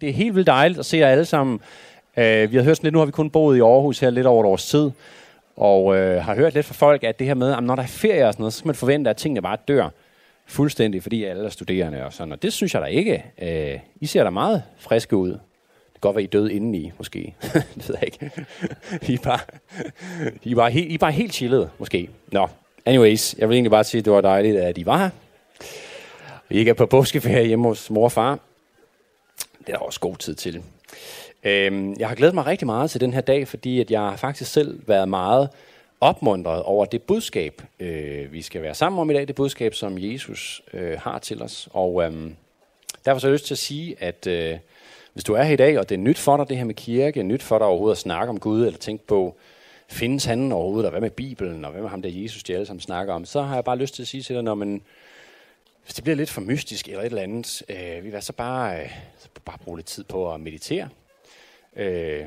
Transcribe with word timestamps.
Det 0.00 0.08
er 0.08 0.12
helt 0.12 0.34
vildt 0.34 0.46
dejligt 0.46 0.78
at 0.78 0.86
se 0.86 0.96
jer 0.96 1.08
alle 1.08 1.24
sammen. 1.24 1.60
Uh, 2.16 2.22
vi 2.22 2.56
har 2.56 2.62
hørt 2.62 2.76
sådan 2.76 2.86
lidt, 2.86 2.92
nu 2.92 2.98
har 2.98 3.06
vi 3.06 3.12
kun 3.12 3.30
boet 3.30 3.56
i 3.56 3.60
Aarhus 3.60 3.98
her 3.98 4.10
lidt 4.10 4.26
over 4.26 4.44
et 4.44 4.48
års 4.48 4.66
tid, 4.66 4.90
og 5.56 5.84
uh, 5.84 5.96
har 5.96 6.34
hørt 6.34 6.54
lidt 6.54 6.66
fra 6.66 6.74
folk, 6.74 7.04
at 7.04 7.18
det 7.18 7.26
her 7.26 7.34
med, 7.34 7.52
at 7.52 7.62
når 7.62 7.74
der 7.74 7.82
er 7.82 7.86
ferie 7.86 8.26
og 8.26 8.32
sådan 8.32 8.42
noget, 8.42 8.52
så 8.52 8.58
skal 8.58 8.68
man 8.68 8.74
forvente, 8.74 9.10
at 9.10 9.16
tingene 9.16 9.42
bare 9.42 9.56
dør 9.68 9.88
fuldstændig, 10.46 11.02
fordi 11.02 11.24
alle 11.24 11.44
er 11.44 11.48
studerende 11.48 12.04
og 12.04 12.12
sådan. 12.12 12.32
Og 12.32 12.42
det 12.42 12.52
synes 12.52 12.74
jeg 12.74 12.82
da 12.82 12.86
ikke. 12.86 13.24
Uh, 13.42 13.80
I 14.00 14.06
ser 14.06 14.24
da 14.24 14.30
meget 14.30 14.62
friske 14.78 15.16
ud. 15.16 15.30
Det 15.30 15.38
kan 15.94 16.00
godt 16.00 16.16
være, 16.16 16.22
I 16.22 16.26
er 16.26 16.30
døde 16.30 16.52
indeni, 16.52 16.92
måske. 16.98 17.34
det 17.52 17.88
ved 17.88 17.96
jeg 18.00 18.04
ikke. 18.04 18.30
I 19.12 19.14
er 19.14 19.18
bare, 19.24 19.40
I 20.42 20.50
er 20.50 20.56
bare, 20.56 20.70
helt, 20.70 20.90
I 20.90 20.94
er 20.94 20.98
bare 20.98 21.12
helt 21.12 21.34
chillede, 21.34 21.70
måske. 21.78 22.08
Nå, 22.32 22.48
anyways, 22.86 23.34
jeg 23.38 23.48
vil 23.48 23.54
egentlig 23.54 23.70
bare 23.70 23.84
sige, 23.84 23.98
at 23.98 24.04
det 24.04 24.12
var 24.12 24.20
dejligt, 24.20 24.56
at 24.56 24.78
I 24.78 24.86
var 24.86 24.98
her. 24.98 25.10
I 26.50 26.58
ikke 26.58 26.68
er 26.68 26.74
på 26.74 26.86
påskeferie 26.86 27.46
hjemme 27.46 27.68
hos 27.68 27.90
mor 27.90 28.04
og 28.04 28.12
far. 28.12 28.38
Det 29.66 29.72
er 29.72 29.78
der 29.78 29.84
også 29.84 30.00
god 30.00 30.16
tid 30.16 30.34
til. 30.34 30.62
Øhm, 31.44 31.94
jeg 31.98 32.08
har 32.08 32.14
glædet 32.14 32.34
mig 32.34 32.46
rigtig 32.46 32.66
meget 32.66 32.90
til 32.90 33.00
den 33.00 33.12
her 33.12 33.20
dag, 33.20 33.48
fordi 33.48 33.80
at 33.80 33.90
jeg 33.90 34.00
har 34.00 34.16
faktisk 34.16 34.52
selv 34.52 34.88
været 34.88 35.08
meget 35.08 35.48
opmuntret 36.00 36.62
over 36.62 36.84
det 36.84 37.02
budskab, 37.02 37.62
øh, 37.80 38.32
vi 38.32 38.42
skal 38.42 38.62
være 38.62 38.74
sammen 38.74 39.00
om 39.00 39.10
i 39.10 39.14
dag. 39.14 39.28
Det 39.28 39.34
budskab, 39.34 39.74
som 39.74 39.98
Jesus 39.98 40.62
øh, 40.72 41.00
har 41.00 41.18
til 41.18 41.42
os. 41.42 41.68
Og 41.72 42.04
øhm, 42.04 42.36
derfor 43.04 43.18
så 43.18 43.26
har 43.26 43.30
jeg 43.30 43.34
lyst 43.34 43.46
til 43.46 43.54
at 43.54 43.58
sige, 43.58 43.96
at 43.98 44.26
øh, 44.26 44.58
hvis 45.12 45.24
du 45.24 45.34
er 45.34 45.42
her 45.42 45.52
i 45.52 45.56
dag, 45.56 45.78
og 45.78 45.88
det 45.88 45.94
er 45.94 45.98
nyt 45.98 46.18
for 46.18 46.36
dig, 46.36 46.48
det 46.48 46.56
her 46.56 46.64
med 46.64 46.74
kirke, 46.74 47.22
nyt 47.22 47.42
for 47.42 47.58
dig 47.58 47.66
overhovedet 47.66 47.96
at 47.96 48.00
snakke 48.00 48.30
om 48.30 48.40
Gud, 48.40 48.66
eller 48.66 48.78
tænke 48.78 49.06
på, 49.06 49.36
findes 49.88 50.24
han 50.24 50.52
overhovedet, 50.52 50.86
og 50.86 50.90
hvad 50.90 51.00
med 51.00 51.10
Bibelen, 51.10 51.64
og 51.64 51.70
hvad 51.70 51.82
med 51.82 51.90
ham 51.90 52.02
der 52.02 52.08
Jesus, 52.08 52.42
de 52.42 52.54
alle 52.54 52.66
sammen 52.66 52.80
snakker 52.80 53.14
om, 53.14 53.24
så 53.24 53.42
har 53.42 53.54
jeg 53.54 53.64
bare 53.64 53.76
lyst 53.76 53.94
til 53.94 54.02
at 54.02 54.08
sige 54.08 54.22
til 54.22 54.34
dig, 54.34 54.42
når 54.42 54.54
man 54.54 54.82
hvis 55.84 55.94
det 55.94 56.04
bliver 56.04 56.16
lidt 56.16 56.30
for 56.30 56.40
mystisk 56.40 56.88
eller 56.88 57.00
et 57.00 57.06
eller 57.06 57.22
andet, 57.22 57.62
øh, 57.68 58.04
vi 58.04 58.10
vil 58.10 58.22
så 58.22 58.32
bare, 58.32 58.82
øh, 58.82 58.90
bare 59.44 59.58
bruge 59.58 59.78
lidt 59.78 59.86
tid 59.86 60.04
på 60.04 60.34
at 60.34 60.40
meditere. 60.40 60.88
Øh, 61.76 62.26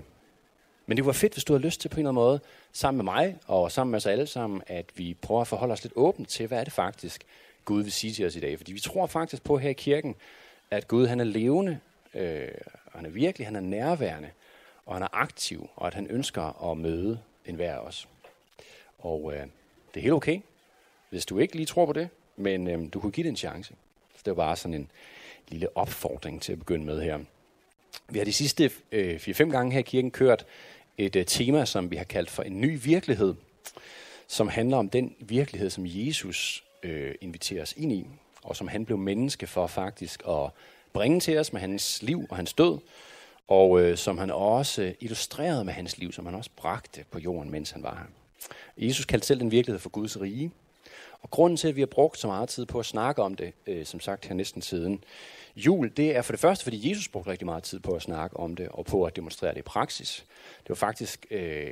men 0.86 0.98
det 0.98 1.05
var 1.05 1.12
fedt, 1.12 1.34
hvis 1.34 1.44
du 1.44 1.54
har 1.54 1.60
lyst 1.60 1.82
til 1.82 1.90
på 1.90 1.96
en 1.96 1.99
eller 1.99 2.10
anden 2.10 2.24
måde, 2.24 2.40
sammen 2.71 3.05
med 3.05 3.13
mig 3.13 3.38
og 3.48 3.71
sammen 3.71 3.91
med 3.91 3.98
os 3.98 4.05
alle 4.05 4.27
sammen, 4.27 4.62
at 4.68 4.85
vi 4.96 5.13
prøver 5.21 5.41
at 5.41 5.48
forholde 5.48 5.71
os 5.71 5.84
lidt 5.84 5.94
åbent 5.96 6.29
til, 6.29 6.48
hvad 6.48 6.60
er 6.60 6.63
det 6.63 6.74
faktisk, 6.74 7.24
Gud 7.66 7.84
vil 7.84 7.91
sige 7.91 8.13
til 8.13 8.26
os 8.26 8.35
i 8.35 8.40
dag. 8.40 8.57
Fordi 8.57 8.74
vi 8.74 8.79
tror 8.79 9.07
faktisk 9.07 9.44
på 9.44 9.57
her 9.57 9.70
i 9.70 9.74
kirken, 9.74 10.16
at 10.72 10.88
Gud 10.88 11.07
han 11.07 11.20
er 11.20 11.24
levende, 11.24 11.79
øh, 12.13 12.48
og 12.85 12.91
han 12.91 13.05
er 13.05 13.10
virkelig, 13.10 13.48
han 13.48 13.55
er 13.55 13.60
nærværende, 13.60 14.29
og 14.85 14.96
han 14.96 15.04
er 15.04 15.07
aktiv, 15.12 15.70
og 15.76 15.88
at 15.88 15.94
han 15.94 16.07
ønsker 16.07 16.72
at 16.72 16.77
møde 16.77 17.20
enhver 17.46 17.74
af 17.74 17.79
os. 17.79 18.07
Og 18.99 19.34
øh, 19.34 19.40
det 19.94 19.99
er 19.99 20.01
helt 20.01 20.13
okay, 20.13 20.40
hvis 21.10 21.26
du 21.26 21.40
ikke 21.40 21.55
lige 21.55 21.66
tror 21.66 21.85
på 21.85 21.94
det, 21.94 22.10
men 22.38 22.68
øhm, 22.68 22.90
du 22.90 23.00
kunne 23.00 23.12
give 23.12 23.24
det 23.24 23.30
en 23.30 23.38
chance. 23.38 23.74
Så 24.16 24.22
det 24.26 24.38
var 24.38 24.44
bare 24.44 24.55
sådan 24.55 24.74
en 24.74 24.91
lille 25.48 25.78
opfordring 25.78 26.41
til 26.41 26.52
at 26.52 26.60
begynde 26.60 26.86
med 26.86 27.02
her. 27.02 27.20
Vi 28.10 28.18
har 28.18 28.26
de 28.26 28.34
sidste 28.34 28.72
øh, 28.91 29.16
4-5 29.16 29.44
gange 29.44 29.72
her 29.72 29.80
i 29.80 29.84
kirken 29.84 30.12
kørt 30.12 30.46
et 30.98 31.16
øh, 31.16 31.26
tema, 31.26 31.66
som 31.66 31.91
vi 31.91 31.96
har 31.96 32.04
kaldt 32.04 32.30
for 32.30 32.44
en 32.44 32.62
ny 32.62 32.80
virkelighed, 32.84 33.34
som 34.28 34.48
handler 34.48 34.78
om 34.78 34.90
den 34.90 35.16
virkelighed, 35.20 35.70
som 35.70 35.84
Jesus 35.88 36.63
øh, 36.84 37.16
inviterer 37.22 37.62
os 37.62 37.74
ind 37.78 37.91
i, 37.91 38.08
og 38.44 38.56
som 38.56 38.68
han 38.68 38.86
blev 38.86 38.98
menneske 38.98 39.48
for 39.48 39.68
faktisk 39.68 40.24
at 40.28 40.50
bringe 40.94 41.20
til 41.20 41.38
os 41.38 41.54
med 41.54 41.62
hans 41.62 42.04
liv 42.04 42.26
og 42.30 42.36
hans 42.36 42.54
død, 42.54 42.80
og 43.48 43.82
øh, 43.82 43.98
som 43.98 44.18
han 44.18 44.32
også 44.32 44.82
øh, 44.82 44.94
illustrerede 45.00 45.63
med 45.63 45.74
hans 45.74 45.98
liv, 45.98 46.12
som 46.12 46.26
han 46.26 46.36
også 46.36 46.50
bragte 46.56 47.06
på 47.12 47.20
jorden, 47.20 47.52
mens 47.52 47.72
han 47.72 47.84
var 47.84 47.96
her. 47.96 48.06
Jesus 48.78 49.06
kaldte 49.06 49.28
selv 49.28 49.40
den 49.40 49.52
virkelighed 49.52 49.80
for 49.80 49.90
Guds 49.90 50.22
rige, 50.22 50.52
og 51.26 51.31
grunden 51.31 51.57
til, 51.57 51.68
at 51.68 51.76
vi 51.76 51.81
har 51.81 51.85
brugt 51.85 52.20
så 52.20 52.27
meget 52.27 52.49
tid 52.49 52.65
på 52.65 52.79
at 52.79 52.85
snakke 52.85 53.21
om 53.21 53.35
det, 53.35 53.54
øh, 53.68 53.85
som 53.85 53.99
sagt 53.99 54.26
her 54.26 54.35
næsten 54.35 54.62
siden 54.62 55.04
jul, 55.55 55.91
det 55.98 56.15
er 56.15 56.21
for 56.21 56.34
det 56.34 56.40
første, 56.40 56.63
fordi 56.63 56.90
Jesus 56.90 57.07
brugte 57.07 57.32
rigtig 57.32 57.45
meget 57.45 57.63
tid 57.63 57.79
på 57.79 57.91
at 57.91 58.01
snakke 58.01 58.37
om 58.37 58.55
det, 58.55 58.70
og 58.70 58.85
på 58.85 59.04
at 59.04 59.15
demonstrere 59.15 59.54
det 59.54 59.59
i 59.59 59.62
praksis. 59.62 60.26
Det 60.63 60.70
var 60.70 60.76
faktisk 60.76 61.26
øh, 61.32 61.71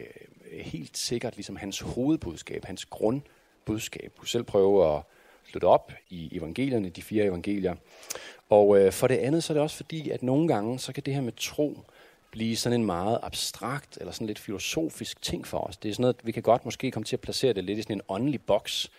helt 0.51 0.97
sikkert 0.97 1.35
ligesom 1.35 1.55
hans 1.55 1.79
hovedbudskab, 1.79 2.65
hans 2.65 2.85
grundbudskab. 2.85 4.13
Du 4.21 4.25
selv 4.25 4.43
prøve 4.43 4.95
at 4.95 5.01
slutte 5.45 5.65
op 5.65 5.91
i 6.09 6.37
evangelierne, 6.37 6.89
de 6.89 7.01
fire 7.01 7.25
evangelier. 7.25 7.75
Og 8.49 8.79
øh, 8.79 8.91
for 8.91 9.07
det 9.07 9.17
andet, 9.17 9.43
så 9.43 9.53
er 9.53 9.55
det 9.55 9.63
også 9.63 9.77
fordi, 9.77 10.09
at 10.09 10.23
nogle 10.23 10.47
gange, 10.47 10.79
så 10.79 10.93
kan 10.93 11.03
det 11.03 11.13
her 11.13 11.21
med 11.21 11.33
tro 11.37 11.77
blive 12.31 12.55
sådan 12.55 12.79
en 12.79 12.85
meget 12.85 13.19
abstrakt, 13.23 13.97
eller 13.97 14.11
sådan 14.11 14.27
lidt 14.27 14.39
filosofisk 14.39 15.21
ting 15.21 15.47
for 15.47 15.57
os. 15.57 15.77
Det 15.77 15.89
er 15.89 15.93
sådan 15.93 16.01
noget, 16.01 16.17
vi 16.23 16.31
kan 16.31 16.43
godt 16.43 16.65
måske 16.65 16.91
komme 16.91 17.05
til 17.05 17.15
at 17.15 17.21
placere 17.21 17.53
det 17.53 17.63
lidt 17.63 17.79
i 17.79 17.81
sådan 17.81 17.95
en 17.95 18.01
åndelig 18.09 18.41
boks, 18.41 18.91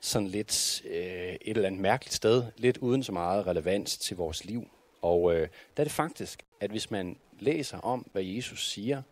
sådan 0.00 0.28
lidt 0.28 0.82
øh, 0.84 0.92
et 0.94 1.40
eller 1.44 1.66
andet 1.66 1.80
mærkeligt 1.80 2.14
sted, 2.14 2.44
lidt 2.56 2.78
uden 2.78 3.02
så 3.02 3.12
meget 3.12 3.46
relevans 3.46 3.96
til 3.96 4.16
vores 4.16 4.44
liv. 4.44 4.68
Og 5.02 5.34
øh, 5.34 5.48
der 5.76 5.82
er 5.82 5.84
det 5.84 5.92
faktisk, 5.92 6.42
at 6.60 6.70
hvis 6.70 6.90
man 6.90 7.16
læser 7.38 7.78
om, 7.78 8.06
hvad 8.12 8.22
Jesus 8.22 8.70
siger, 8.70 9.02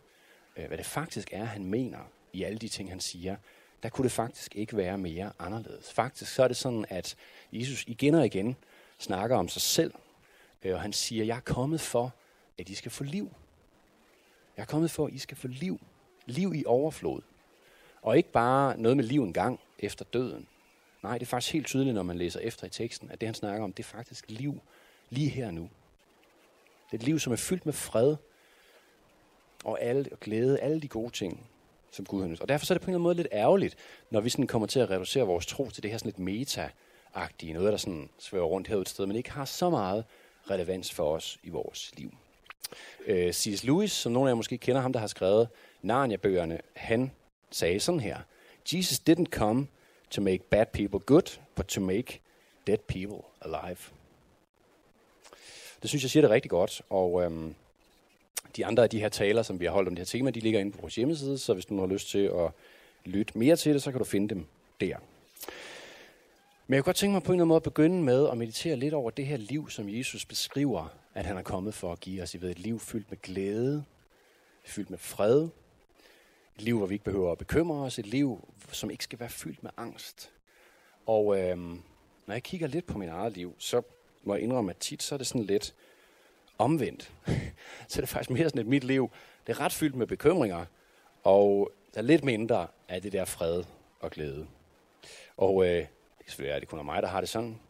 øh, 0.57 0.67
hvad 0.67 0.79
det 0.79 0.87
faktisk 0.87 1.29
er, 1.33 1.45
han 1.45 1.65
mener 1.65 1.99
i 2.33 2.43
alle 2.43 2.59
de 2.59 2.69
ting, 2.69 2.91
han 2.91 3.01
siger, 3.01 3.37
der 3.83 3.89
kunne 3.89 4.05
det 4.05 4.13
faktisk 4.13 4.57
ikke 4.57 4.77
være 4.77 4.99
mere 4.99 5.33
anderledes. 5.39 5.93
Faktisk 5.93 6.35
så 6.35 6.43
er 6.43 6.49
det 6.49 6.57
sådan, 6.57 6.85
at 6.89 7.17
Jesus 7.53 7.85
igen 7.87 8.15
og 8.15 8.27
igen 8.27 8.57
snakker 8.99 9.37
om 9.37 9.49
sig 9.49 9.63
selv, 9.63 9.95
øh, 10.63 10.75
og 10.75 10.81
han 10.81 10.93
siger, 10.93 11.25
jeg 11.25 11.37
er 11.37 11.41
kommet 11.41 11.81
for, 11.81 12.15
at 12.59 12.69
I 12.69 12.75
skal 12.75 12.91
få 12.91 13.05
liv. 13.05 13.31
Jeg 14.57 14.63
er 14.63 14.67
kommet 14.67 14.91
for, 14.91 15.07
at 15.07 15.13
I 15.13 15.19
skal 15.19 15.37
få 15.37 15.49
liv. 15.49 15.81
Liv 16.27 16.55
i 16.55 16.65
overflod. 16.67 17.21
Og 18.03 18.17
ikke 18.17 18.33
bare 18.33 18.79
noget 18.79 18.97
med 18.97 19.05
liv 19.05 19.23
en 19.23 19.33
gang 19.33 19.61
efter 19.79 20.05
døden, 20.05 20.49
Nej, 21.07 21.19
det 21.19 21.27
er 21.27 21.31
faktisk 21.31 21.53
helt 21.53 21.67
tydeligt, 21.67 21.95
når 21.95 22.03
man 22.03 22.19
læser 22.19 22.41
efter 22.41 22.67
i 22.67 22.71
teksten, 22.71 23.11
at 23.11 23.21
det 23.21 23.27
han 23.27 23.35
snakker 23.35 23.65
om, 23.65 23.73
det 23.73 23.83
er 23.83 23.89
faktisk 23.89 24.25
liv 24.29 24.61
lige 25.11 25.29
her 25.29 25.51
nu. 25.51 25.63
Det 26.91 26.93
er 26.93 26.97
et 26.97 27.03
liv, 27.03 27.19
som 27.19 27.33
er 27.33 27.37
fyldt 27.37 27.67
med 27.67 27.73
fred 27.73 28.17
og, 29.65 29.83
alle, 29.83 30.09
og 30.13 30.21
glæde, 30.21 30.61
alle 30.61 30.81
de 30.81 30.89
gode 30.89 31.11
ting, 31.11 31.47
som 31.91 32.05
Gud 32.05 32.23
har 32.23 32.37
Og 32.41 32.49
derfor 32.49 32.67
så 32.67 32.75
er 32.75 32.79
det 32.79 32.83
på 32.83 32.91
en 32.91 32.91
eller 32.91 32.99
anden 32.99 33.03
måde 33.03 33.15
lidt 33.15 33.29
ærgerligt, 33.33 33.77
når 34.11 34.21
vi 34.21 34.31
sådan 34.31 34.47
kommer 34.47 34.69
til 34.69 34.81
at 34.81 34.91
reducere 34.91 35.27
vores 35.27 35.47
tro 35.47 35.71
til 35.71 35.83
det 35.83 35.91
her 35.91 35.99
sådan 35.99 36.13
lidt 36.17 36.29
meta-agtige, 36.29 37.53
noget 37.53 37.73
der 37.73 37.77
sådan 37.77 38.09
svæver 38.19 38.47
rundt 38.47 38.69
herude 38.69 38.83
et 38.83 38.89
sted, 38.89 39.07
men 39.07 39.17
ikke 39.17 39.31
har 39.31 39.45
så 39.45 39.71
meget 39.71 40.05
relevans 40.51 40.93
for 40.93 41.15
os 41.15 41.39
i 41.43 41.49
vores 41.49 41.93
liv. 41.97 42.15
Øh, 43.07 43.27
uh, 43.27 43.33
C.S. 43.33 43.65
Lewis, 43.65 43.93
som 43.93 44.13
nogle 44.13 44.29
af 44.29 44.31
jer 44.31 44.37
måske 44.37 44.59
kender 44.59 44.81
ham, 44.81 44.93
der 44.93 45.01
har 45.01 45.07
skrevet 45.07 45.49
Narnia-bøgerne, 45.83 46.61
han 46.77 47.11
sagde 47.51 47.81
sådan 47.81 48.01
her, 48.01 48.19
Jesus 48.73 49.01
didn't 49.11 49.31
come 49.31 49.67
to 50.11 50.23
make 50.23 50.39
bad 50.51 50.67
people 50.67 50.99
good, 50.99 51.41
but 51.57 51.67
to 51.67 51.81
make 51.81 52.21
dead 52.67 52.79
people 52.79 53.19
alive. 53.41 53.79
Det 55.83 55.91
synes 55.91 56.03
jeg 56.03 56.11
siger 56.11 56.21
det 56.21 56.31
rigtig 56.31 56.51
godt, 56.51 56.83
og 56.91 57.23
øhm, 57.23 57.55
de 58.57 58.67
andre 58.67 58.83
af 58.83 58.91
de 58.91 59.01
her 59.01 59.09
taler, 59.09 59.43
som 59.43 59.61
vi 59.61 59.65
har 59.65 59.73
holdt 59.73 59.89
om 59.89 59.95
det 59.95 60.01
her 60.01 60.19
tema, 60.19 60.31
de 60.31 60.41
ligger 60.41 60.61
inde 60.61 60.73
på 60.73 60.81
vores 60.81 60.95
hjemmeside, 60.95 61.39
så 61.39 61.55
hvis 61.55 61.67
du 61.67 61.81
har 61.81 61.87
lyst 61.87 62.09
til 62.09 62.19
at 62.19 62.51
lytte 63.05 63.39
mere 63.39 63.57
til 63.57 63.75
det, 63.75 63.83
så 63.83 63.91
kan 63.91 63.99
du 63.99 64.05
finde 64.05 64.35
dem 64.35 64.47
der. 64.81 64.97
Men 66.67 66.75
jeg 66.75 66.83
kunne 66.83 66.89
godt 66.89 66.97
tænke 66.97 67.13
mig 67.13 67.23
på 67.23 67.33
en 67.33 67.35
eller 67.35 67.43
anden 67.43 67.49
måde 67.49 67.57
at 67.57 67.63
begynde 67.63 68.03
med 68.03 68.29
at 68.29 68.39
meditere 68.39 68.77
lidt 68.77 68.95
over 68.95 69.11
det 69.11 69.27
her 69.27 69.37
liv, 69.37 69.71
som 69.71 69.89
Jesus 69.89 70.25
beskriver, 70.25 70.89
at 71.15 71.27
han 71.27 71.37
er 71.37 71.43
kommet 71.43 71.75
for 71.75 71.93
at 71.93 72.01
give 72.01 72.23
os. 72.23 72.35
I 72.35 72.41
ved, 72.41 72.51
et 72.51 72.59
liv 72.59 72.81
fyldt 72.81 73.11
med 73.11 73.23
glæde, 73.23 73.85
fyldt 74.65 74.91
med 74.91 74.99
fred, 74.99 75.49
et 76.57 76.63
liv, 76.63 76.79
hvor 76.79 76.87
vi 76.87 76.95
ikke 76.95 77.05
behøver 77.05 77.33
at 77.33 77.39
bekymre 77.39 77.85
os. 77.85 77.99
Et 77.99 78.07
liv, 78.07 78.49
som 78.73 78.91
ikke 78.91 79.05
skal 79.05 79.21
være 79.21 79.29
fyldt 79.29 79.63
med 79.63 79.71
angst. 79.77 80.33
Og 81.07 81.41
øh, 81.41 81.59
når 82.27 82.35
jeg 82.35 82.43
kigger 82.43 82.67
lidt 82.67 82.87
på 82.87 82.99
mit 82.99 83.09
eget 83.09 83.33
liv, 83.33 83.55
så 83.59 83.83
må 84.23 84.35
jeg 84.35 84.43
indrømme, 84.43 84.71
at 84.71 84.77
tit 84.77 85.03
så 85.03 85.15
er 85.15 85.17
det 85.17 85.27
sådan 85.27 85.45
lidt 85.45 85.75
omvendt. 86.59 87.13
så 87.89 87.99
er 87.99 88.01
det 88.01 88.09
faktisk 88.09 88.31
mere 88.31 88.49
sådan, 88.49 88.61
at 88.61 88.67
mit 88.67 88.85
liv 88.85 89.11
det 89.47 89.53
er 89.53 89.61
ret 89.61 89.73
fyldt 89.73 89.95
med 89.95 90.07
bekymringer, 90.07 90.65
og 91.23 91.73
der 91.95 92.01
er 92.01 92.05
lidt 92.05 92.25
mindre 92.25 92.67
af 92.89 93.03
det 93.03 93.13
der 93.13 93.25
fred 93.25 93.65
og 94.01 94.11
glæde. 94.11 94.47
Og 95.37 95.65
øh, 95.65 95.71
det 95.71 95.87
kan 96.19 96.29
selvfølgelig 96.29 96.49
være, 96.49 96.57
at 96.57 96.61
det 96.63 96.69
kun 96.69 96.79
er 96.79 96.83
mig, 96.83 97.03
der 97.03 97.09
har 97.09 97.21
det 97.21 97.29
sådan. 97.29 97.61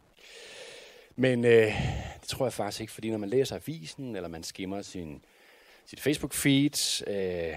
Men 1.17 1.45
øh, 1.45 1.73
det 2.21 2.29
tror 2.29 2.47
jeg 2.47 2.53
faktisk 2.53 2.81
ikke, 2.81 2.93
fordi 2.93 3.11
når 3.11 3.19
man 3.19 3.29
læser 3.29 3.57
avisen, 3.57 4.17
eller 4.17 4.29
man 4.29 4.43
skimmer 4.43 4.83
sin, 4.83 5.25
sit 5.87 6.01
Facebook-feed, 6.07 7.11
øh, 7.11 7.57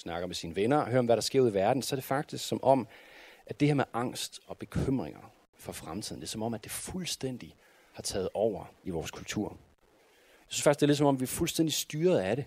snakker 0.00 0.26
med 0.26 0.34
sine 0.34 0.56
venner, 0.56 0.84
hører 0.84 0.98
om, 0.98 1.04
hvad 1.04 1.16
der 1.16 1.22
sker 1.22 1.40
ud 1.40 1.50
i 1.50 1.54
verden, 1.54 1.82
så 1.82 1.94
er 1.94 1.96
det 1.96 2.04
faktisk 2.04 2.48
som 2.48 2.62
om, 2.62 2.88
at 3.46 3.60
det 3.60 3.68
her 3.68 3.74
med 3.74 3.84
angst 3.92 4.40
og 4.46 4.58
bekymringer 4.58 5.32
for 5.56 5.72
fremtiden, 5.72 6.20
det 6.20 6.26
er 6.26 6.30
som 6.30 6.42
om, 6.42 6.54
at 6.54 6.64
det 6.64 6.72
fuldstændig 6.72 7.56
har 7.92 8.02
taget 8.02 8.28
over 8.34 8.64
i 8.84 8.90
vores 8.90 9.10
kultur. 9.10 9.48
Jeg 10.40 10.46
synes 10.48 10.62
faktisk, 10.62 10.80
det 10.80 10.84
er 10.84 10.86
lidt 10.86 10.98
som 10.98 11.06
om, 11.06 11.20
vi 11.20 11.22
er 11.22 11.26
fuldstændig 11.26 11.72
styret 11.72 12.18
af 12.18 12.36
det. 12.36 12.44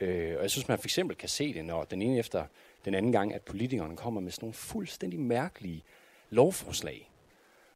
Øh, 0.00 0.36
og 0.36 0.42
jeg 0.42 0.50
synes, 0.50 0.68
man 0.68 0.78
for 0.78 0.86
eksempel 0.86 1.16
kan 1.16 1.28
se 1.28 1.54
det, 1.54 1.64
når 1.64 1.84
den 1.84 2.02
ene 2.02 2.18
efter 2.18 2.44
den 2.84 2.94
anden 2.94 3.12
gang, 3.12 3.34
at 3.34 3.42
politikerne 3.42 3.96
kommer 3.96 4.20
med 4.20 4.32
sådan 4.32 4.44
nogle 4.44 4.54
fuldstændig 4.54 5.20
mærkelige 5.20 5.84
lovforslag, 6.30 7.10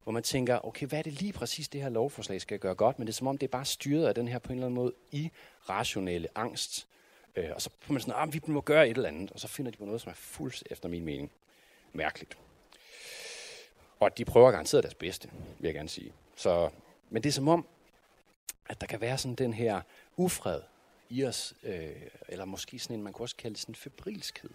hvor 0.02 0.12
man 0.12 0.22
tænker, 0.22 0.66
okay, 0.66 0.86
hvad 0.86 0.98
er 0.98 1.02
det 1.02 1.12
lige 1.12 1.32
præcis, 1.32 1.68
det 1.68 1.82
her 1.82 1.88
lovforslag 1.88 2.40
skal 2.40 2.58
gøre 2.58 2.74
godt, 2.74 2.98
men 2.98 3.06
det 3.06 3.12
er 3.12 3.16
som 3.16 3.26
om, 3.26 3.38
det 3.38 3.46
er 3.46 3.50
bare 3.50 3.64
styret 3.64 4.06
af 4.06 4.14
den 4.14 4.28
her 4.28 4.38
på 4.38 4.52
en 4.52 4.58
eller 4.58 4.66
anden 4.66 4.74
måde 4.74 4.92
irrationelle 5.12 6.28
angst, 6.34 6.88
Øh, 7.36 7.50
og 7.54 7.62
så 7.62 7.70
får 7.80 7.92
man 7.92 8.00
sådan, 8.00 8.14
ah, 8.16 8.34
vi 8.34 8.40
må 8.46 8.60
gøre 8.60 8.88
et 8.88 8.96
eller 8.96 9.08
andet, 9.08 9.30
og 9.30 9.40
så 9.40 9.48
finder 9.48 9.70
de 9.70 9.76
på 9.76 9.84
noget, 9.84 10.00
som 10.00 10.10
er 10.10 10.14
fuldt 10.14 10.62
efter 10.70 10.88
min 10.88 11.04
mening 11.04 11.30
mærkeligt. 11.92 12.38
Og 14.00 14.18
de 14.18 14.24
prøver 14.24 14.50
garanteret 14.50 14.82
deres 14.82 14.94
bedste, 14.94 15.30
vil 15.58 15.68
jeg 15.68 15.74
gerne 15.74 15.88
sige. 15.88 16.12
Så, 16.36 16.70
men 17.10 17.22
det 17.22 17.28
er 17.28 17.32
som 17.32 17.48
om, 17.48 17.66
at 18.68 18.80
der 18.80 18.86
kan 18.86 19.00
være 19.00 19.18
sådan 19.18 19.34
den 19.34 19.52
her 19.52 19.80
ufred 20.16 20.60
i 21.10 21.24
os, 21.24 21.54
øh, 21.62 21.90
eller 22.28 22.44
måske 22.44 22.78
sådan 22.78 22.96
en, 22.96 23.02
man 23.02 23.12
kunne 23.12 23.24
også 23.24 23.36
kalde 23.36 23.56
sådan 23.56 23.72
en 23.72 23.76
febrilskhed. 23.76 24.50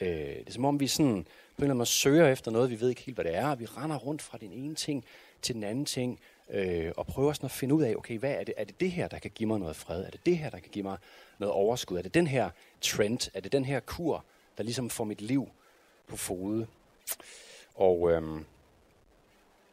Øh, 0.00 0.08
det 0.08 0.48
er 0.48 0.52
som 0.52 0.64
om, 0.64 0.80
vi 0.80 0.86
sådan 0.86 1.06
på 1.06 1.18
en 1.18 1.24
eller 1.58 1.64
anden 1.64 1.76
måde 1.76 1.86
søger 1.86 2.28
efter 2.28 2.50
noget, 2.50 2.70
vi 2.70 2.80
ved 2.80 2.88
ikke 2.88 3.02
helt, 3.02 3.16
hvad 3.16 3.24
det 3.24 3.34
er. 3.34 3.54
Vi 3.54 3.66
render 3.66 3.96
rundt 3.96 4.22
fra 4.22 4.38
den 4.38 4.52
ene 4.52 4.74
ting 4.74 5.04
til 5.42 5.54
den 5.54 5.64
anden 5.64 5.84
ting, 5.84 6.20
øh, 6.50 6.92
og 6.96 7.06
prøver 7.06 7.32
sådan 7.32 7.44
at 7.44 7.50
finde 7.50 7.74
ud 7.74 7.82
af, 7.82 7.94
okay, 7.94 8.18
hvad 8.18 8.32
er 8.32 8.44
det? 8.44 8.54
Er 8.56 8.64
det 8.64 8.80
det 8.80 8.90
her, 8.90 9.08
der 9.08 9.18
kan 9.18 9.30
give 9.34 9.46
mig 9.46 9.58
noget 9.58 9.76
fred? 9.76 10.04
Er 10.04 10.10
det 10.10 10.26
det 10.26 10.38
her, 10.38 10.50
der 10.50 10.58
kan 10.58 10.70
give 10.70 10.82
mig 10.82 10.98
noget 11.38 11.54
overskud? 11.54 11.98
Er 11.98 12.02
det 12.02 12.14
den 12.14 12.26
her 12.26 12.50
trend? 12.80 13.30
Er 13.34 13.40
det 13.40 13.52
den 13.52 13.64
her 13.64 13.80
kur, 13.80 14.24
der 14.58 14.64
ligesom 14.64 14.90
får 14.90 15.04
mit 15.04 15.20
liv 15.20 15.48
på 16.06 16.16
fode? 16.16 16.66
Og 17.74 18.10
øhm, 18.10 18.44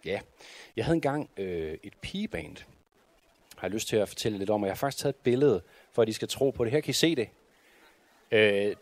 ja, 0.06 0.20
jeg 0.76 0.86
havde 0.86 0.96
engang 0.96 1.30
øh, 1.38 1.78
et 1.84 1.94
pigeband, 2.02 2.58
har 3.58 3.68
jeg 3.68 3.72
lyst 3.72 3.88
til 3.88 3.96
at 3.96 4.08
fortælle 4.08 4.38
lidt 4.38 4.50
om, 4.50 4.62
og 4.62 4.68
jeg 4.68 4.74
har 4.74 4.78
faktisk 4.78 5.04
taget 5.04 5.16
et 5.16 5.22
billede, 5.24 5.62
for 5.92 6.02
at 6.02 6.10
I 6.10 6.14
skal 6.14 6.28
tro 6.28 6.50
på 6.50 6.64
det. 6.64 6.72
Her 6.72 6.80
kan 6.80 6.90
I 6.90 6.94
se 6.94 7.16
det. 7.16 7.30
Øh, 8.32 8.76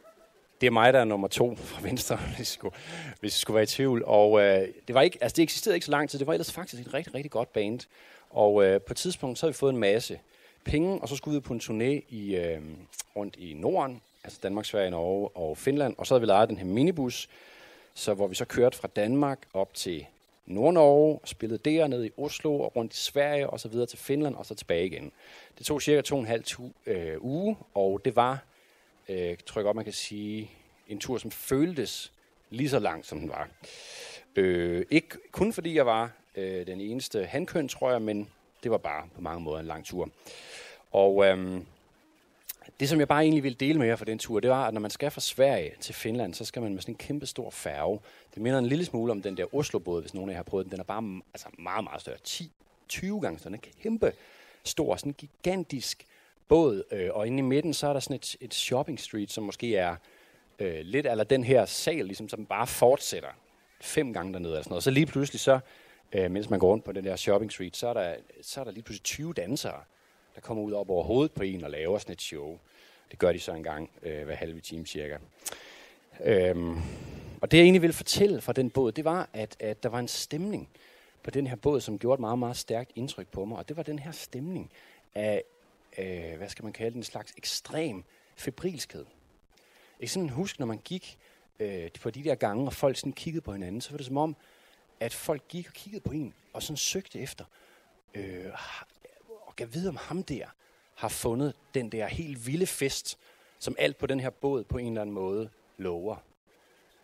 det 0.61 0.67
er 0.67 0.71
mig, 0.71 0.93
der 0.93 0.99
er 0.99 1.05
nummer 1.05 1.27
to 1.27 1.55
fra 1.71 1.81
venstre, 1.81 2.15
hvis 2.35 2.49
I 2.49 2.53
skulle, 2.53 2.75
hvis 3.19 3.35
I 3.35 3.39
skulle 3.39 3.55
være 3.55 3.63
i 3.63 3.67
tvivl. 3.67 4.03
Og 4.05 4.41
øh, 4.41 4.67
det, 4.87 4.95
var 4.95 5.01
ikke, 5.01 5.17
altså 5.21 5.35
det 5.35 5.43
eksisterede 5.43 5.77
ikke 5.77 5.85
så 5.85 5.91
lang 5.91 6.09
tid. 6.09 6.19
Det 6.19 6.27
var 6.27 6.33
ellers 6.33 6.51
faktisk 6.51 6.87
et 6.87 6.93
rigtig, 6.93 7.13
rigtig 7.13 7.31
godt 7.31 7.53
band. 7.53 7.79
Og 8.29 8.63
øh, 8.63 8.81
på 8.81 8.93
et 8.93 8.97
tidspunkt, 8.97 9.39
så 9.39 9.45
har 9.45 9.51
vi 9.51 9.57
fået 9.57 9.73
en 9.73 9.79
masse 9.79 10.19
penge, 10.65 11.01
og 11.01 11.09
så 11.09 11.15
skulle 11.15 11.35
vi 11.35 11.39
på 11.39 11.53
en 11.53 11.59
turné 11.59 12.05
i, 12.09 12.35
øh, 12.35 12.61
rundt 13.15 13.35
i 13.35 13.53
Norden, 13.53 14.01
altså 14.23 14.39
Danmark, 14.43 14.65
Sverige, 14.65 14.91
Norge 14.91 15.29
og 15.29 15.57
Finland. 15.57 15.95
Og 15.97 16.07
så 16.07 16.13
havde 16.13 16.21
vi 16.21 16.27
lejet 16.27 16.49
den 16.49 16.57
her 16.57 16.65
minibus, 16.65 17.29
så 17.93 18.13
hvor 18.13 18.27
vi 18.27 18.35
så 18.35 18.45
kørte 18.45 18.77
fra 18.77 18.87
Danmark 18.87 19.39
op 19.53 19.73
til 19.73 20.05
Nord-Norge, 20.45 21.19
spillede 21.25 21.69
der 21.69 21.87
ned 21.87 22.05
i 22.05 22.11
Oslo 22.17 22.59
og 22.59 22.75
rundt 22.75 22.93
i 22.93 22.97
Sverige 22.97 23.49
og 23.49 23.59
så 23.59 23.67
videre 23.67 23.85
til 23.85 23.99
Finland 23.99 24.35
og 24.35 24.45
så 24.45 24.55
tilbage 24.55 24.85
igen. 24.85 25.11
Det 25.57 25.65
tog 25.65 25.81
cirka 25.81 26.01
to 26.01 26.15
og 26.15 26.21
en 26.21 26.27
halv 26.27 26.43
tu, 26.43 26.63
øh, 26.85 27.15
uge, 27.19 27.57
og 27.73 28.01
det 28.05 28.15
var 28.15 28.43
øh, 29.09 29.37
tror 29.45 29.61
jeg 29.61 29.63
godt, 29.63 29.75
man 29.75 29.85
kan 29.85 29.93
sige, 29.93 30.51
en 30.87 30.99
tur, 30.99 31.17
som 31.17 31.31
føltes 31.31 32.11
lige 32.49 32.69
så 32.69 32.79
lang, 32.79 33.05
som 33.05 33.19
den 33.19 33.29
var. 33.29 33.49
Øh, 34.35 34.85
ikke 34.89 35.07
kun 35.31 35.53
fordi 35.53 35.75
jeg 35.75 35.85
var 35.85 36.11
øh, 36.35 36.67
den 36.67 36.81
eneste 36.81 37.25
handkøn, 37.25 37.67
tror 37.67 37.91
jeg, 37.91 38.01
men 38.01 38.29
det 38.63 38.71
var 38.71 38.77
bare 38.77 39.09
på 39.15 39.21
mange 39.21 39.41
måder 39.41 39.59
en 39.59 39.65
lang 39.65 39.85
tur. 39.85 40.09
Og 40.91 41.25
øhm, 41.25 41.65
det, 42.79 42.89
som 42.89 42.99
jeg 42.99 43.07
bare 43.07 43.21
egentlig 43.21 43.43
ville 43.43 43.55
dele 43.55 43.79
med 43.79 43.87
jer 43.87 43.95
for 43.95 44.05
den 44.05 44.19
tur, 44.19 44.39
det 44.39 44.49
var, 44.49 44.67
at 44.67 44.73
når 44.73 44.81
man 44.81 44.91
skal 44.91 45.11
fra 45.11 45.21
Sverige 45.21 45.71
til 45.79 45.95
Finland, 45.95 46.33
så 46.33 46.45
skal 46.45 46.61
man 46.61 46.73
med 46.73 46.81
sådan 46.81 46.93
en 46.93 46.97
kæmpe 46.97 47.25
stor 47.25 47.49
færge. 47.49 47.99
Det 48.33 48.41
minder 48.41 48.59
en 48.59 48.65
lille 48.65 48.85
smule 48.85 49.11
om 49.11 49.21
den 49.21 49.37
der 49.37 49.55
Oslo-båd, 49.55 50.01
hvis 50.01 50.13
nogen 50.13 50.29
af 50.29 50.33
jer 50.33 50.37
har 50.37 50.43
prøvet 50.43 50.65
den. 50.65 50.71
Den 50.71 50.79
er 50.79 50.83
bare 50.83 51.21
altså 51.33 51.47
meget, 51.59 51.83
meget 51.83 52.01
større. 52.01 52.17
10, 52.23 52.51
20 52.87 53.21
gange 53.21 53.39
sådan 53.39 53.53
en 53.53 53.61
kæmpe 53.81 54.13
stor, 54.63 54.95
sådan 54.95 55.09
en 55.09 55.13
gigantisk 55.13 56.05
båd, 56.47 56.83
øh, 56.91 57.09
og 57.13 57.27
inde 57.27 57.39
i 57.39 57.41
midten, 57.41 57.73
så 57.73 57.87
er 57.87 57.93
der 57.93 57.99
sådan 57.99 58.15
et, 58.15 58.35
et 58.41 58.53
shopping 58.53 58.99
street, 58.99 59.31
som 59.31 59.43
måske 59.43 59.75
er 59.75 59.95
øh, 60.59 60.79
lidt 60.81 61.07
eller 61.07 61.23
den 61.23 61.43
her 61.43 61.65
sal, 61.65 62.05
ligesom, 62.05 62.29
som 62.29 62.45
bare 62.45 62.67
fortsætter 62.67 63.29
fem 63.81 64.13
gange 64.13 64.33
dernede. 64.33 64.51
Eller 64.51 64.63
sådan 64.63 64.71
noget. 64.71 64.83
Så 64.83 64.91
lige 64.91 65.05
pludselig 65.05 65.39
så, 65.39 65.59
øh, 66.13 66.31
mens 66.31 66.49
man 66.49 66.59
går 66.59 66.71
rundt 66.71 66.85
på 66.85 66.91
den 66.91 67.05
der 67.05 67.15
shopping 67.15 67.51
street, 67.51 67.77
så 67.77 67.87
er 67.87 67.93
der, 67.93 68.15
så 68.41 68.59
er 68.59 68.63
der 68.63 68.71
lige 68.71 68.83
pludselig 68.83 69.03
20 69.03 69.33
dansere, 69.33 69.81
der 70.39 70.45
kommer 70.47 70.63
ud 70.63 70.73
op 70.73 70.89
over 70.89 71.03
hovedet 71.03 71.31
på 71.31 71.43
en 71.43 71.63
og 71.63 71.69
laver 71.69 71.97
sådan 71.97 72.13
et 72.13 72.21
show. 72.21 72.59
Det 73.11 73.19
gør 73.19 73.31
de 73.31 73.39
så 73.39 73.53
en 73.53 73.63
gang 73.63 73.89
øh, 74.03 74.25
hver 74.25 74.35
halve 74.35 74.59
time 74.59 74.85
cirka. 74.85 75.17
Øhm, 76.23 76.77
og 77.41 77.51
det 77.51 77.57
jeg 77.57 77.63
egentlig 77.63 77.81
ville 77.81 77.93
fortælle 77.93 78.41
fra 78.41 78.53
den 78.53 78.69
båd, 78.69 78.91
det 78.91 79.05
var, 79.05 79.29
at, 79.33 79.55
at 79.59 79.83
der 79.83 79.89
var 79.89 79.99
en 79.99 80.07
stemning 80.07 80.69
på 81.23 81.31
den 81.31 81.47
her 81.47 81.55
båd, 81.55 81.81
som 81.81 81.99
gjorde 81.99 82.13
et 82.13 82.19
meget, 82.19 82.39
meget 82.39 82.57
stærkt 82.57 82.91
indtryk 82.95 83.27
på 83.27 83.45
mig. 83.45 83.57
Og 83.57 83.69
det 83.69 83.77
var 83.77 83.83
den 83.83 83.99
her 83.99 84.11
stemning 84.11 84.71
af 85.15 85.43
øh, 85.97 86.37
hvad 86.37 86.49
skal 86.49 86.63
man 86.63 86.73
kalde 86.73 86.91
den, 86.91 86.99
en 86.99 87.03
slags 87.03 87.33
ekstrem 87.37 88.03
febrilskhed. 88.35 89.05
Jeg 89.99 90.09
kan 90.09 90.29
huske, 90.29 90.59
når 90.59 90.67
man 90.67 90.77
gik 90.77 91.17
øh, 91.59 91.89
på 92.01 92.09
de 92.09 92.23
der 92.23 92.35
gange, 92.35 92.65
og 92.65 92.73
folk 92.73 92.97
sådan 92.97 93.13
kiggede 93.13 93.41
på 93.41 93.53
hinanden, 93.53 93.81
så 93.81 93.91
var 93.91 93.97
det 93.97 94.05
som 94.05 94.17
om, 94.17 94.35
at 94.99 95.13
folk 95.13 95.47
gik 95.47 95.67
og 95.67 95.73
kiggede 95.73 96.01
på 96.01 96.11
en, 96.11 96.33
og 96.53 96.63
sådan 96.63 96.77
søgte 96.77 97.19
efter, 97.19 97.45
øh, 98.13 98.45
kan 99.59 99.73
vide 99.73 99.89
om 99.89 99.95
ham 99.95 100.23
der, 100.23 100.45
har 100.95 101.09
fundet 101.09 101.53
den 101.73 101.91
der 101.91 102.07
helt 102.07 102.47
vilde 102.47 102.65
fest, 102.65 103.17
som 103.59 103.75
alt 103.79 103.97
på 103.97 104.07
den 104.07 104.19
her 104.19 104.29
båd 104.29 104.63
på 104.63 104.77
en 104.77 104.87
eller 104.87 105.01
anden 105.01 105.13
måde 105.13 105.49
lover. 105.77 106.15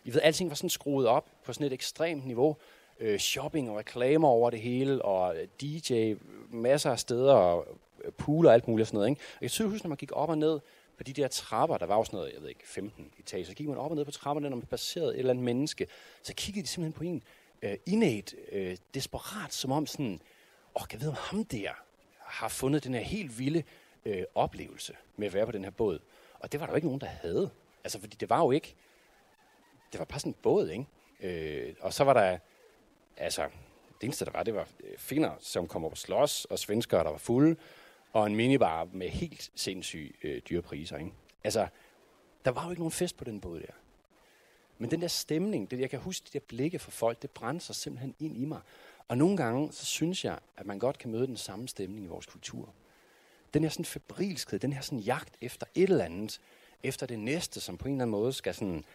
I 0.03 0.13
ved, 0.13 0.21
alting 0.21 0.49
var 0.49 0.55
sådan 0.55 0.69
skruet 0.69 1.07
op 1.07 1.29
på 1.43 1.53
sådan 1.53 1.67
et 1.67 1.73
ekstremt 1.73 2.25
niveau. 2.25 2.57
Øh, 2.99 3.19
shopping 3.19 3.69
og 3.69 3.77
reklamer 3.77 4.27
over 4.27 4.49
det 4.49 4.59
hele, 4.59 5.05
og 5.05 5.35
DJ 5.61 6.13
masser 6.49 6.91
af 6.91 6.99
steder, 6.99 7.33
og 7.33 7.67
øh, 8.03 8.11
pool 8.11 8.45
og 8.45 8.53
alt 8.53 8.67
muligt 8.67 8.83
og 8.83 8.87
sådan 8.87 8.97
noget. 8.97 9.09
Ikke? 9.09 9.21
Og 9.35 9.41
jeg 9.41 9.51
tydeligt 9.51 9.73
huske, 9.73 9.85
når 9.85 9.89
man 9.89 9.97
gik 9.97 10.11
op 10.13 10.29
og 10.29 10.37
ned 10.37 10.59
på 10.97 11.03
de 11.03 11.13
der 11.13 11.27
trapper, 11.27 11.77
der 11.77 11.85
var 11.85 11.97
jo 11.97 12.03
sådan 12.03 12.17
noget, 12.17 12.33
jeg 12.33 12.41
ved 12.41 12.49
ikke, 12.49 12.67
15 12.67 13.11
etager, 13.19 13.45
så 13.45 13.53
gik 13.53 13.67
man 13.67 13.77
op 13.77 13.91
og 13.91 13.97
ned 13.97 14.05
på 14.05 14.11
trapperne, 14.11 14.49
når 14.49 14.57
man 14.57 14.65
passerede 14.65 15.13
et 15.13 15.19
eller 15.19 15.29
andet 15.29 15.45
menneske, 15.45 15.87
så 16.23 16.33
kiggede 16.33 16.63
de 16.63 16.67
simpelthen 16.67 16.97
på 16.97 17.03
en 17.03 17.23
øh, 17.61 17.77
innate, 17.85 18.35
øh, 18.51 18.77
desperat, 18.93 19.53
som 19.53 19.71
om 19.71 19.87
sådan, 19.87 20.19
åh, 20.75 20.81
oh, 20.81 20.87
jeg 20.91 21.01
ved 21.01 21.07
om 21.07 21.15
ham 21.17 21.45
der 21.45 21.84
har 22.35 22.47
fundet 22.47 22.83
den 22.83 22.93
her 22.93 23.01
helt 23.01 23.39
vilde 23.39 23.63
øh, 24.05 24.23
oplevelse 24.35 24.95
med 25.15 25.27
at 25.27 25.33
være 25.33 25.45
på 25.45 25.51
den 25.51 25.63
her 25.63 25.71
båd. 25.71 25.99
Og 26.39 26.51
det 26.51 26.59
var 26.59 26.65
der 26.65 26.73
jo 26.73 26.75
ikke 26.75 26.87
nogen, 26.87 27.01
der 27.01 27.07
havde. 27.07 27.49
Altså, 27.83 27.99
fordi 27.99 28.17
det 28.19 28.29
var 28.29 28.39
jo 28.39 28.51
ikke, 28.51 28.75
det 29.91 29.99
var 29.99 30.05
bare 30.05 30.19
sådan 30.19 30.29
en 30.29 30.37
båd, 30.41 30.69
ikke? 30.69 30.87
Øh, 31.19 31.75
og 31.79 31.93
så 31.93 32.03
var 32.03 32.13
der, 32.13 32.37
altså, 33.17 33.43
det 34.01 34.03
eneste, 34.03 34.25
der 34.25 34.31
var, 34.31 34.43
det 34.43 34.55
var 34.55 34.67
øh, 34.83 34.97
finner, 34.97 35.35
som 35.39 35.67
kom 35.67 35.85
op 35.85 35.91
og 35.91 35.97
slås, 35.97 36.45
og 36.45 36.59
svenskere, 36.59 37.03
der 37.03 37.09
var 37.09 37.17
fulde, 37.17 37.55
og 38.13 38.27
en 38.27 38.35
minibar 38.35 38.87
med 38.91 39.09
helt 39.09 39.51
sindssyge 39.55 40.13
øh, 40.23 40.41
dyre 40.49 40.61
priser. 40.61 40.97
Ikke? 40.97 41.11
Altså, 41.43 41.67
der 42.45 42.51
var 42.51 42.63
jo 42.63 42.69
ikke 42.69 42.81
nogen 42.81 42.91
fest 42.91 43.17
på 43.17 43.23
den 43.23 43.41
båd 43.41 43.59
der. 43.59 43.73
Men 44.77 44.91
den 44.91 45.01
der 45.01 45.07
stemning, 45.07 45.71
det 45.71 45.79
jeg 45.79 45.89
kan 45.89 45.99
huske, 45.99 46.25
de 46.25 46.39
der 46.39 46.45
blikke 46.47 46.79
fra 46.79 46.91
folk, 46.91 47.21
det 47.21 47.31
brændte 47.31 47.65
sig 47.65 47.75
simpelthen 47.75 48.15
ind 48.19 48.37
i 48.37 48.45
mig. 48.45 48.61
Og 49.07 49.17
nogle 49.17 49.37
gange, 49.37 49.71
så 49.71 49.85
synes 49.85 50.25
jeg, 50.25 50.39
at 50.57 50.65
man 50.65 50.79
godt 50.79 50.97
kan 50.97 51.11
møde 51.11 51.27
den 51.27 51.37
samme 51.37 51.67
stemning 51.67 52.05
i 52.05 52.09
vores 52.09 52.25
kultur. 52.25 52.73
Den 53.53 53.63
her 53.63 53.69
sådan 53.69 53.85
febrilskhed, 53.85 54.59
den 54.59 54.73
her 54.73 54.81
sådan 54.81 54.99
jagt 54.99 55.33
efter 55.41 55.65
et 55.75 55.89
eller 55.89 56.05
andet, 56.05 56.41
efter 56.83 57.05
det 57.05 57.19
næste, 57.19 57.61
som 57.61 57.77
på 57.77 57.87
en 57.87 57.93
eller 57.93 58.03
anden 58.03 58.11
måde 58.11 58.33
skal 58.33 58.53
sådan 58.53 58.85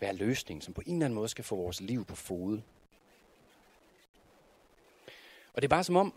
være 0.00 0.16
løsning, 0.16 0.62
som 0.62 0.74
på 0.74 0.82
en 0.86 0.92
eller 0.92 1.04
anden 1.04 1.14
måde 1.14 1.28
skal 1.28 1.44
få 1.44 1.56
vores 1.56 1.80
liv 1.80 2.04
på 2.04 2.14
fod. 2.16 2.60
Og 5.54 5.62
det 5.62 5.64
er 5.64 5.68
bare 5.68 5.84
som 5.84 5.96
om, 5.96 6.14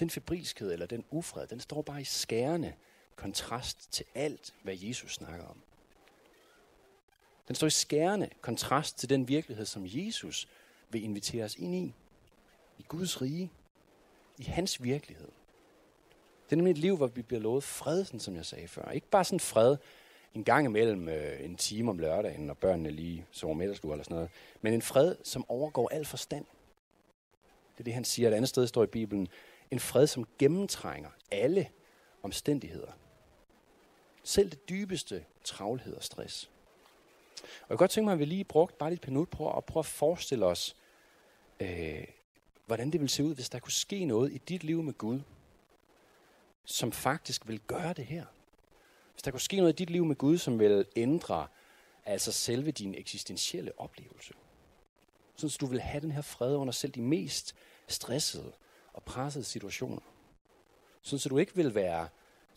den 0.00 0.10
febrilskhed 0.10 0.72
eller 0.72 0.86
den 0.86 1.04
ufred, 1.10 1.46
den 1.46 1.60
står 1.60 1.82
bare 1.82 2.00
i 2.00 2.04
skærende 2.04 2.74
kontrast 3.16 3.92
til 3.92 4.06
alt, 4.14 4.54
hvad 4.62 4.76
Jesus 4.76 5.14
snakker 5.14 5.46
om. 5.46 5.62
Den 7.48 7.56
står 7.56 7.66
i 7.66 7.70
skærende 7.70 8.30
kontrast 8.40 8.98
til 8.98 9.08
den 9.08 9.28
virkelighed, 9.28 9.66
som 9.66 9.82
Jesus 9.86 10.48
vil 10.90 11.02
invitere 11.02 11.44
os 11.44 11.56
ind 11.56 11.74
i. 11.74 11.94
I 12.78 12.84
Guds 12.88 13.22
rige. 13.22 13.50
I 14.38 14.44
hans 14.44 14.82
virkelighed. 14.82 15.28
Det 16.44 16.52
er 16.52 16.56
nemlig 16.56 16.70
et 16.70 16.78
liv, 16.78 16.96
hvor 16.96 17.06
vi 17.06 17.22
bliver 17.22 17.40
lovet 17.40 17.64
fred, 17.64 18.04
sådan 18.04 18.20
som 18.20 18.36
jeg 18.36 18.44
sagde 18.44 18.68
før. 18.68 18.90
Ikke 18.90 19.08
bare 19.10 19.24
sådan 19.24 19.40
fred 19.40 19.76
en 20.34 20.44
gang 20.44 20.66
imellem 20.66 21.08
øh, 21.08 21.44
en 21.44 21.56
time 21.56 21.90
om 21.90 21.98
lørdagen, 21.98 22.46
når 22.46 22.54
børnene 22.54 22.90
lige 22.90 23.26
sover 23.30 23.54
middagslur 23.54 23.92
eller 23.92 24.04
sådan 24.04 24.14
noget. 24.14 24.30
Men 24.62 24.74
en 24.74 24.82
fred, 24.82 25.16
som 25.22 25.44
overgår 25.48 25.88
al 25.88 26.04
forstand. 26.04 26.44
Det 27.72 27.80
er 27.80 27.84
det, 27.84 27.94
han 27.94 28.04
siger. 28.04 28.28
Et 28.28 28.34
andet 28.34 28.48
sted 28.48 28.66
står 28.66 28.82
i 28.82 28.86
Bibelen, 28.86 29.28
en 29.70 29.80
fred, 29.80 30.06
som 30.06 30.26
gennemtrænger 30.38 31.10
alle 31.30 31.68
omstændigheder. 32.22 32.92
Selv 34.22 34.50
det 34.50 34.68
dybeste 34.68 35.24
travlhed 35.44 35.94
og 35.94 36.04
stress. 36.04 36.50
Og 37.42 37.48
jeg 37.60 37.68
kan 37.68 37.76
godt 37.76 37.90
tænke 37.90 38.04
mig, 38.04 38.12
at 38.12 38.18
vi 38.18 38.24
lige 38.24 38.44
brugt 38.44 38.78
bare 38.78 38.90
lidt 38.90 39.08
minut 39.08 39.28
på 39.30 39.56
at 39.56 39.64
prøve 39.64 39.80
at 39.80 39.86
forestille 39.86 40.46
os, 40.46 40.76
øh, 41.60 42.04
hvordan 42.66 42.90
det 42.90 43.00
ville 43.00 43.10
se 43.10 43.24
ud, 43.24 43.34
hvis 43.34 43.48
der 43.48 43.58
kunne 43.58 43.72
ske 43.72 44.04
noget 44.04 44.32
i 44.32 44.38
dit 44.38 44.64
liv 44.64 44.82
med 44.82 44.92
Gud, 44.92 45.20
som 46.64 46.92
faktisk 46.92 47.48
vil 47.48 47.60
gøre 47.60 47.92
det 47.92 48.06
her. 48.06 48.24
Hvis 49.12 49.22
der 49.22 49.30
kunne 49.30 49.40
ske 49.40 49.56
noget 49.56 49.72
i 49.72 49.76
dit 49.76 49.90
liv 49.90 50.04
med 50.04 50.16
Gud, 50.16 50.38
som 50.38 50.58
vil 50.58 50.86
ændre 50.96 51.46
altså 52.04 52.32
selve 52.32 52.70
din 52.70 52.94
eksistentielle 52.94 53.80
oplevelse. 53.80 54.34
Sådan 55.36 55.50
så 55.50 55.58
du 55.60 55.66
vil 55.66 55.80
have 55.80 56.00
den 56.00 56.10
her 56.10 56.22
fred 56.22 56.56
under 56.56 56.72
selv 56.72 56.92
de 56.92 57.02
mest 57.02 57.54
stressede 57.88 58.52
og 58.92 59.02
pressede 59.02 59.44
situationer. 59.44 60.00
Sådan 61.02 61.18
så 61.18 61.28
du 61.28 61.38
ikke 61.38 61.56
vil 61.56 61.74
være 61.74 62.08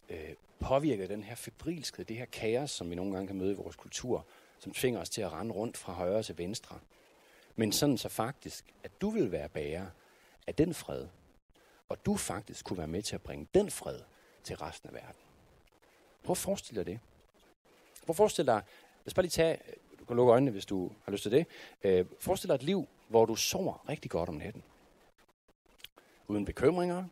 øh, 0.09 0.33
påvirket 0.59 1.03
af 1.03 1.09
den 1.09 1.23
her 1.23 1.35
febrilskhed, 1.35 2.05
det 2.05 2.17
her 2.17 2.25
kaos, 2.25 2.71
som 2.71 2.89
vi 2.89 2.95
nogle 2.95 3.13
gange 3.13 3.27
kan 3.27 3.35
møde 3.35 3.51
i 3.51 3.55
vores 3.55 3.75
kultur, 3.75 4.25
som 4.59 4.73
tvinger 4.73 4.99
os 4.99 5.09
til 5.09 5.21
at 5.21 5.33
rende 5.33 5.53
rundt 5.53 5.77
fra 5.77 5.93
højre 5.93 6.23
til 6.23 6.37
venstre. 6.37 6.79
Men 7.57 7.71
sådan 7.71 7.97
så 7.97 8.09
faktisk, 8.09 8.73
at 8.83 9.01
du 9.01 9.09
vil 9.09 9.31
være 9.31 9.49
bærer 9.49 9.85
af 10.47 10.55
den 10.55 10.73
fred, 10.73 11.07
og 11.89 12.05
du 12.05 12.15
faktisk 12.15 12.65
kunne 12.65 12.77
være 12.77 12.87
med 12.87 13.01
til 13.01 13.15
at 13.15 13.21
bringe 13.21 13.47
den 13.53 13.71
fred 13.71 13.99
til 14.43 14.57
resten 14.57 14.89
af 14.89 14.93
verden. 14.93 15.21
Prøv 16.23 16.31
at 16.31 16.37
forestille 16.37 16.83
dig 16.83 16.85
det. 16.85 16.99
Prøv 18.05 18.13
at 18.13 18.17
forestille 18.17 18.51
dig, 18.51 18.61
lad 19.03 19.07
os 19.07 19.13
bare 19.13 19.23
lige 19.23 19.31
tage, 19.31 19.59
du 19.99 20.05
kan 20.05 20.15
lukke 20.15 20.31
øjnene, 20.31 20.51
hvis 20.51 20.65
du 20.65 20.91
har 21.03 21.11
lyst 21.11 21.21
til 21.21 21.31
det. 21.31 21.45
Øh, 21.83 22.05
forestil 22.19 22.49
dig 22.49 22.55
et 22.55 22.63
liv, 22.63 22.87
hvor 23.07 23.25
du 23.25 23.35
sover 23.35 23.89
rigtig 23.89 24.11
godt 24.11 24.29
om 24.29 24.35
natten 24.35 24.63
uden 26.27 26.45
bekymringer, 26.45 27.03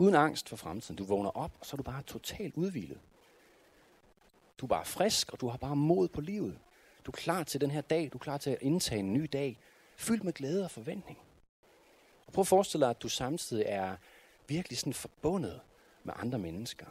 Uden 0.00 0.14
angst 0.14 0.48
for 0.48 0.56
fremtiden. 0.56 0.96
Du 0.96 1.04
vågner 1.04 1.30
op, 1.30 1.52
og 1.60 1.66
så 1.66 1.74
er 1.74 1.76
du 1.76 1.82
bare 1.82 2.02
totalt 2.02 2.54
udvilet. 2.54 3.00
Du 4.58 4.66
er 4.66 4.68
bare 4.68 4.84
frisk, 4.84 5.32
og 5.32 5.40
du 5.40 5.48
har 5.48 5.56
bare 5.56 5.76
mod 5.76 6.08
på 6.08 6.20
livet. 6.20 6.58
Du 7.08 7.12
er 7.12 7.16
klar 7.16 7.42
til 7.42 7.60
den 7.60 7.70
her 7.70 7.80
dag. 7.80 8.08
Du 8.12 8.18
er 8.18 8.22
klar 8.22 8.38
til 8.38 8.50
at 8.50 8.58
indtage 8.60 8.98
en 8.98 9.12
ny 9.12 9.28
dag. 9.32 9.58
Fyldt 9.96 10.24
med 10.24 10.32
glæde 10.32 10.64
og 10.64 10.70
forventning. 10.70 11.18
Og 12.26 12.32
prøv 12.32 12.42
at 12.42 12.46
forestille 12.46 12.84
dig, 12.84 12.90
at 12.90 13.02
du 13.02 13.08
samtidig 13.08 13.64
er 13.66 13.96
virkelig 14.46 14.78
sådan 14.78 14.92
forbundet 14.92 15.60
med 16.04 16.14
andre 16.16 16.38
mennesker. 16.38 16.86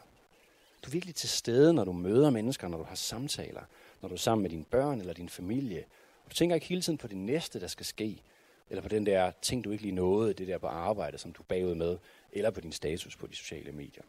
Du 0.83 0.89
er 0.89 0.91
virkelig 0.91 1.15
til 1.15 1.29
stede, 1.29 1.73
når 1.73 1.83
du 1.83 1.91
møder 1.91 2.29
mennesker, 2.29 2.67
når 2.67 2.77
du 2.77 2.83
har 2.83 2.95
samtaler, 2.95 3.61
når 4.01 4.09
du 4.09 4.15
er 4.15 4.19
sammen 4.19 4.41
med 4.41 4.49
dine 4.49 4.63
børn 4.63 4.99
eller 4.99 5.13
din 5.13 5.29
familie. 5.29 5.85
Og 6.25 6.31
du 6.31 6.35
tænker 6.35 6.55
ikke 6.55 6.67
hele 6.67 6.81
tiden 6.81 6.97
på 6.97 7.07
det 7.07 7.17
næste, 7.17 7.59
der 7.59 7.67
skal 7.67 7.85
ske, 7.85 8.21
eller 8.69 8.81
på 8.81 8.89
den 8.89 9.05
der 9.05 9.31
ting, 9.41 9.63
du 9.63 9.71
ikke 9.71 9.83
lige 9.83 9.95
nåede, 9.95 10.33
det 10.33 10.47
der 10.47 10.57
på 10.57 10.67
arbejde, 10.67 11.17
som 11.17 11.33
du 11.33 11.41
er 11.41 11.45
bagud 11.47 11.75
med, 11.75 11.97
eller 12.31 12.49
på 12.49 12.61
din 12.61 12.71
status 12.71 13.15
på 13.15 13.27
de 13.27 13.35
sociale 13.35 13.71
medier. 13.71 14.03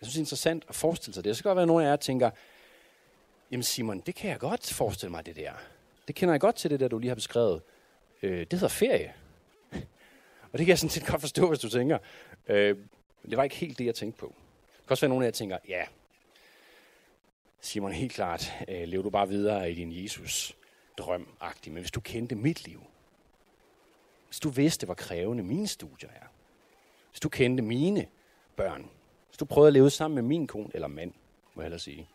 Jeg 0.00 0.06
synes, 0.06 0.14
det 0.14 0.18
er 0.18 0.22
interessant 0.22 0.64
at 0.68 0.74
forestille 0.74 1.14
sig 1.14 1.24
det. 1.24 1.36
Så 1.36 1.42
kan 1.42 1.48
godt 1.48 1.56
være, 1.56 1.62
at 1.62 1.68
nogle 1.68 1.86
af 1.86 1.90
jer 1.90 1.96
tænker, 1.96 2.30
jamen 3.52 3.62
Simon, 3.62 4.00
det 4.00 4.14
kan 4.14 4.30
jeg 4.30 4.38
godt 4.38 4.72
forestille 4.72 5.10
mig, 5.10 5.26
det 5.26 5.36
der. 5.36 5.52
Det 6.06 6.14
kender 6.14 6.34
jeg 6.34 6.40
godt 6.40 6.56
til, 6.56 6.70
det 6.70 6.80
der, 6.80 6.88
du 6.88 6.98
lige 6.98 7.08
har 7.08 7.14
beskrevet. 7.14 7.62
Øh, 8.22 8.40
det 8.40 8.52
hedder 8.52 8.68
ferie. 8.68 9.14
Og 10.52 10.58
det 10.58 10.58
kan 10.58 10.68
jeg 10.68 10.78
sådan 10.78 10.90
set 10.90 11.06
godt 11.06 11.20
forstå, 11.20 11.48
hvis 11.48 11.58
du 11.58 11.68
tænker. 11.68 11.98
Øh, 12.48 12.76
det 13.30 13.36
var 13.36 13.44
ikke 13.44 13.56
helt 13.56 13.78
det, 13.78 13.86
jeg 13.86 13.94
tænkte 13.94 14.20
på. 14.20 14.26
Det 14.76 14.86
kan 14.86 14.90
også 14.90 15.00
være, 15.00 15.08
nogen 15.08 15.22
af 15.22 15.26
jer 15.26 15.32
tænker, 15.32 15.58
ja, 15.68 15.84
Simon, 17.60 17.92
helt 17.92 18.12
klart, 18.12 18.52
øh, 18.68 18.88
lever 18.88 19.02
du 19.02 19.10
bare 19.10 19.28
videre 19.28 19.70
i 19.70 19.74
din 19.74 20.02
Jesus 20.02 20.56
drøm 20.98 21.28
-agtig. 21.42 21.70
Men 21.70 21.76
hvis 21.78 21.90
du 21.90 22.00
kendte 22.00 22.34
mit 22.34 22.66
liv, 22.66 22.82
hvis 24.28 24.40
du 24.40 24.48
vidste, 24.48 24.86
hvor 24.86 24.94
krævende 24.94 25.42
mine 25.42 25.66
studier 25.66 26.10
er, 26.10 26.26
hvis 27.10 27.20
du 27.20 27.28
kendte 27.28 27.62
mine 27.62 28.06
børn, 28.56 28.90
hvis 29.28 29.36
du 29.38 29.44
prøvede 29.44 29.66
at 29.66 29.72
leve 29.72 29.90
sammen 29.90 30.14
med 30.14 30.22
min 30.22 30.46
kone, 30.46 30.70
eller 30.74 30.88
mand, 30.88 31.12
må 31.54 31.62
jeg 31.62 31.64
hellere 31.64 31.80
sige. 31.80 32.08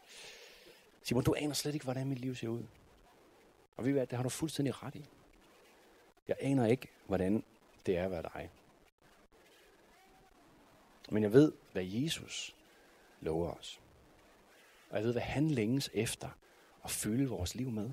Simon, 1.08 1.24
du 1.24 1.36
aner 1.38 1.54
slet 1.54 1.74
ikke, 1.74 1.84
hvordan 1.84 2.08
mit 2.08 2.20
liv 2.20 2.36
ser 2.36 2.48
ud. 2.48 2.64
Og 3.78 3.86
ved 3.86 3.92
hvad, 3.92 4.08
det 4.08 4.16
har 4.16 4.24
du 4.24 4.30
fuldstændig 4.30 4.84
ret 4.84 4.96
i. 4.96 5.06
Jeg 6.28 6.36
aner 6.40 6.66
ikke, 6.66 6.88
hvordan 7.06 7.44
det 7.86 7.98
er 7.98 8.06
at 8.06 8.12
være 8.12 8.22
dig. 8.24 8.52
Men 11.10 11.24
jeg 11.24 11.34
ved, 11.34 11.52
hvad 11.72 11.84
Jesus 11.86 12.56
lover 13.22 13.52
os. 13.52 13.82
Og 14.90 14.98
jeg 14.98 15.06
ved, 15.06 15.12
hvad 15.12 15.22
han 15.22 15.52
længes 15.52 15.90
efter 15.94 16.30
at 16.84 16.92
fylde 16.92 17.30
vores 17.30 17.56
liv 17.56 17.70
med. 17.70 17.92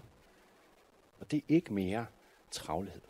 Og 1.20 1.30
det 1.30 1.36
er 1.36 1.42
ikke 1.48 1.74
mere 1.74 2.06
travlhed. 2.50 3.02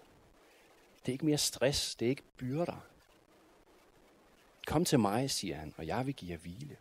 Det 1.00 1.08
er 1.08 1.12
ikke 1.12 1.26
mere 1.26 1.38
stress. 1.38 1.94
Det 1.94 2.06
er 2.06 2.10
ikke 2.10 2.24
byrder. 2.36 2.86
Kom 4.66 4.84
til 4.84 5.00
mig, 5.00 5.30
siger 5.30 5.56
han, 5.56 5.74
og 5.76 5.86
jeg 5.86 6.06
vil 6.06 6.14
give 6.14 6.30
jer 6.30 6.38
hvile. 6.38 6.76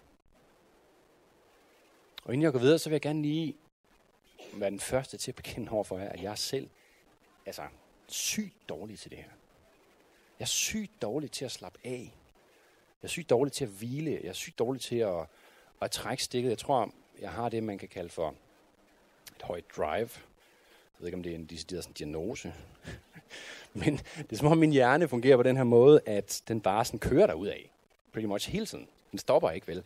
Og 2.23 2.33
inden 2.33 2.43
jeg 2.43 2.51
går 2.51 2.59
videre, 2.59 2.79
så 2.79 2.89
vil 2.89 2.93
jeg 2.93 3.01
gerne 3.01 3.21
lige 3.21 3.55
være 4.53 4.69
den 4.69 4.79
første 4.79 5.17
til 5.17 5.31
at 5.31 5.35
bekende 5.35 5.71
over 5.71 5.83
for 5.83 5.97
jer, 5.97 6.09
at 6.09 6.21
jeg 6.21 6.31
er 6.31 6.35
selv 6.35 6.69
altså, 7.45 7.61
sygt 8.07 8.69
dårlig 8.69 8.99
til 8.99 9.11
det 9.11 9.17
her. 9.17 9.29
Jeg 10.39 10.45
er 10.45 10.47
sygt 10.47 11.01
dårlig 11.01 11.31
til 11.31 11.45
at 11.45 11.51
slappe 11.51 11.79
af. 11.83 12.13
Jeg 13.01 13.07
er 13.07 13.11
sygt 13.11 13.29
dårlig 13.29 13.53
til 13.53 13.65
at 13.65 13.71
hvile. 13.71 14.11
Jeg 14.11 14.29
er 14.29 14.33
sygt 14.33 14.59
dårlig 14.59 14.81
til 14.81 14.95
at, 14.95 15.25
at 15.81 15.91
trække 15.91 16.23
stikket. 16.23 16.49
Jeg 16.49 16.57
tror, 16.57 16.93
jeg 17.19 17.31
har 17.31 17.49
det, 17.49 17.63
man 17.63 17.77
kan 17.77 17.89
kalde 17.89 18.09
for 18.09 18.35
et 19.35 19.41
højt 19.41 19.63
drive. 19.77 20.09
Jeg 20.13 20.99
ved 20.99 21.07
ikke, 21.07 21.17
om 21.17 21.23
det 21.23 21.31
er 21.31 21.35
en 21.35 21.45
decideret 21.45 21.83
sådan 21.83 21.93
diagnose. 21.93 22.53
Men 23.73 23.97
det 24.17 24.31
er 24.31 24.35
som 24.35 24.47
om 24.47 24.57
min 24.57 24.71
hjerne 24.71 25.07
fungerer 25.07 25.37
på 25.37 25.43
den 25.43 25.57
her 25.57 25.63
måde, 25.63 26.01
at 26.05 26.41
den 26.47 26.61
bare 26.61 26.85
sådan 26.85 26.99
kører 26.99 27.27
der 27.27 27.33
ud 27.33 27.47
af. 27.47 27.71
Pretty 28.13 28.27
much 28.27 28.49
hele 28.49 28.65
tiden. 28.65 28.87
Den 29.11 29.19
stopper 29.19 29.51
ikke, 29.51 29.67
vel? 29.67 29.83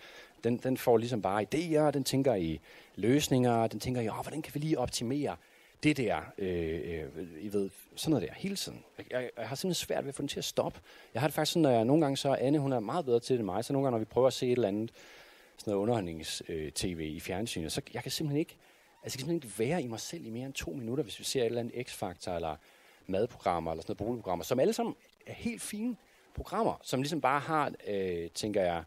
Den, 0.47 0.57
den 0.57 0.77
får 0.77 0.97
ligesom 0.97 1.21
bare 1.21 1.45
idéer, 1.53 1.91
den 1.91 2.03
tænker 2.03 2.35
i 2.35 2.59
løsninger, 2.95 3.67
den 3.67 3.79
tænker 3.79 4.01
i, 4.01 4.09
oh, 4.09 4.21
hvordan 4.21 4.41
kan 4.41 4.53
vi 4.55 4.59
lige 4.59 4.79
optimere 4.79 5.35
det 5.83 5.97
der, 5.97 6.21
øh, 6.37 7.01
øh, 7.15 7.27
I 7.39 7.53
ved, 7.53 7.69
sådan 7.95 8.11
noget 8.11 8.29
der, 8.29 8.33
hele 8.35 8.55
tiden. 8.55 8.83
Jeg, 8.97 9.05
jeg, 9.11 9.29
jeg 9.37 9.47
har 9.47 9.55
simpelthen 9.55 9.85
svært 9.85 10.03
ved 10.03 10.09
at 10.09 10.15
få 10.15 10.21
den 10.21 10.27
til 10.27 10.39
at 10.39 10.45
stoppe. 10.45 10.79
Jeg 11.13 11.21
har 11.21 11.27
det 11.27 11.35
faktisk 11.35 11.53
sådan, 11.53 11.61
når 11.61 11.69
jeg 11.69 11.85
nogle 11.85 12.01
gange 12.01 12.17
så, 12.17 12.33
Anne, 12.33 12.59
hun 12.59 12.73
er 12.73 12.79
meget 12.79 13.05
bedre 13.05 13.19
til 13.19 13.33
det 13.33 13.39
end 13.39 13.45
mig, 13.45 13.65
så 13.65 13.73
nogle 13.73 13.85
gange, 13.85 13.91
når 13.91 13.99
vi 13.99 14.05
prøver 14.05 14.27
at 14.27 14.33
se 14.33 14.45
et 14.45 14.51
eller 14.51 14.67
andet, 14.67 14.91
sådan 15.57 15.71
noget 15.71 15.81
underholdnings-tv 15.81 16.97
øh, 16.99 17.07
i 17.07 17.19
fjernsynet, 17.19 17.71
så 17.71 17.81
jeg 17.93 18.03
kan 18.03 18.11
simpelthen 18.11 18.39
ikke, 18.39 18.57
altså 19.03 19.03
jeg 19.03 19.11
kan 19.11 19.19
simpelthen 19.19 19.35
ikke 19.35 19.59
være 19.59 19.83
i 19.83 19.87
mig 19.87 19.99
selv 19.99 20.25
i 20.25 20.29
mere 20.29 20.45
end 20.45 20.53
to 20.53 20.71
minutter, 20.71 21.03
hvis 21.03 21.19
vi 21.19 21.23
ser 21.23 21.41
et 21.41 21.45
eller 21.45 21.59
andet 21.59 21.87
X-Factor, 21.87 22.31
eller 22.31 22.55
madprogrammer, 23.07 23.71
eller 23.71 23.81
sådan 23.81 23.91
noget 23.99 24.07
boligprogrammer, 24.07 24.45
som 24.45 24.59
alle 24.59 24.73
sammen 24.73 24.95
er 25.27 25.33
helt 25.33 25.61
fine 25.61 25.95
programmer, 26.35 26.79
som 26.83 27.01
ligesom 27.01 27.21
bare 27.21 27.39
har, 27.39 27.71
øh, 27.87 28.29
tænker 28.29 28.61
jeg, 28.61 28.83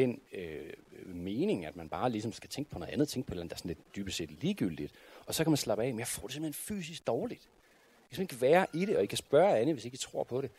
den 0.00 0.20
øh, 0.32 0.72
mening, 1.06 1.64
at 1.64 1.76
man 1.76 1.88
bare 1.88 2.10
ligesom 2.10 2.32
skal 2.32 2.50
tænke 2.50 2.70
på 2.70 2.78
noget 2.78 2.92
andet, 2.92 3.08
tænke 3.08 3.28
på 3.28 3.34
noget, 3.34 3.50
der 3.50 3.54
er 3.54 3.58
sådan 3.58 3.68
lidt 3.68 3.96
dybest 3.96 4.16
set 4.16 4.30
ligegyldigt, 4.30 4.92
og 5.26 5.34
så 5.34 5.44
kan 5.44 5.50
man 5.50 5.56
slappe 5.56 5.84
af, 5.84 5.92
men 5.92 5.98
jeg 5.98 6.06
får 6.06 6.22
det 6.22 6.32
simpelthen 6.32 6.76
fysisk 6.76 7.06
dårligt. 7.06 7.40
Jeg 7.40 8.08
kan 8.10 8.16
simpelthen 8.16 8.46
ikke 8.46 8.52
være 8.52 8.66
i 8.72 8.84
det, 8.84 8.96
og 8.96 9.02
I 9.02 9.06
kan 9.06 9.18
spørge 9.18 9.58
Anne, 9.58 9.72
hvis 9.72 9.84
ikke 9.84 9.94
I 9.94 9.98
tror 9.98 10.24
på 10.24 10.40
det. 10.40 10.50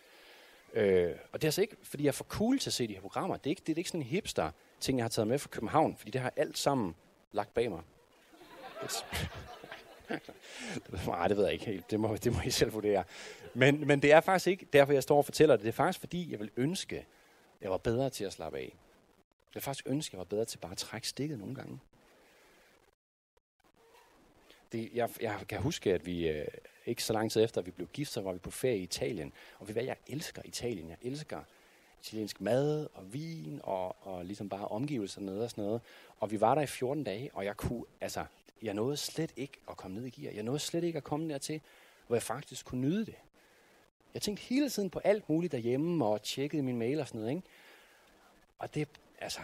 Øh, 0.74 1.12
og 1.32 1.42
det 1.42 1.44
er 1.44 1.48
altså 1.48 1.62
ikke, 1.62 1.76
fordi 1.84 2.04
jeg 2.04 2.08
er 2.08 2.14
for 2.14 2.24
cool 2.24 2.60
til 2.60 2.70
at 2.70 2.74
se 2.74 2.88
de 2.88 2.94
her 2.94 3.02
programmer. 3.02 3.38
Det 3.38 3.46
er 3.46 3.50
ikke, 3.50 3.62
det 3.68 3.74
er 3.74 3.78
ikke 3.78 3.90
sådan 3.90 4.02
en 4.02 4.08
hipster 4.08 4.52
ting, 4.80 4.98
jeg 4.98 5.04
har 5.04 5.10
taget 5.10 5.28
med 5.28 5.40
fra 5.40 5.50
København, 5.50 5.96
fordi 5.98 6.12
det 6.12 6.22
har 6.22 6.34
alt 6.36 6.58
sammen 6.58 6.96
lagt 7.32 7.54
bag 7.54 7.70
mig. 7.70 7.82
Nej, 11.08 11.28
det 11.28 11.38
ved 11.38 11.44
jeg 11.44 11.54
ikke 11.54 11.66
helt. 11.66 11.92
Det 11.92 12.00
må, 12.00 12.16
det 12.16 12.34
må 12.34 12.40
I 12.46 12.50
selv 12.50 12.74
vurdere. 12.74 13.04
Men, 13.54 13.88
men 13.88 14.02
det 14.02 14.12
er 14.12 14.22
faktisk 14.22 14.48
ikke 14.48 14.68
derfor, 14.74 14.94
jeg 14.94 15.04
står 15.04 15.18
og 15.18 15.26
fortæller 15.26 15.56
det. 15.56 15.64
Det 15.64 15.70
er 15.70 15.74
faktisk 15.74 16.00
fordi, 16.00 16.32
jeg 16.32 16.40
vil 16.40 16.52
ønske, 16.58 16.98
at 16.98 17.06
jeg 17.62 17.72
var 17.72 17.78
bedre 17.78 18.10
til 18.10 18.24
at 18.24 18.34
slappe 18.34 18.58
af. 18.58 18.76
Jeg 19.56 19.64
faktisk 19.64 19.88
ønske, 19.88 20.10
at 20.10 20.14
jeg 20.14 20.20
var 20.20 20.24
bedre 20.24 20.46
til 20.46 20.58
bare 20.58 20.72
at 20.72 20.78
trække 20.78 21.08
stikket 21.08 21.40
nogle 21.40 21.56
gange. 21.56 21.80
Det, 24.72 24.90
jeg, 24.94 25.10
jeg 25.22 25.40
kan 25.50 25.62
huske, 25.62 25.94
at 25.94 26.06
vi 26.06 26.30
øh, 26.30 26.48
ikke 26.86 27.04
så 27.04 27.14
lang 27.14 27.32
tid 27.32 27.44
efter, 27.44 27.62
at 27.62 27.66
vi 27.66 27.72
blev 27.72 27.88
gift, 27.88 28.12
så 28.12 28.22
var 28.22 28.34
vi 28.34 28.40
på 28.40 28.52
ferie 28.52 28.78
i 28.78 28.84
Italien. 28.84 29.34
Og 29.60 29.68
ved 29.68 29.74
hvad, 29.74 29.84
jeg 29.84 29.98
elsker 30.08 30.42
Italien. 30.46 30.90
Jeg 30.90 30.98
elsker 31.02 31.44
italiensk 32.04 32.42
mad 32.42 32.88
og 32.94 33.14
vin 33.14 33.60
og, 33.64 34.08
og 34.08 34.26
ligesom 34.26 34.50
bare 34.50 34.68
omgivelser 34.68 35.22
nede 35.22 35.44
og 35.44 35.50
sådan 35.50 35.64
noget. 35.64 35.82
Og 36.20 36.32
vi 36.32 36.42
var 36.42 36.56
der 36.56 36.62
i 36.62 36.68
14 36.68 37.04
dage, 37.04 37.30
og 37.34 37.46
jeg 37.46 37.58
kunne, 37.58 37.84
altså, 38.02 38.26
jeg 38.62 38.74
nåede 38.74 38.98
slet 38.98 39.34
ikke 39.36 39.60
at 39.70 39.78
komme 39.78 39.98
ned 39.98 40.06
i 40.06 40.10
gear. 40.10 40.34
Jeg 40.34 40.44
nåede 40.44 40.60
slet 40.60 40.84
ikke 40.84 40.98
at 40.98 41.04
komme 41.04 41.30
dertil, 41.30 41.62
hvor 42.08 42.16
jeg 42.16 42.24
faktisk 42.24 42.66
kunne 42.66 42.82
nyde 42.82 43.06
det. 43.06 43.16
Jeg 44.14 44.22
tænkte 44.22 44.44
hele 44.44 44.70
tiden 44.70 44.90
på 44.90 45.00
alt 45.00 45.30
muligt 45.30 45.52
derhjemme 45.52 46.06
og 46.06 46.22
tjekkede 46.22 46.64
min 46.64 46.78
mail 46.80 47.00
og 47.00 47.08
sådan 47.08 47.22
noget, 47.22 47.36
ikke? 47.36 47.48
Og 48.60 48.76
det, 48.76 48.88
altså, 49.22 49.40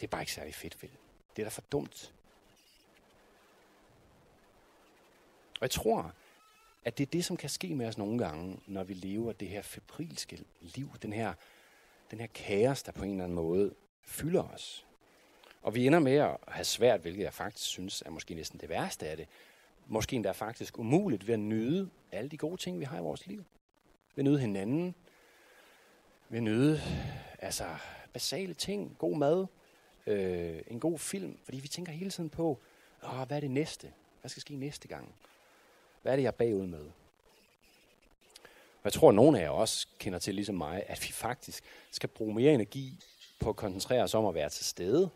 det 0.00 0.06
er 0.06 0.10
bare 0.10 0.22
ikke 0.22 0.32
særlig 0.32 0.54
fedt, 0.54 0.82
vel? 0.82 0.90
Det 1.36 1.42
er 1.42 1.46
da 1.46 1.50
for 1.50 1.64
dumt. 1.72 2.14
Og 5.54 5.62
jeg 5.62 5.70
tror, 5.70 6.12
at 6.84 6.98
det 6.98 7.06
er 7.06 7.10
det, 7.10 7.24
som 7.24 7.36
kan 7.36 7.50
ske 7.50 7.74
med 7.74 7.86
os 7.86 7.98
nogle 7.98 8.18
gange, 8.18 8.60
når 8.66 8.84
vi 8.84 8.94
lever 8.94 9.32
det 9.32 9.48
her 9.48 9.62
febrilske 9.62 10.44
liv, 10.60 10.90
den 11.02 11.12
her, 11.12 11.34
den 12.10 12.20
her 12.20 12.26
kaos, 12.26 12.82
der 12.82 12.92
på 12.92 13.04
en 13.04 13.10
eller 13.10 13.24
anden 13.24 13.36
måde 13.36 13.74
fylder 14.02 14.42
os. 14.42 14.86
Og 15.62 15.74
vi 15.74 15.86
ender 15.86 15.98
med 15.98 16.16
at 16.16 16.36
have 16.48 16.64
svært, 16.64 17.00
hvilket 17.00 17.22
jeg 17.22 17.34
faktisk 17.34 17.66
synes 17.66 18.02
er 18.02 18.10
måske 18.10 18.34
næsten 18.34 18.60
det 18.60 18.68
værste 18.68 19.08
af 19.08 19.16
det, 19.16 19.28
måske 19.86 20.16
endda 20.16 20.30
faktisk 20.30 20.78
umuligt 20.78 21.26
ved 21.26 21.34
at 21.34 21.40
nyde 21.40 21.90
alle 22.12 22.30
de 22.30 22.36
gode 22.36 22.56
ting, 22.56 22.80
vi 22.80 22.84
har 22.84 22.98
i 22.98 23.02
vores 23.02 23.26
liv. 23.26 23.44
Ved 24.14 24.24
at 24.24 24.24
nyde 24.24 24.40
hinanden, 24.40 24.94
vil 26.28 26.42
nyde 26.42 26.80
altså, 27.38 27.64
basale 28.12 28.54
ting, 28.54 28.96
god 28.98 29.16
mad, 29.16 29.46
øh, 30.06 30.62
en 30.66 30.80
god 30.80 30.98
film, 30.98 31.38
fordi 31.44 31.58
vi 31.58 31.68
tænker 31.68 31.92
hele 31.92 32.10
tiden 32.10 32.30
på, 32.30 32.58
Åh, 33.04 33.26
hvad 33.26 33.36
er 33.36 33.40
det 33.40 33.50
næste? 33.50 33.92
Hvad 34.20 34.28
skal 34.28 34.40
ske 34.40 34.56
næste 34.56 34.88
gang? 34.88 35.14
Hvad 36.02 36.12
er 36.12 36.16
det, 36.16 36.22
jeg 36.22 36.28
er 36.28 36.32
bagud 36.32 36.66
med? 36.66 36.84
Og 38.78 38.84
jeg 38.84 38.92
tror, 38.92 39.08
at 39.08 39.14
nogle 39.14 39.38
af 39.38 39.42
jer 39.42 39.50
også 39.50 39.86
kender 39.98 40.18
til, 40.18 40.34
ligesom 40.34 40.54
mig, 40.54 40.84
at 40.86 41.02
vi 41.02 41.12
faktisk 41.12 41.64
skal 41.90 42.08
bruge 42.08 42.34
mere 42.34 42.54
energi 42.54 42.98
på 43.40 43.48
at 43.48 43.56
koncentrere 43.56 44.02
os 44.02 44.14
om 44.14 44.26
at 44.26 44.34
være 44.34 44.48
til 44.48 44.64
stede, 44.64 45.10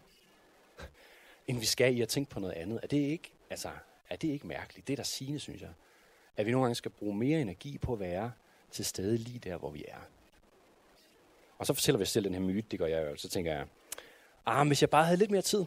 end 1.46 1.58
vi 1.58 1.66
skal 1.66 1.96
i 1.96 2.00
at 2.00 2.08
tænke 2.08 2.30
på 2.30 2.40
noget 2.40 2.54
andet. 2.54 2.80
Er 2.82 2.86
det 2.86 2.96
ikke, 2.96 3.32
altså, 3.50 3.70
er 4.10 4.16
det 4.16 4.28
ikke 4.28 4.46
mærkeligt? 4.46 4.86
Det 4.86 4.92
er 4.92 4.96
der 4.96 5.02
sigende, 5.02 5.40
synes 5.40 5.60
jeg. 5.62 5.72
At 6.36 6.46
vi 6.46 6.50
nogle 6.50 6.64
gange 6.64 6.74
skal 6.74 6.90
bruge 6.90 7.14
mere 7.14 7.40
energi 7.40 7.78
på 7.78 7.92
at 7.92 8.00
være 8.00 8.32
til 8.70 8.84
stede 8.84 9.16
lige 9.16 9.38
der, 9.38 9.56
hvor 9.56 9.70
vi 9.70 9.84
er. 9.88 10.00
Og 11.62 11.66
så 11.66 11.74
fortæller 11.74 11.98
vi 11.98 12.04
selv 12.04 12.24
den 12.24 12.34
her 12.34 12.40
myte, 12.40 12.68
det 12.70 12.78
gør 12.78 12.86
jeg 12.86 13.10
jo. 13.10 13.16
Så 13.16 13.28
tænker 13.28 13.52
jeg, 13.52 13.66
ah, 14.46 14.66
hvis 14.66 14.82
jeg 14.82 14.90
bare 14.90 15.04
havde 15.04 15.16
lidt 15.16 15.30
mere 15.30 15.42
tid, 15.42 15.64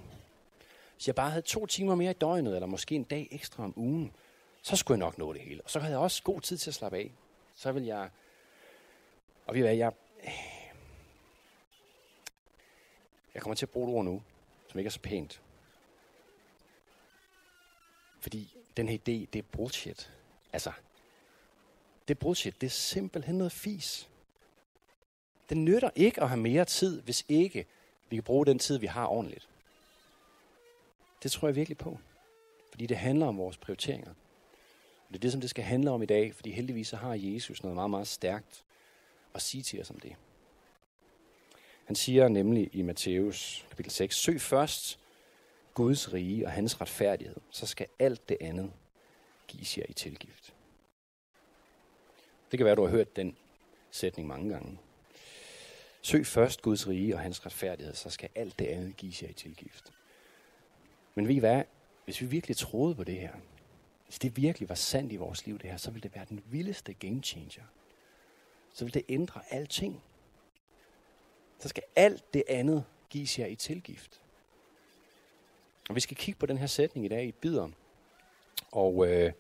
hvis 0.94 1.08
jeg 1.08 1.16
bare 1.16 1.30
havde 1.30 1.42
to 1.42 1.66
timer 1.66 1.96
mere 1.96 2.12
i 2.12 2.14
døgnet, 2.14 2.56
eller 2.56 2.68
måske 2.68 2.96
en 2.96 3.04
dag 3.04 3.28
ekstra 3.32 3.64
om 3.64 3.74
ugen, 3.76 4.14
så 4.62 4.76
skulle 4.76 4.96
jeg 4.96 5.06
nok 5.06 5.18
nå 5.18 5.34
det 5.34 5.42
hele. 5.42 5.62
Og 5.62 5.70
så 5.70 5.80
havde 5.80 5.92
jeg 5.92 6.00
også 6.00 6.24
god 6.24 6.42
tid 6.42 6.58
til 6.58 6.70
at 6.70 6.74
slappe 6.74 6.98
af. 6.98 7.12
Så 7.56 7.72
vil 7.72 7.84
jeg... 7.84 8.10
Og 9.46 9.56
vi 9.56 9.62
hvad, 9.62 9.76
jeg... 9.76 9.92
Jeg 13.34 13.42
kommer 13.42 13.56
til 13.56 13.66
at 13.66 13.70
bruge 13.70 13.90
et 13.90 13.96
ord 13.96 14.06
nu, 14.06 14.22
som 14.68 14.80
ikke 14.80 14.88
er 14.88 14.92
så 14.92 15.00
pænt. 15.00 15.42
Fordi 18.20 18.58
den 18.78 18.90
her 18.90 18.98
idé, 18.98 19.26
det 19.34 19.36
er 19.36 19.42
bullshit. 19.52 20.14
Altså, 20.54 20.72
det 22.08 22.16
er 22.16 22.20
bullshit. 22.20 22.62
Det 22.62 22.68
er 22.68 22.72
simpelthen 22.72 23.38
noget 23.38 23.52
fis. 23.52 24.10
Det 25.50 25.58
nytter 25.58 25.90
ikke 25.96 26.22
at 26.22 26.30
have 26.30 26.42
mere 26.42 26.66
tid, 26.66 27.02
hvis 27.02 27.26
ikke 27.30 27.66
vi 28.10 28.16
kan 28.16 28.24
bruge 28.24 28.46
den 28.46 28.60
tid, 28.60 28.78
vi 28.78 28.88
har 28.88 29.08
ordentligt. 29.08 29.50
Det 31.24 31.32
tror 31.32 31.48
jeg 31.48 31.56
virkelig 31.56 31.78
på. 31.78 31.98
Fordi 32.72 32.86
det 32.86 32.98
handler 32.98 33.26
om 33.26 33.38
vores 33.38 33.58
prioriteringer. 33.58 34.10
Og 34.10 35.10
det 35.10 35.16
er 35.16 35.20
det, 35.20 35.32
som 35.32 35.42
det 35.42 35.50
skal 35.50 35.64
handle 35.64 35.92
om 35.92 36.04
i 36.04 36.06
dag, 36.06 36.36
fordi 36.36 36.52
heldigvis 36.52 36.88
så 36.88 36.96
har 36.96 37.14
Jesus 37.14 37.64
noget 37.64 37.76
meget, 37.76 37.90
meget 37.90 38.08
stærkt 38.08 38.64
at 39.34 39.42
sige 39.42 39.64
til 39.64 39.82
os 39.82 39.90
om 39.90 40.00
det. 40.00 40.16
Han 41.86 41.96
siger 41.96 42.28
nemlig 42.28 42.70
i 42.74 42.82
Matthæus 42.82 43.66
kapitel 43.70 43.92
6, 43.92 44.16
Søg 44.16 44.42
først 44.42 45.00
Guds 45.74 46.14
rige 46.14 46.46
og 46.46 46.52
hans 46.52 46.82
retfærdighed, 46.82 47.36
så 47.50 47.66
skal 47.66 47.88
alt 48.00 48.30
det 48.30 48.38
andet 48.42 48.72
gives 49.48 49.78
jer 49.78 49.84
i 49.90 49.94
tilgift. 49.94 50.54
Det 52.52 52.58
kan 52.58 52.66
være, 52.66 52.72
at 52.72 52.78
du 52.78 52.84
har 52.84 52.92
hørt 52.92 53.16
den 53.16 53.38
sætning 53.92 54.28
mange 54.28 54.50
gange. 54.50 54.78
Søg 56.06 56.26
først 56.26 56.62
Guds 56.62 56.88
rige 56.88 57.16
og 57.16 57.20
hans 57.20 57.46
retfærdighed, 57.46 57.94
så 57.94 58.10
skal 58.10 58.30
alt 58.36 58.60
det 58.60 58.66
andet 58.66 58.98
gives 58.98 59.24
jer 59.24 59.30
i 59.30 59.34
tilgift. 59.34 59.94
Men 61.16 61.28
ved 61.28 61.36
I 61.36 61.40
hvad? 61.40 61.64
Hvis 62.04 62.22
vi 62.22 62.26
virkelig 62.26 62.58
troede 62.58 62.96
på 62.96 63.04
det 63.04 63.20
her, 63.20 63.34
hvis 64.06 64.20
det 64.20 64.38
virkelig 64.38 64.70
var 64.70 64.76
sandt 64.76 65.12
i 65.12 65.16
vores 65.16 65.46
liv, 65.46 65.60
det 65.60 65.70
her, 65.70 65.78
så 65.78 65.92
ville 65.92 66.04
det 66.04 66.16
være 66.16 66.26
den 66.30 66.44
vildeste 66.46 66.94
game 66.94 67.22
changer. 67.24 67.64
Så 68.74 68.86
ville 68.86 68.94
det 68.94 69.06
ændre 69.10 69.42
alting. 69.50 70.04
Så 71.60 71.68
skal 71.68 71.84
alt 71.96 72.34
det 72.34 72.44
andet 72.50 72.86
gives 73.10 73.40
jer 73.40 73.46
i 73.46 73.56
tilgift. 73.56 74.22
Og 75.90 75.96
vi 75.96 76.00
skal 76.00 76.18
kigge 76.18 76.40
på 76.40 76.46
den 76.46 76.58
her 76.58 76.68
sætning 76.68 77.06
i 77.06 77.10
dag 77.10 77.26
i 77.26 77.32
bidder. 77.32 77.70
Og 78.72 79.08
øh, 79.08 79.32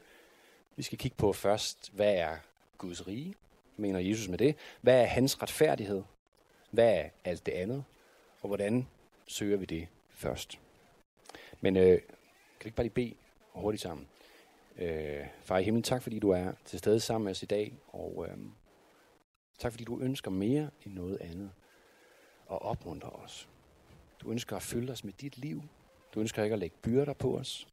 vi 0.75 0.83
skal 0.83 0.97
kigge 0.97 1.17
på 1.17 1.33
først, 1.33 1.91
hvad 1.93 2.15
er 2.15 2.37
Guds 2.77 3.07
rige? 3.07 3.35
Mener 3.77 3.99
Jesus 3.99 4.27
med 4.27 4.37
det? 4.37 4.55
Hvad 4.81 5.01
er 5.01 5.05
hans 5.05 5.41
retfærdighed? 5.41 6.03
Hvad 6.75 6.93
er 6.93 7.09
alt 7.23 7.45
det 7.45 7.51
andet? 7.51 7.83
Og 8.41 8.47
hvordan 8.47 8.87
søger 9.27 9.57
vi 9.57 9.65
det 9.65 9.87
først? 10.09 10.59
Men 11.61 11.77
øh, 11.77 11.83
kan 11.83 12.01
du 12.61 12.65
ikke 12.65 12.75
bare 12.75 12.85
lige 12.85 12.93
bede 12.93 13.15
hurtigt 13.53 13.81
sammen? 13.81 14.07
Øh, 14.77 15.27
far 15.43 15.57
i 15.57 15.63
himlen, 15.63 15.83
tak 15.83 16.03
fordi 16.03 16.19
du 16.19 16.29
er 16.29 16.51
til 16.65 16.79
stede 16.79 16.99
sammen 16.99 17.23
med 17.23 17.31
os 17.31 17.43
i 17.43 17.45
dag, 17.45 17.73
og 17.87 18.25
øh, 18.29 18.37
tak 19.57 19.71
fordi 19.71 19.83
du 19.83 19.99
ønsker 19.99 20.31
mere 20.31 20.69
end 20.85 20.93
noget 20.93 21.17
andet 21.21 21.51
og 22.47 22.61
opmuntre 22.61 23.09
os. 23.09 23.49
Du 24.21 24.31
ønsker 24.31 24.55
at 24.55 24.63
fylde 24.63 24.91
os 24.91 25.03
med 25.03 25.13
dit 25.13 25.37
liv. 25.37 25.63
Du 26.13 26.19
ønsker 26.19 26.43
ikke 26.43 26.53
at 26.53 26.59
lægge 26.59 26.75
byrder 26.81 27.13
på 27.13 27.37
os. 27.37 27.67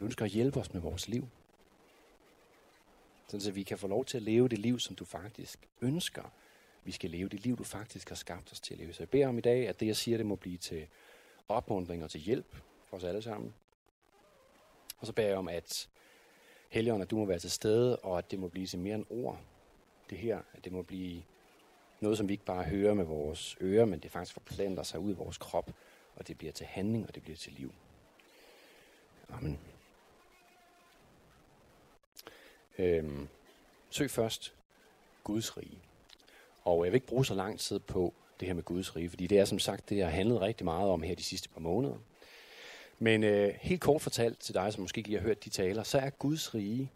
Du 0.00 0.04
ønsker 0.04 0.24
at 0.24 0.30
hjælpe 0.30 0.60
os 0.60 0.72
med 0.72 0.80
vores 0.80 1.08
liv. 1.08 1.28
Sådan 3.26 3.40
så 3.40 3.50
vi 3.50 3.62
kan 3.62 3.78
få 3.78 3.86
lov 3.86 4.04
til 4.04 4.16
at 4.16 4.22
leve 4.22 4.48
det 4.48 4.58
liv, 4.58 4.78
som 4.78 4.96
du 4.96 5.04
faktisk 5.04 5.68
ønsker. 5.80 6.30
Vi 6.84 6.92
skal 6.92 7.10
leve 7.10 7.28
det 7.28 7.40
liv, 7.40 7.56
du 7.56 7.64
faktisk 7.64 8.08
har 8.08 8.16
skabt 8.16 8.52
os 8.52 8.60
til 8.60 8.74
at 8.74 8.80
leve. 8.80 8.92
Så 8.92 9.02
jeg 9.02 9.10
beder 9.10 9.28
om 9.28 9.38
i 9.38 9.40
dag, 9.40 9.68
at 9.68 9.80
det, 9.80 9.86
jeg 9.86 9.96
siger, 9.96 10.16
det 10.16 10.26
må 10.26 10.36
blive 10.36 10.58
til 10.58 10.86
opmuntring 11.48 12.04
og 12.04 12.10
til 12.10 12.20
hjælp 12.20 12.56
for 12.86 12.96
os 12.96 13.04
alle 13.04 13.22
sammen. 13.22 13.54
Og 14.98 15.06
så 15.06 15.12
beder 15.12 15.28
jeg 15.28 15.38
om, 15.38 15.48
at 15.48 15.88
Helligånd, 16.68 17.02
at 17.02 17.10
du 17.10 17.16
må 17.16 17.24
være 17.24 17.38
til 17.38 17.50
stede, 17.50 17.96
og 17.96 18.18
at 18.18 18.30
det 18.30 18.38
må 18.38 18.48
blive 18.48 18.66
til 18.66 18.78
mere 18.78 18.94
end 18.94 19.06
ord. 19.10 19.40
Det 20.10 20.18
her, 20.18 20.40
at 20.52 20.64
det 20.64 20.72
må 20.72 20.82
blive 20.82 21.22
noget, 22.00 22.18
som 22.18 22.28
vi 22.28 22.32
ikke 22.32 22.44
bare 22.44 22.64
hører 22.64 22.94
med 22.94 23.04
vores 23.04 23.56
ører, 23.60 23.84
men 23.84 23.98
det 23.98 24.10
faktisk 24.10 24.32
forplanter 24.32 24.82
sig 24.82 25.00
ud 25.00 25.10
i 25.10 25.14
vores 25.14 25.38
krop, 25.38 25.70
og 26.16 26.28
det 26.28 26.38
bliver 26.38 26.52
til 26.52 26.66
handling, 26.66 27.06
og 27.08 27.14
det 27.14 27.22
bliver 27.22 27.36
til 27.36 27.52
liv. 27.52 27.72
Amen. 29.28 29.58
Øhm, 32.78 33.28
søg 33.90 34.10
først 34.10 34.54
Guds 35.24 35.56
rige. 35.56 35.78
Og 36.64 36.84
jeg 36.84 36.92
vil 36.92 36.96
ikke 36.96 37.06
bruge 37.06 37.26
så 37.26 37.34
lang 37.34 37.60
tid 37.60 37.78
på 37.78 38.14
det 38.40 38.48
her 38.48 38.54
med 38.54 38.62
Guds 38.62 38.96
rige, 38.96 39.08
fordi 39.08 39.26
det 39.26 39.38
er 39.38 39.44
som 39.44 39.58
sagt, 39.58 39.88
det 39.88 39.96
jeg 39.96 40.06
har 40.06 40.12
handlet 40.12 40.40
rigtig 40.40 40.64
meget 40.64 40.90
om 40.90 41.02
her 41.02 41.14
de 41.14 41.22
sidste 41.22 41.48
par 41.48 41.60
måneder. 41.60 41.96
Men 42.98 43.24
øh, 43.24 43.54
helt 43.60 43.80
kort 43.80 44.02
fortalt 44.02 44.40
til 44.40 44.54
dig, 44.54 44.72
som 44.72 44.82
måske 44.82 44.98
ikke 44.98 45.08
lige 45.08 45.20
har 45.20 45.26
hørt 45.26 45.44
de 45.44 45.50
taler, 45.50 45.82
så 45.82 45.98
er 45.98 46.10
Guds 46.10 46.54
rige 46.54 46.90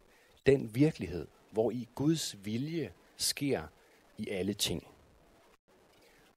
den 0.46 0.74
virkelighed, 0.74 1.26
hvor 1.50 1.70
i 1.70 1.88
Guds 1.94 2.36
vilje 2.44 2.92
sker 3.16 3.62
i 4.18 4.28
alle 4.28 4.54
ting. 4.54 4.86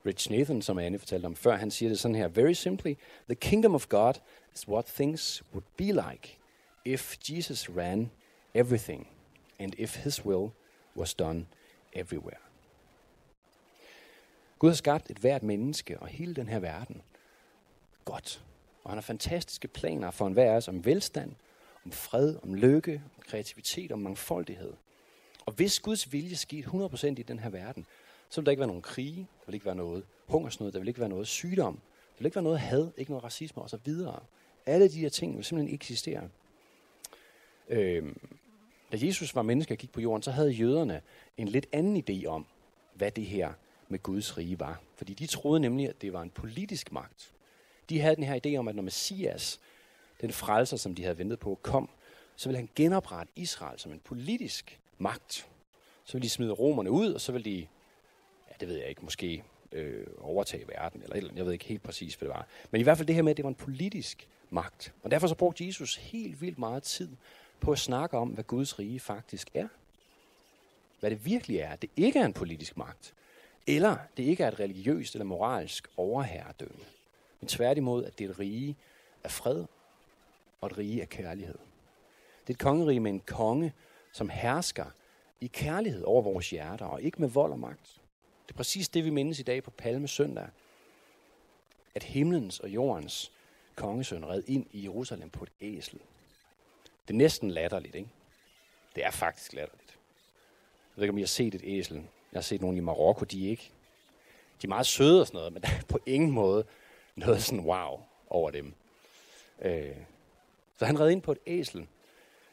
Rich 0.06 0.32
Nathan, 0.32 0.62
som 0.62 0.80
Anne 0.80 1.00
fortalte 1.00 1.26
om 1.26 1.36
før, 1.36 1.56
han 1.56 1.72
siger 1.72 1.90
det 1.90 2.00
sådan 2.00 2.16
her, 2.16 2.28
very 2.28 2.54
simply, 2.54 2.94
the 3.26 3.36
kingdom 3.36 3.76
of 3.76 3.88
God 3.90 4.14
is 4.56 4.68
what 4.68 4.86
things 4.86 5.44
would 5.54 5.66
be 5.78 5.86
like 5.86 6.38
if 6.86 7.18
Jesus 7.30 7.70
ran 7.70 8.12
everything 8.54 9.08
and 9.60 9.74
if 9.78 9.96
his 10.04 10.26
will 10.26 10.50
was 10.96 11.14
done 11.14 11.46
everywhere. 11.94 12.51
Gud 14.62 14.70
har 14.70 14.76
skabt 14.76 15.10
et 15.12 15.18
hvert 15.18 15.44
menneske 15.44 16.00
og 16.00 16.08
hele 16.08 16.36
den 16.36 16.48
her 16.48 16.60
verden 16.60 17.02
godt. 18.06 18.44
Og 18.84 18.92
han 18.92 18.98
har 18.98 19.02
fantastiske 19.02 19.68
planer 19.68 20.12
for 20.12 20.28
enhver 20.28 20.52
af 20.52 20.56
os 20.56 20.68
om 20.68 20.86
velstand, 20.86 21.32
om 21.86 21.92
fred, 21.92 22.36
om 22.44 22.56
lykke, 22.56 23.02
om 23.18 23.24
kreativitet, 23.28 23.92
om 23.92 24.00
mangfoldighed. 24.00 24.74
Og 25.46 25.54
hvis 25.54 25.80
Guds 25.80 26.14
vilje 26.14 26.36
skete 26.36 26.68
100% 26.68 27.06
i 27.08 27.14
den 27.14 27.40
her 27.40 27.50
verden, 27.50 27.86
så 28.30 28.42
vil 28.42 28.46
der 28.46 28.52
ikke 28.52 28.60
være 28.60 28.68
nogen 28.68 28.82
krige, 28.82 29.18
der 29.18 29.46
vil 29.46 29.54
ikke 29.54 29.66
være 29.66 29.76
noget 29.76 30.06
hungersnød, 30.28 30.72
der 30.72 30.80
vil 30.80 30.88
ikke 30.88 31.00
være 31.00 31.10
noget 31.10 31.28
sygdom, 31.28 31.74
der 31.74 32.18
vil 32.18 32.26
ikke 32.26 32.36
være 32.36 32.44
noget 32.44 32.60
had, 32.60 32.92
ikke 32.98 33.12
noget 33.12 33.24
racisme 33.24 33.62
osv. 33.62 33.92
Alle 34.66 34.88
de 34.88 35.00
her 35.00 35.10
ting 35.10 35.38
vil 35.38 35.46
simpelthen 35.46 35.74
ikke 35.74 35.84
eksistere. 35.84 36.30
Øhm, 37.70 38.20
da 38.92 38.98
Jesus 39.02 39.36
var 39.36 39.42
menneske 39.42 39.74
og 39.74 39.78
gik 39.78 39.92
på 39.92 40.02
jorden, 40.02 40.24
så 40.24 40.32
havde 40.32 40.52
jøderne 40.52 41.02
en 41.38 41.48
lidt 41.48 41.68
anden 41.72 42.04
idé 42.10 42.26
om, 42.26 42.46
hvad 42.94 43.12
det 43.12 43.26
her 43.26 43.54
med 43.92 44.04
Guds 44.04 44.38
rige 44.38 44.60
var. 44.60 44.82
Fordi 44.96 45.14
de 45.14 45.28
troede 45.28 45.60
nemlig, 45.60 45.90
at 45.90 46.02
det 46.02 46.14
var 46.14 46.22
en 46.22 46.30
politisk 46.30 46.92
magt. 46.92 47.32
De 47.90 48.02
havde 48.02 48.16
den 48.16 48.24
her 48.24 48.40
idé 48.46 48.56
om, 48.56 48.68
at 48.68 48.76
når 48.76 48.84
Messias, 48.84 49.60
den 50.22 50.32
frelser, 50.32 50.78
som 50.78 50.96
de 50.96 51.04
havde 51.04 51.18
ventet 51.18 51.40
på, 51.40 51.60
kom, 51.62 51.90
så 52.36 52.50
ville 52.50 52.58
han 52.58 52.70
genoprette 52.76 53.34
Israel 53.36 53.80
som 53.80 53.92
en 53.92 54.00
politisk 54.00 54.80
magt. 54.98 55.48
Så 56.06 56.14
ville 56.14 56.24
de 56.24 56.30
smide 56.30 56.52
romerne 56.52 56.92
ud, 56.92 57.14
og 57.14 57.22
så 57.22 57.32
ville 57.32 57.46
de, 57.46 57.68
ja, 58.50 58.54
det 58.60 58.68
ved 58.68 58.76
jeg 58.76 58.90
ikke, 58.90 59.02
måske 59.02 59.44
øh, 59.72 60.08
overtage 60.20 60.68
verden, 60.68 61.04
eller, 61.04 61.16
eller 61.16 61.34
jeg 61.36 61.46
ved 61.46 61.54
ikke 61.54 61.66
helt 61.66 61.84
præcis, 61.84 62.16
hvad 62.16 62.28
det 62.28 62.36
var. 62.36 62.48
Men 62.72 62.82
i 62.82 62.84
hvert 62.84 62.98
fald 62.98 63.08
det 63.08 63.16
her 63.16 63.22
med, 63.22 63.32
at 63.32 63.38
det 63.38 63.44
var 63.44 63.50
en 63.50 63.56
politisk 63.56 64.28
magt. 64.50 64.94
Og 65.04 65.12
derfor 65.12 65.28
så 65.28 65.36
brugte 65.36 65.66
Jesus 65.66 65.96
helt 65.96 66.42
vildt 66.42 66.60
meget 66.60 66.84
tid 66.84 67.10
på 67.60 67.72
at 67.72 67.80
snakke 67.80 68.18
om, 68.18 68.30
hvad 68.30 68.44
Guds 68.44 68.80
rige 68.80 69.00
faktisk 69.00 69.50
er. 69.54 69.68
Hvad 71.00 71.10
det 71.10 71.26
virkelig 71.26 71.58
er. 71.58 71.76
Det 71.76 71.90
ikke 71.96 72.20
er 72.20 72.26
en 72.26 72.34
politisk 72.34 72.78
magt. 72.78 73.14
Eller 73.68 73.98
det 74.18 74.24
ikke 74.24 74.44
er 74.44 74.48
et 74.48 74.60
religiøst 74.60 75.16
eller 75.16 75.26
moralsk 75.26 75.88
overherredømme. 75.98 76.86
Men 77.40 77.48
tværtimod, 77.48 78.06
at 78.06 78.20
det 78.20 78.26
er 78.26 78.30
et 78.30 78.40
rige 78.40 78.78
af 79.24 79.32
fred 79.32 79.66
og 80.62 80.68
et 80.68 80.78
rige 80.78 81.02
af 81.02 81.10
kærlighed. 81.10 81.58
Det 82.42 82.50
er 82.50 82.54
et 82.54 82.60
kongerige 82.60 83.00
med 83.00 83.12
en 83.12 83.20
konge, 83.20 83.74
som 84.12 84.30
hersker 84.30 84.86
i 85.42 85.48
kærlighed 85.48 86.04
over 86.04 86.22
vores 86.22 86.50
hjerter, 86.50 86.86
og 86.86 87.02
ikke 87.02 87.22
med 87.22 87.30
vold 87.30 87.52
og 87.52 87.60
magt. 87.60 88.02
Det 88.48 88.54
er 88.54 88.58
præcis 88.58 88.90
det, 88.90 89.06
vi 89.06 89.10
mindes 89.10 89.40
i 89.40 89.44
dag 89.44 89.64
på 89.64 89.72
Palme 89.72 90.08
Søndag. 90.08 90.48
At 91.96 92.04
himlens 92.04 92.60
og 92.60 92.70
jordens 92.70 93.32
kongesøn 93.76 94.26
red 94.26 94.44
ind 94.48 94.66
i 94.72 94.84
Jerusalem 94.84 95.30
på 95.30 95.44
et 95.44 95.52
æsel. 95.62 96.00
Det 97.08 97.14
er 97.14 97.18
næsten 97.18 97.52
latterligt, 97.52 97.96
ikke? 97.96 98.10
Det 98.96 99.06
er 99.06 99.12
faktisk 99.12 99.54
latterligt. 99.54 99.90
Jeg 99.90 100.96
ved 100.96 101.04
ikke, 101.04 101.12
om 101.12 101.18
I 101.18 101.22
har 101.22 101.28
set 101.28 101.56
et 101.56 101.62
æsel. 101.64 102.08
Jeg 102.32 102.38
har 102.38 102.42
set 102.42 102.62
nogle 102.62 102.78
i 102.78 102.82
Marokko, 102.82 103.26
de 103.26 103.46
er 103.46 103.50
ikke. 103.50 103.72
De 104.62 104.68
er 104.68 104.70
meget 104.70 104.86
søde 104.86 105.22
og 105.22 105.28
sådan 105.28 105.38
noget, 105.38 105.54
men 105.54 105.62
der 105.64 105.68
er 105.68 105.82
på 105.88 106.00
ingen 106.06 106.32
måde 106.32 106.66
noget 107.16 107.44
sådan 107.44 107.66
wow 107.66 108.00
over 108.30 108.52
dem. 108.52 108.74
Øh. 109.62 109.96
Så 110.78 110.86
han 110.86 111.00
red 111.00 111.10
ind 111.10 111.22
på 111.22 111.32
et 111.32 111.38
æsel, 111.48 111.88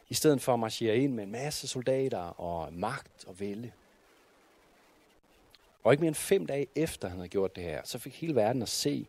i 0.09 0.14
stedet 0.14 0.43
for 0.43 0.55
at 0.55 0.61
marchere 0.61 0.97
ind 0.97 1.14
med 1.14 1.25
en 1.25 1.33
masse 1.33 1.69
soldater 1.69 2.19
og 2.19 2.73
magt 2.73 3.25
og 3.27 3.41
vælde. 3.41 3.73
Og 5.85 5.93
ikke 5.93 6.01
mere 6.01 6.09
end 6.09 6.14
fem 6.14 6.47
dage 6.47 6.67
efter 6.77 7.09
han 7.09 7.17
havde 7.19 7.29
gjort 7.29 7.57
det 7.57 7.64
her, 7.64 7.81
så 7.85 7.99
fik 7.99 8.21
hele 8.21 8.35
verden 8.35 8.62
at 8.62 8.69
se 8.69 9.07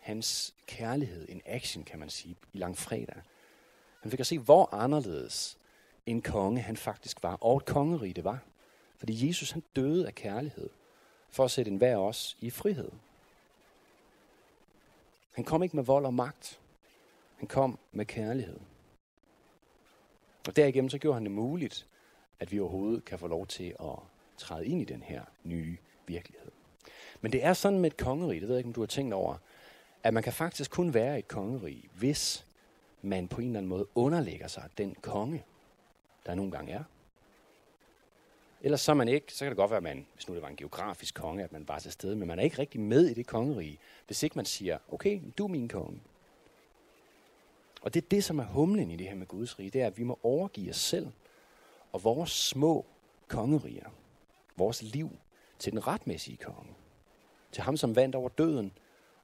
hans 0.00 0.54
kærlighed 0.66 1.28
in 1.28 1.42
action, 1.46 1.84
kan 1.84 1.98
man 1.98 2.10
sige, 2.10 2.36
i 2.52 2.58
langfredag. 2.58 3.22
Han 4.00 4.10
fik 4.10 4.20
at 4.20 4.26
se, 4.26 4.38
hvor 4.38 4.74
anderledes 4.74 5.58
en 6.06 6.22
konge 6.22 6.60
han 6.60 6.76
faktisk 6.76 7.22
var, 7.22 7.34
og 7.34 7.56
et 7.56 7.64
kongerige 7.64 8.14
det 8.14 8.24
var. 8.24 8.38
Fordi 9.02 9.28
Jesus 9.28 9.50
han 9.50 9.62
døde 9.76 10.06
af 10.06 10.14
kærlighed, 10.14 10.68
for 11.30 11.44
at 11.44 11.50
sætte 11.50 11.70
enhver 11.70 11.96
os 11.96 12.36
i 12.40 12.50
frihed. 12.50 12.90
Han 15.32 15.44
kom 15.44 15.62
ikke 15.62 15.76
med 15.76 15.84
vold 15.84 16.06
og 16.06 16.14
magt. 16.14 16.60
Han 17.36 17.48
kom 17.48 17.78
med 17.92 18.06
kærlighed. 18.06 18.60
Og 20.48 20.56
derigennem 20.56 20.88
så 20.90 20.98
gjorde 20.98 21.14
han 21.14 21.24
det 21.24 21.32
muligt, 21.32 21.86
at 22.40 22.52
vi 22.52 22.60
overhovedet 22.60 23.04
kan 23.04 23.18
få 23.18 23.26
lov 23.26 23.46
til 23.46 23.74
at 23.80 23.98
træde 24.36 24.66
ind 24.66 24.80
i 24.80 24.84
den 24.84 25.02
her 25.02 25.22
nye 25.44 25.76
virkelighed. 26.06 26.50
Men 27.20 27.32
det 27.32 27.44
er 27.44 27.52
sådan 27.52 27.78
med 27.78 27.90
et 27.90 27.96
kongerige, 27.96 28.40
det 28.40 28.48
ved 28.48 28.54
jeg 28.56 28.60
ikke, 28.60 28.68
om 28.68 28.74
du 28.74 28.80
har 28.80 28.86
tænkt 28.86 29.14
over, 29.14 29.36
at 30.02 30.14
man 30.14 30.22
kan 30.22 30.32
faktisk 30.32 30.70
kun 30.70 30.94
være 30.94 31.18
et 31.18 31.28
kongerige, 31.28 31.88
hvis 31.98 32.46
man 33.02 33.28
på 33.28 33.40
en 33.40 33.46
eller 33.46 33.58
anden 33.58 33.68
måde 33.68 33.86
underlægger 33.94 34.46
sig 34.46 34.68
den 34.78 34.94
konge, 34.94 35.44
der 36.26 36.34
nogle 36.34 36.52
gange 36.52 36.72
er. 36.72 36.84
Ellers 38.64 38.80
så 38.80 38.92
er 38.92 38.96
man 38.96 39.08
ikke, 39.08 39.32
så 39.32 39.44
kan 39.44 39.50
det 39.50 39.56
godt 39.56 39.70
være, 39.70 39.76
at 39.76 39.82
man, 39.82 40.06
hvis 40.14 40.28
nu 40.28 40.34
det 40.34 40.42
var 40.42 40.48
en 40.48 40.56
geografisk 40.56 41.14
konge, 41.14 41.44
at 41.44 41.52
man 41.52 41.68
var 41.68 41.78
til 41.78 41.92
stede, 41.92 42.16
men 42.16 42.28
man 42.28 42.38
er 42.38 42.42
ikke 42.42 42.58
rigtig 42.58 42.80
med 42.80 43.06
i 43.06 43.14
det 43.14 43.26
kongerige, 43.26 43.78
hvis 44.06 44.22
ikke 44.22 44.36
man 44.36 44.44
siger, 44.44 44.78
okay, 44.92 45.20
du 45.38 45.44
er 45.44 45.48
min 45.48 45.68
konge. 45.68 46.00
Og 47.82 47.94
det 47.94 48.04
er 48.04 48.08
det, 48.08 48.24
som 48.24 48.38
er 48.38 48.44
humlen 48.44 48.90
i 48.90 48.96
det 48.96 49.08
her 49.08 49.14
med 49.14 49.26
Guds 49.26 49.58
rige, 49.58 49.70
det 49.70 49.82
er, 49.82 49.86
at 49.86 49.98
vi 49.98 50.02
må 50.02 50.18
overgive 50.22 50.70
os 50.70 50.76
selv 50.76 51.08
og 51.92 52.04
vores 52.04 52.30
små 52.30 52.86
kongeriger, 53.28 53.90
vores 54.56 54.82
liv, 54.82 55.10
til 55.58 55.72
den 55.72 55.86
retmæssige 55.86 56.36
konge. 56.36 56.74
Til 57.52 57.62
ham, 57.62 57.76
som 57.76 57.96
vandt 57.96 58.14
over 58.14 58.28
døden, 58.28 58.72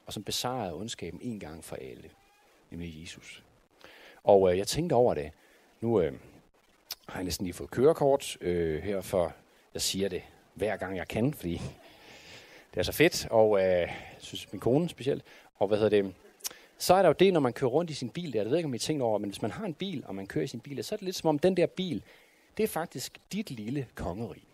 og 0.07 0.13
som 0.13 0.25
besejrede 0.25 0.75
ondskaben 0.75 1.21
en 1.23 1.41
gang 1.41 1.65
for 1.65 1.77
alle, 1.77 2.11
nemlig 2.71 3.01
Jesus. 3.01 3.45
Og 4.25 4.53
øh, 4.53 4.59
jeg 4.59 4.67
tænkte 4.67 4.95
over 4.95 5.15
det. 5.15 5.33
Nu 5.81 6.01
øh, 6.01 6.13
har 7.09 7.19
jeg 7.19 7.25
næsten 7.25 7.47
lige 7.47 7.55
fået 7.55 7.71
kørekort 7.71 8.37
øh, 8.41 8.83
her 8.83 9.01
for, 9.01 9.33
jeg 9.75 9.83
siger 9.83 10.09
det 10.09 10.23
hver 10.55 10.77
gang 10.77 10.97
jeg 10.97 11.09
kan, 11.09 11.35
fordi 11.35 11.61
det 12.75 12.81
er 12.81 12.83
så 12.83 12.93
fedt, 12.93 13.29
og 13.31 13.65
øh, 13.65 13.89
synes 14.19 14.53
min 14.53 14.61
kone 14.61 14.89
specielt. 14.89 15.25
Og 15.59 15.69
hvad 15.69 15.79
hedder 15.79 16.03
det? 16.03 16.15
Så 16.79 16.95
er 16.95 17.03
der 17.03 17.09
jo 17.09 17.15
det, 17.19 17.33
når 17.33 17.41
man 17.41 17.53
kører 17.53 17.71
rundt 17.71 17.91
i 17.91 17.95
sin 17.95 18.11
bil 18.11 18.33
der. 18.33 18.39
jeg 18.39 18.45
ved 18.45 18.53
jeg 18.53 18.59
ikke, 18.59 18.67
om 18.67 18.75
I 18.75 18.79
tænker 18.79 19.05
over, 19.05 19.19
men 19.19 19.31
hvis 19.31 19.43
man 19.43 19.51
har 19.51 19.67
en 19.67 19.75
bil, 19.75 20.05
og 20.07 20.15
man 20.15 20.27
kører 20.27 20.45
i 20.45 20.47
sin 20.47 20.61
bil, 20.61 20.85
så 20.85 20.95
er 20.95 20.97
det 20.97 21.05
lidt 21.05 21.17
som 21.17 21.29
om 21.29 21.39
den 21.39 21.57
der 21.57 21.67
bil, 21.67 22.03
det 22.57 22.63
er 22.63 22.69
faktisk 22.69 23.19
dit 23.33 23.51
lille 23.51 23.87
kongerige. 23.95 24.45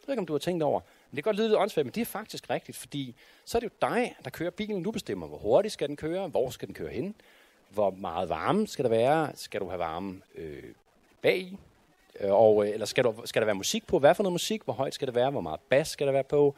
Jeg 0.00 0.06
ved 0.06 0.12
ikke, 0.12 0.20
om 0.20 0.26
du 0.26 0.32
har 0.32 0.38
tænkt 0.38 0.62
over, 0.62 0.80
men 0.80 1.16
det 1.16 1.24
kan 1.24 1.28
godt 1.28 1.36
lyde 1.36 1.48
lidt 1.48 1.58
åndssvagt, 1.58 1.86
men 1.86 1.94
det 1.94 2.00
er 2.00 2.04
faktisk 2.04 2.50
rigtigt, 2.50 2.78
fordi 2.78 3.14
så 3.44 3.58
er 3.58 3.60
det 3.60 3.66
jo 3.66 3.88
dig, 3.88 4.16
der 4.24 4.30
kører 4.30 4.50
bilen. 4.50 4.82
Du 4.82 4.90
bestemmer, 4.90 5.26
hvor 5.26 5.38
hurtigt 5.38 5.74
skal 5.74 5.88
den 5.88 5.96
køre, 5.96 6.28
hvor 6.28 6.50
skal 6.50 6.68
den 6.68 6.74
køre 6.74 6.92
hen, 6.92 7.14
hvor 7.70 7.90
meget 7.90 8.28
varme 8.28 8.66
skal 8.66 8.82
der 8.82 8.88
være, 8.88 9.30
skal 9.34 9.60
du 9.60 9.68
have 9.68 9.78
varme 9.78 10.20
øh, 10.34 10.62
bag, 11.22 11.58
øh, 12.20 12.32
og, 12.32 12.66
øh, 12.66 12.72
eller 12.72 12.86
skal, 12.86 13.04
du, 13.04 13.14
skal 13.24 13.42
der 13.42 13.46
være 13.46 13.54
musik 13.54 13.86
på, 13.86 13.98
hvad 13.98 14.14
for 14.14 14.22
noget 14.22 14.32
musik, 14.32 14.62
hvor 14.62 14.74
højt 14.74 14.94
skal 14.94 15.06
det 15.06 15.14
være, 15.14 15.30
hvor 15.30 15.40
meget 15.40 15.60
bas 15.60 15.88
skal 15.88 16.06
der 16.06 16.12
være 16.12 16.24
på, 16.24 16.54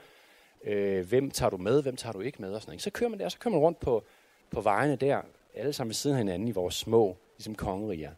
øh, 0.65 1.09
hvem 1.09 1.31
tager 1.31 1.51
du 1.51 1.57
med, 1.57 1.83
hvem 1.83 1.97
tager 1.97 2.13
du 2.13 2.21
ikke 2.21 2.43
med, 2.43 2.53
og 2.55 2.61
sådan 2.61 2.71
noget. 2.71 2.83
Så 2.83 2.91
kører 2.91 3.11
man 3.11 3.19
der, 3.19 3.29
så 3.29 3.39
kører 3.39 3.53
man 3.53 3.61
rundt 3.61 3.81
på, 3.81 4.05
på 4.51 4.61
vejene 4.61 4.97
der, 4.97 5.23
alle 5.55 5.73
sammen 5.73 5.89
ved 5.89 5.95
siden 5.95 6.17
af 6.17 6.21
hinanden 6.21 6.49
i 6.49 6.53
vores 6.53 6.75
små 6.75 7.17
ligesom 7.37 7.55
kongeriger. 7.55 8.11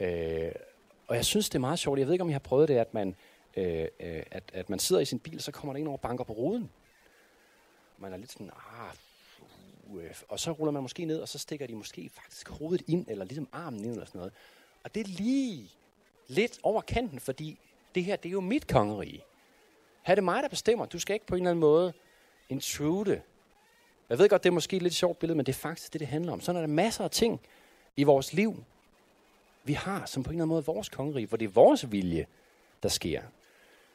Øh, 0.00 0.52
og 1.06 1.16
jeg 1.16 1.24
synes, 1.24 1.48
det 1.48 1.54
er 1.54 1.60
meget 1.60 1.78
sjovt. 1.78 1.98
Jeg 1.98 2.06
ved 2.06 2.14
ikke, 2.14 2.22
om 2.22 2.28
I 2.28 2.32
har 2.32 2.38
prøvet 2.38 2.68
det, 2.68 2.76
at 2.76 2.94
man, 2.94 3.14
øh, 3.56 3.86
øh, 4.00 4.22
at, 4.30 4.42
at 4.52 4.70
man 4.70 4.78
sidder 4.78 5.02
i 5.02 5.04
sin 5.04 5.18
bil, 5.18 5.40
så 5.40 5.52
kommer 5.52 5.72
der 5.72 5.80
en 5.80 5.86
over 5.86 5.96
og 5.96 6.00
banker 6.00 6.24
på 6.24 6.32
ruden. 6.32 6.70
Man 7.98 8.12
er 8.12 8.16
lidt 8.16 8.32
sådan, 8.32 8.50
ah, 8.50 8.94
uh, 9.84 10.02
og 10.28 10.40
så 10.40 10.52
ruller 10.52 10.72
man 10.72 10.82
måske 10.82 11.04
ned, 11.04 11.20
og 11.20 11.28
så 11.28 11.38
stikker 11.38 11.66
de 11.66 11.74
måske 11.74 12.10
faktisk 12.14 12.48
hovedet 12.48 12.82
ind, 12.88 13.06
eller 13.08 13.24
ligesom 13.24 13.48
armen 13.52 13.84
ind, 13.84 13.92
eller 13.92 14.06
sådan 14.06 14.18
noget. 14.18 14.32
Og 14.84 14.94
det 14.94 15.00
er 15.00 15.08
lige 15.08 15.70
lidt 16.28 16.58
over 16.62 16.80
kanten, 16.80 17.20
fordi 17.20 17.58
det 17.94 18.04
her, 18.04 18.16
det 18.16 18.28
er 18.28 18.32
jo 18.32 18.40
mit 18.40 18.66
kongerige. 18.66 19.22
Her 20.02 20.12
er 20.12 20.14
det 20.14 20.24
mig, 20.24 20.42
der 20.42 20.48
bestemmer. 20.48 20.86
Du 20.86 20.98
skal 20.98 21.14
ikke 21.14 21.26
på 21.26 21.34
en 21.34 21.42
eller 21.42 21.50
anden 21.50 21.60
måde 21.60 21.92
intrude. 22.48 23.22
Jeg 24.08 24.18
ved 24.18 24.28
godt, 24.28 24.42
det 24.42 24.48
er 24.48 24.52
måske 24.54 24.76
et 24.76 24.82
lidt 24.82 24.94
sjovt 24.94 25.18
billede, 25.18 25.36
men 25.36 25.46
det 25.46 25.52
er 25.52 25.58
faktisk 25.58 25.92
det, 25.92 26.00
det 26.00 26.08
handler 26.08 26.32
om. 26.32 26.40
Sådan 26.40 26.56
er 26.56 26.66
der 26.66 26.74
masser 26.74 27.04
af 27.04 27.10
ting 27.10 27.40
i 27.96 28.02
vores 28.02 28.32
liv, 28.32 28.64
vi 29.64 29.72
har 29.72 30.06
som 30.06 30.22
på 30.22 30.30
en 30.30 30.34
eller 30.34 30.44
anden 30.44 30.54
måde 30.54 30.64
vores 30.64 30.88
kongerige, 30.88 31.26
hvor 31.26 31.36
det 31.36 31.44
er 31.44 31.50
vores 31.50 31.92
vilje, 31.92 32.26
der 32.82 32.88
sker. 32.88 33.22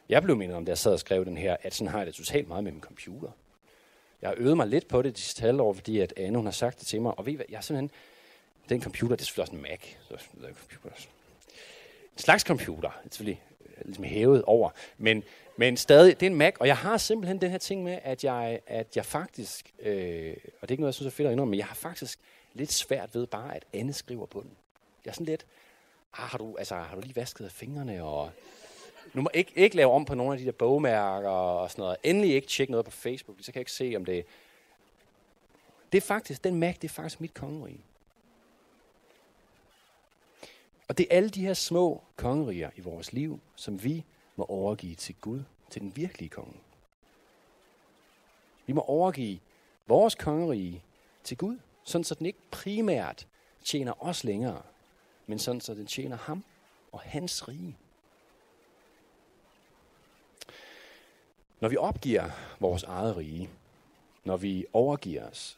Jeg 0.09 0.23
blev 0.23 0.35
mindet 0.35 0.57
om, 0.57 0.65
da 0.65 0.69
jeg 0.69 0.77
sad 0.77 0.93
og 0.93 0.99
skrev 0.99 1.25
den 1.25 1.37
her, 1.37 1.57
at 1.61 1.73
sådan 1.73 1.91
har 1.91 1.97
jeg 1.97 2.07
det 2.07 2.15
totalt 2.15 2.47
meget 2.47 2.63
med 2.63 2.71
min 2.71 2.81
computer. 2.81 3.29
Jeg 4.21 4.29
har 4.29 4.35
øvet 4.37 4.57
mig 4.57 4.67
lidt 4.67 4.87
på 4.87 5.01
det 5.01 5.15
de 5.15 5.21
sidste 5.21 5.41
halvår, 5.41 5.73
fordi 5.73 5.99
at 5.99 6.13
Anne 6.17 6.37
hun 6.37 6.45
har 6.45 6.51
sagt 6.51 6.79
det 6.79 6.87
til 6.87 7.01
mig. 7.01 7.19
Og 7.19 7.25
ved 7.25 7.33
I 7.33 7.35
hvad, 7.35 7.45
jeg 7.49 7.57
er 7.57 7.61
simpelthen, 7.61 7.91
den 8.69 8.81
computer, 8.81 9.15
det 9.15 9.21
er 9.21 9.25
selvfølgelig 9.25 9.41
også 9.41 9.55
en 9.55 9.61
Mac. 9.61 10.19
Så, 10.19 10.27
det 10.41 10.49
er 10.49 10.53
computer 10.53 11.07
slags 12.17 12.43
computer, 12.43 12.89
det 12.89 12.97
er 12.97 13.09
selvfølgelig 13.11 13.41
lidt 13.77 13.85
ligesom 13.85 14.03
hævet 14.03 14.43
over. 14.43 14.69
Men, 14.97 15.23
men 15.57 15.77
stadig, 15.77 16.19
det 16.19 16.25
er 16.25 16.31
en 16.31 16.37
Mac, 16.37 16.53
og 16.59 16.67
jeg 16.67 16.77
har 16.77 16.97
simpelthen 16.97 17.41
den 17.41 17.51
her 17.51 17.57
ting 17.57 17.83
med, 17.83 17.99
at 18.03 18.23
jeg, 18.23 18.59
at 18.67 18.95
jeg 18.95 19.05
faktisk, 19.05 19.73
øh, 19.79 20.35
og 20.61 20.61
det 20.61 20.67
er 20.67 20.71
ikke 20.71 20.81
noget, 20.81 20.91
jeg 20.91 20.93
synes 20.93 21.13
er 21.13 21.15
fedt 21.15 21.27
at 21.27 21.31
indrømme, 21.31 21.49
men 21.49 21.57
jeg 21.57 21.65
har 21.65 21.75
faktisk 21.75 22.19
lidt 22.53 22.71
svært 22.71 23.15
ved 23.15 23.27
bare, 23.27 23.55
at 23.55 23.65
Anne 23.73 23.93
skriver 23.93 24.25
på 24.25 24.41
den. 24.41 24.51
Jeg 25.05 25.11
er 25.11 25.13
sådan 25.13 25.25
lidt, 25.25 25.45
ah, 26.13 26.23
har, 26.23 26.37
du, 26.37 26.55
altså, 26.57 26.75
har 26.75 26.95
du 26.95 27.01
lige 27.01 27.15
vasket 27.15 27.51
fingrene, 27.51 28.03
og 28.03 28.31
nu 29.13 29.21
må 29.21 29.29
ikke, 29.33 29.51
ikke 29.55 29.75
lave 29.75 29.91
om 29.91 30.05
på 30.05 30.15
nogle 30.15 30.33
af 30.33 30.39
de 30.39 30.45
der 30.45 30.51
bogmærker 30.51 31.29
og 31.29 31.71
sådan 31.71 31.81
noget. 31.81 31.97
Endelig 32.03 32.35
ikke 32.35 32.47
tjekke 32.47 32.71
noget 32.71 32.85
på 32.85 32.91
Facebook, 32.91 33.37
så 33.41 33.51
kan 33.51 33.55
jeg 33.55 33.61
ikke 33.61 33.71
se, 33.71 33.93
om 33.95 34.05
det 34.05 34.25
Det 35.91 35.97
er 35.97 36.01
faktisk, 36.01 36.43
den 36.43 36.55
Mac, 36.55 36.75
det 36.75 36.83
er 36.83 36.93
faktisk 36.93 37.21
mit 37.21 37.33
kongerige. 37.33 37.81
Og 40.87 40.97
det 40.97 41.07
er 41.09 41.15
alle 41.15 41.29
de 41.29 41.45
her 41.45 41.53
små 41.53 42.03
kongeriger 42.15 42.69
i 42.75 42.81
vores 42.81 43.13
liv, 43.13 43.39
som 43.55 43.83
vi 43.83 44.05
må 44.35 44.45
overgive 44.45 44.95
til 44.95 45.15
Gud, 45.21 45.43
til 45.69 45.81
den 45.81 45.95
virkelige 45.95 46.29
konge. 46.29 46.59
Vi 48.65 48.73
må 48.73 48.81
overgive 48.81 49.39
vores 49.87 50.15
kongerige 50.15 50.83
til 51.23 51.37
Gud, 51.37 51.57
sådan 51.83 52.03
så 52.03 52.15
den 52.15 52.25
ikke 52.25 52.39
primært 52.51 53.27
tjener 53.63 54.03
os 54.03 54.23
længere, 54.23 54.61
men 55.27 55.39
sådan 55.39 55.61
så 55.61 55.73
den 55.73 55.85
tjener 55.85 56.17
ham 56.17 56.43
og 56.91 56.99
hans 56.99 57.47
rige. 57.47 57.77
Når 61.59 61.69
vi 61.69 61.77
opgiver 61.77 62.29
vores 62.59 62.83
eget 62.83 63.17
rige, 63.17 63.49
når 64.23 64.37
vi 64.37 64.65
overgiver 64.73 65.29
os 65.29 65.57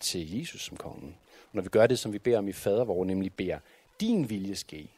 til 0.00 0.38
Jesus 0.38 0.64
som 0.64 0.76
kongen, 0.76 1.16
når 1.52 1.62
vi 1.62 1.68
gør 1.68 1.86
det, 1.86 1.98
som 1.98 2.12
vi 2.12 2.18
beder 2.18 2.38
om 2.38 2.48
i 2.48 2.52
fader, 2.52 2.84
hvor 2.84 3.04
nemlig 3.04 3.34
beder, 3.34 3.58
din 4.00 4.30
vilje 4.30 4.54
ske, 4.54 4.90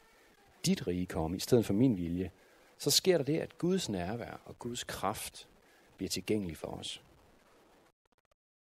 dit 0.67 0.87
rige 0.87 1.07
komme, 1.07 1.37
i 1.37 1.41
stedet 1.41 1.67
for 1.67 1.73
min 1.73 1.97
vilje, 1.97 2.31
så 2.79 2.91
sker 2.91 3.17
der 3.17 3.25
det, 3.25 3.39
at 3.39 3.59
Guds 3.59 3.89
nærvær 3.89 4.41
og 4.45 4.59
Guds 4.59 4.85
kraft 4.85 5.49
bliver 5.97 6.11
tilgængelig 6.11 6.57
for 6.57 6.69
os. 6.69 7.03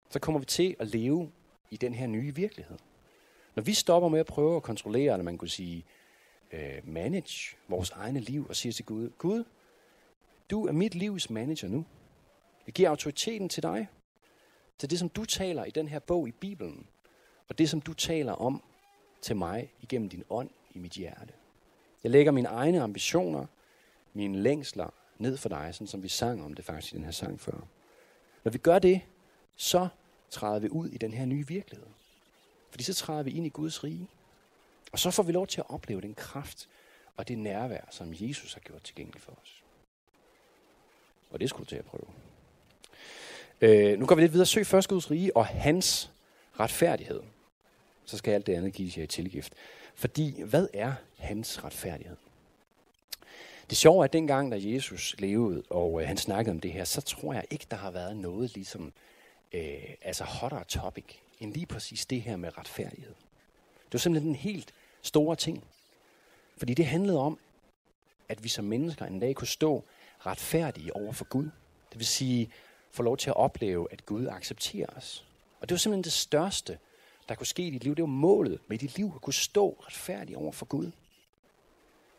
Så 0.10 0.20
kommer 0.20 0.40
vi 0.40 0.46
til 0.46 0.76
at 0.80 0.88
leve 0.88 1.32
i 1.72 1.78
den 1.78 1.94
her 1.94 2.08
nye 2.08 2.36
virkelighed. 2.36 2.78
Når 3.56 3.64
vi 3.64 3.74
stopper 3.74 4.10
med 4.10 4.20
at 4.20 4.26
prøve 4.26 4.56
at 4.56 4.64
kontrollere, 4.64 5.14
eller 5.14 5.24
man 5.24 5.38
kunne 5.38 5.50
sige, 5.50 5.86
øh, 6.52 6.82
manage 6.84 7.58
vores 7.68 7.90
egne 7.90 8.20
liv, 8.20 8.46
og 8.50 8.56
siger 8.56 8.74
til 8.74 8.86
Gud, 8.86 9.10
Gud, 9.18 9.44
du 10.50 10.68
er 10.68 10.72
mit 10.72 10.96
livs 10.96 11.30
manager 11.30 11.68
nu. 11.68 11.86
Jeg 12.68 12.74
giver 12.74 12.90
autoriteten 12.90 13.50
til 13.50 13.64
dig. 13.64 13.88
Til 14.78 14.90
det, 14.90 15.00
som 15.00 15.10
du 15.10 15.26
taler 15.26 15.66
i 15.66 15.72
den 15.72 15.88
her 15.88 16.00
bog 16.00 16.28
i 16.28 16.32
Bibelen. 16.32 16.88
Og 17.50 17.58
det, 17.58 17.70
som 17.70 17.82
du 17.82 17.94
taler 17.94 18.34
om 18.34 18.64
til 19.24 19.36
mig 19.36 19.72
igennem 19.82 20.10
din 20.10 20.24
ånd 20.30 20.50
i 20.74 20.80
mit 20.80 20.92
hjerte. 20.92 21.34
Jeg 22.04 22.12
lægger 22.12 22.32
mine 22.32 22.48
egne 22.48 22.82
ambitioner, 22.82 23.46
mine 24.14 24.38
længsler 24.38 24.94
ned 25.18 25.38
for 25.38 25.50
dig, 25.50 25.70
sådan 25.74 25.88
som 25.88 26.04
vi 26.04 26.08
sang 26.08 26.44
om 26.44 26.54
det 26.54 26.66
faktisk 26.66 26.94
i 26.94 26.96
den 26.96 27.06
her 27.06 27.12
sang 27.12 27.42
før. 27.42 27.68
Når 28.44 28.52
vi 28.52 28.58
gør 28.58 28.80
det, 28.80 29.02
så 29.56 29.88
træder 30.30 30.60
vi 30.60 30.70
ud 30.70 30.90
i 30.90 30.98
den 30.98 31.14
her 31.14 31.26
nye 31.26 31.48
virkelighed. 31.48 31.88
Fordi 32.70 32.84
så 32.84 32.94
træder 32.94 33.24
vi 33.24 33.32
ind 33.32 33.46
i 33.46 33.50
Guds 33.50 33.84
rige. 33.84 34.08
Og 34.92 35.00
så 35.00 35.12
får 35.12 35.24
vi 35.24 35.32
lov 35.32 35.48
til 35.48 35.62
at 35.62 35.70
opleve 35.70 36.02
den 36.02 36.14
kraft 36.14 36.70
og 37.18 37.28
det 37.28 37.38
nærvær, 37.38 37.82
som 37.92 38.14
Jesus 38.14 38.54
har 38.54 38.62
gjort 38.62 38.84
tilgængeligt 38.84 39.24
for 39.24 39.32
os. 39.42 39.64
Og 41.32 41.40
det 41.40 41.50
skulle 41.50 41.66
du 41.66 41.70
til 41.70 41.76
at 41.76 41.86
prøve. 41.86 42.08
Øh, 43.62 44.00
nu 44.00 44.06
går 44.06 44.16
vi 44.16 44.22
lidt 44.22 44.32
videre. 44.34 44.46
Søg 44.46 44.68
først 44.68 44.90
Guds 44.90 45.12
rige 45.12 45.38
og 45.38 45.46
hans 45.46 46.12
retfærdighed. 46.60 47.22
Så 48.06 48.18
skal 48.18 48.32
alt 48.32 48.48
det 48.48 48.54
andet 48.54 48.74
give 48.74 48.92
jer 48.98 49.04
i 49.04 49.08
tilgift. 49.08 49.54
Fordi, 49.96 50.42
hvad 50.42 50.68
er 50.74 50.94
hans 51.18 51.64
retfærdighed? 51.64 52.18
Det 53.70 53.78
sjove 53.78 54.00
er, 54.00 54.04
at 54.04 54.14
dengang, 54.14 54.52
da 54.52 54.58
Jesus 54.62 55.16
levede, 55.20 55.64
og 55.70 56.02
øh, 56.02 56.08
han 56.08 56.18
snakkede 56.18 56.52
om 56.52 56.60
det 56.60 56.72
her, 56.72 56.84
så 56.84 57.02
tror 57.02 57.34
jeg 57.34 57.44
ikke, 57.50 57.66
der 57.72 57.78
har 57.78 57.92
været 57.92 58.18
noget 58.18 58.54
ligesom, 58.54 58.94
øh, 59.54 59.96
altså 60.02 60.24
hotter 60.24 60.64
topic, 60.64 61.06
end 61.40 61.54
lige 61.54 61.66
præcis 61.66 62.06
det 62.06 62.22
her 62.22 62.36
med 62.36 62.58
retfærdighed. 62.58 63.14
Det 63.86 63.94
var 63.94 64.00
simpelthen 64.00 64.30
en 64.32 64.36
helt 64.36 64.74
store 65.02 65.36
ting. 65.36 65.64
Fordi 66.58 66.74
det 66.74 66.86
handlede 66.86 67.20
om, 67.20 67.40
at 68.30 68.44
vi 68.44 68.50
som 68.50 68.66
mennesker 68.66 69.06
en 69.06 69.20
dag 69.20 69.36
kunne 69.36 69.48
stå 69.48 69.84
retfærdige 70.26 70.96
over 70.96 71.12
for 71.12 71.26
Gud. 71.26 71.50
Det 71.90 72.00
vil 72.00 72.06
sige, 72.06 72.50
få 72.92 73.04
lov 73.04 73.18
til 73.18 73.30
at 73.30 73.36
opleve, 73.36 73.88
at 73.92 74.06
Gud 74.06 74.28
accepterer 74.28 74.88
os. 74.98 75.26
Og 75.60 75.70
det 75.70 75.74
var 75.74 75.78
simpelthen 75.78 76.04
det 76.04 76.12
største, 76.12 76.78
der 77.30 77.36
kunne 77.36 77.48
ske 77.48 77.64
i 77.64 77.70
dit 77.70 77.84
liv. 77.84 77.96
Det 77.96 78.02
var 78.02 78.08
målet 78.08 78.60
med 78.68 78.78
dit 78.78 78.98
liv, 78.98 79.12
at 79.16 79.22
kunne 79.22 79.34
stå 79.34 79.78
retfærdig 79.80 80.38
over 80.38 80.52
for 80.52 80.66
Gud. 80.66 80.92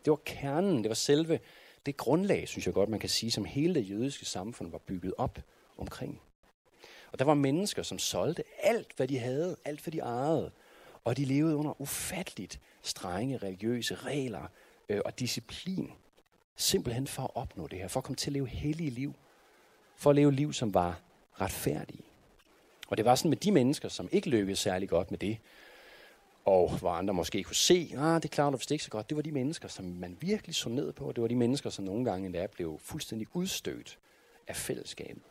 Det 0.05 0.11
var 0.11 0.19
kernen, 0.25 0.77
det 0.83 0.89
var 0.89 0.95
selve 0.95 1.39
det 1.85 1.97
grundlag, 1.97 2.47
synes 2.47 2.65
jeg 2.65 2.73
godt, 2.73 2.89
man 2.89 2.99
kan 2.99 3.09
sige, 3.09 3.31
som 3.31 3.45
hele 3.45 3.75
det 3.75 3.89
jødiske 3.89 4.25
samfund 4.25 4.71
var 4.71 4.77
bygget 4.77 5.13
op 5.17 5.39
omkring. 5.77 6.21
Og 7.11 7.19
der 7.19 7.25
var 7.25 7.33
mennesker, 7.33 7.83
som 7.83 7.99
solgte 7.99 8.43
alt, 8.63 8.93
hvad 8.95 9.07
de 9.07 9.19
havde, 9.19 9.57
alt, 9.65 9.81
hvad 9.81 9.91
de 9.91 9.99
ejede. 9.99 10.51
Og 11.03 11.17
de 11.17 11.25
levede 11.25 11.55
under 11.55 11.81
ufatteligt 11.81 12.59
strenge 12.81 13.37
religiøse 13.37 13.95
regler 13.95 14.47
øh, 14.89 15.01
og 15.05 15.19
disciplin. 15.19 15.91
Simpelthen 16.55 17.07
for 17.07 17.23
at 17.23 17.31
opnå 17.35 17.67
det 17.67 17.79
her, 17.79 17.87
for 17.87 17.99
at 17.99 18.03
komme 18.03 18.15
til 18.15 18.29
at 18.29 18.33
leve 18.33 18.47
hellige 18.47 18.89
liv. 18.89 19.13
For 19.95 20.09
at 20.09 20.15
leve 20.15 20.31
liv, 20.31 20.53
som 20.53 20.73
var 20.73 21.01
retfærdige. 21.33 22.03
Og 22.87 22.97
det 22.97 23.05
var 23.05 23.15
sådan 23.15 23.29
med 23.29 23.37
de 23.37 23.51
mennesker, 23.51 23.89
som 23.89 24.09
ikke 24.11 24.29
lykkedes 24.29 24.59
særlig 24.59 24.89
godt 24.89 25.11
med 25.11 25.19
det. 25.19 25.37
og 26.45 26.77
hvor 26.77 26.89
andre 26.89 27.13
måske 27.13 27.43
kunne 27.43 27.55
se, 27.55 27.93
ah, 27.97 28.23
det 28.23 28.31
klarer 28.31 28.49
du 28.49 28.57
vist 28.57 28.71
ikke 28.71 28.83
så 28.83 28.89
godt. 28.89 29.09
Det 29.09 29.15
var 29.15 29.21
de 29.21 29.31
mennesker, 29.31 29.67
som 29.67 29.85
man 29.85 30.17
virkelig 30.19 30.55
så 30.55 30.69
ned 30.69 30.93
på. 30.93 31.11
Det 31.11 31.21
var 31.21 31.27
de 31.27 31.35
mennesker, 31.35 31.69
som 31.69 31.85
nogle 31.85 32.05
gange 32.05 32.25
endda 32.25 32.47
blev 32.47 32.79
fuldstændig 32.83 33.27
udstødt 33.33 33.97
af 34.47 34.55
fællesskabet. 34.55 35.23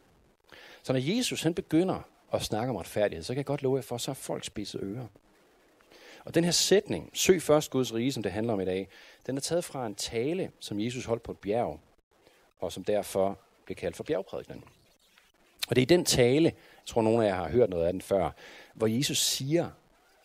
Så 0.83 0.93
når 0.93 1.01
Jesus 1.01 1.43
han 1.43 1.55
begynder 1.55 2.01
at 2.33 2.43
snakke 2.43 2.71
om 2.71 2.77
retfærdighed, 2.77 3.25
så 3.25 3.33
kan 3.33 3.37
jeg 3.37 3.47
godt 3.47 3.63
love 3.63 3.77
jer 3.77 3.83
for, 3.83 3.99
så 3.99 4.11
er 4.11 4.15
folk 4.15 4.45
spidset 4.45 4.81
ører. 4.83 5.07
Og 6.25 6.35
den 6.35 6.45
her 6.45 6.51
sætning, 6.51 7.11
søg 7.13 7.43
først 7.43 7.71
Guds 7.71 7.95
rige, 7.95 8.13
som 8.13 8.23
det 8.23 8.33
handler 8.33 8.53
om 8.53 8.61
i 8.61 8.65
dag, 8.65 8.89
den 9.27 9.37
er 9.37 9.41
taget 9.41 9.65
fra 9.65 9.87
en 9.87 9.95
tale, 9.95 10.51
som 10.61 10.81
Jesus 10.81 11.05
holdt 11.05 11.23
på 11.23 11.33
et 11.33 11.39
bjerg, 11.39 11.81
og 12.61 12.73
som 12.73 12.85
derfor 12.85 13.39
blev 13.65 13.77
kaldt 13.77 13.97
for 13.97 14.05
bjergprædikenen. 14.05 14.65
Og 15.69 15.77
det 15.77 15.83
er 15.83 15.87
i 15.87 15.97
den 15.97 16.05
tale, 16.05 16.53
jeg 16.85 16.89
tror 16.89 17.03
nogle 17.03 17.25
af 17.25 17.29
jer 17.29 17.35
har 17.35 17.49
hørt 17.49 17.71
noget 17.71 17.87
af 17.87 17.93
den 17.93 18.03
før, 18.03 18.31
hvor 18.75 18.87
Jesus 18.87 19.19
siger 19.19 19.71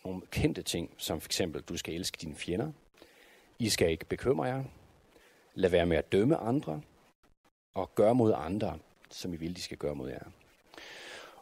nogle 0.04 0.22
kendte 0.30 0.62
ting, 0.62 0.90
som 0.96 1.20
for 1.20 1.28
eksempel, 1.28 1.62
du 1.62 1.76
skal 1.76 1.94
elske 1.94 2.18
dine 2.20 2.34
fjender, 2.34 2.72
I 3.58 3.68
skal 3.68 3.90
ikke 3.90 4.04
bekymre 4.04 4.44
jer, 4.44 4.64
lad 5.54 5.70
være 5.70 5.86
med 5.86 5.96
at 5.96 6.12
dømme 6.12 6.36
andre, 6.36 6.80
og 7.74 7.94
gøre 7.94 8.14
mod 8.14 8.32
andre, 8.36 8.78
som 9.10 9.34
I 9.34 9.36
vil, 9.36 9.56
de 9.56 9.62
skal 9.62 9.76
gøre 9.76 9.94
mod 9.94 10.08
jer. 10.08 10.24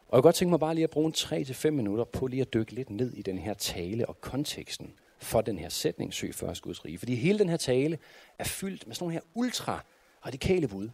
Og 0.09 0.17
jeg 0.17 0.17
kunne 0.17 0.23
godt 0.23 0.35
tænke 0.35 0.51
mig 0.51 0.61
bare 0.61 0.75
lige 0.75 0.85
at 0.85 0.91
bruge 0.91 1.13
3-5 1.17 1.71
minutter 1.71 2.05
på 2.05 2.27
lige 2.27 2.41
at 2.41 2.55
dykke 2.55 2.73
lidt 2.73 2.91
ned 2.91 3.13
i 3.13 3.23
den 3.23 3.39
her 3.39 3.55
tale 3.55 4.09
og 4.09 4.21
konteksten 4.21 4.95
for 5.19 5.41
den 5.41 5.59
her 5.59 5.69
sætning, 5.69 6.15
søg 6.15 6.35
først 6.35 6.63
Guds 6.63 6.85
rige. 6.85 6.99
Fordi 6.99 7.15
hele 7.15 7.39
den 7.39 7.49
her 7.49 7.57
tale 7.57 7.99
er 8.39 8.45
fyldt 8.45 8.87
med 8.87 8.95
sådan 8.95 9.05
nogle 9.05 9.15
her 9.15 9.21
ultra 9.35 9.85
radikale 10.27 10.69
bud. 10.69 10.91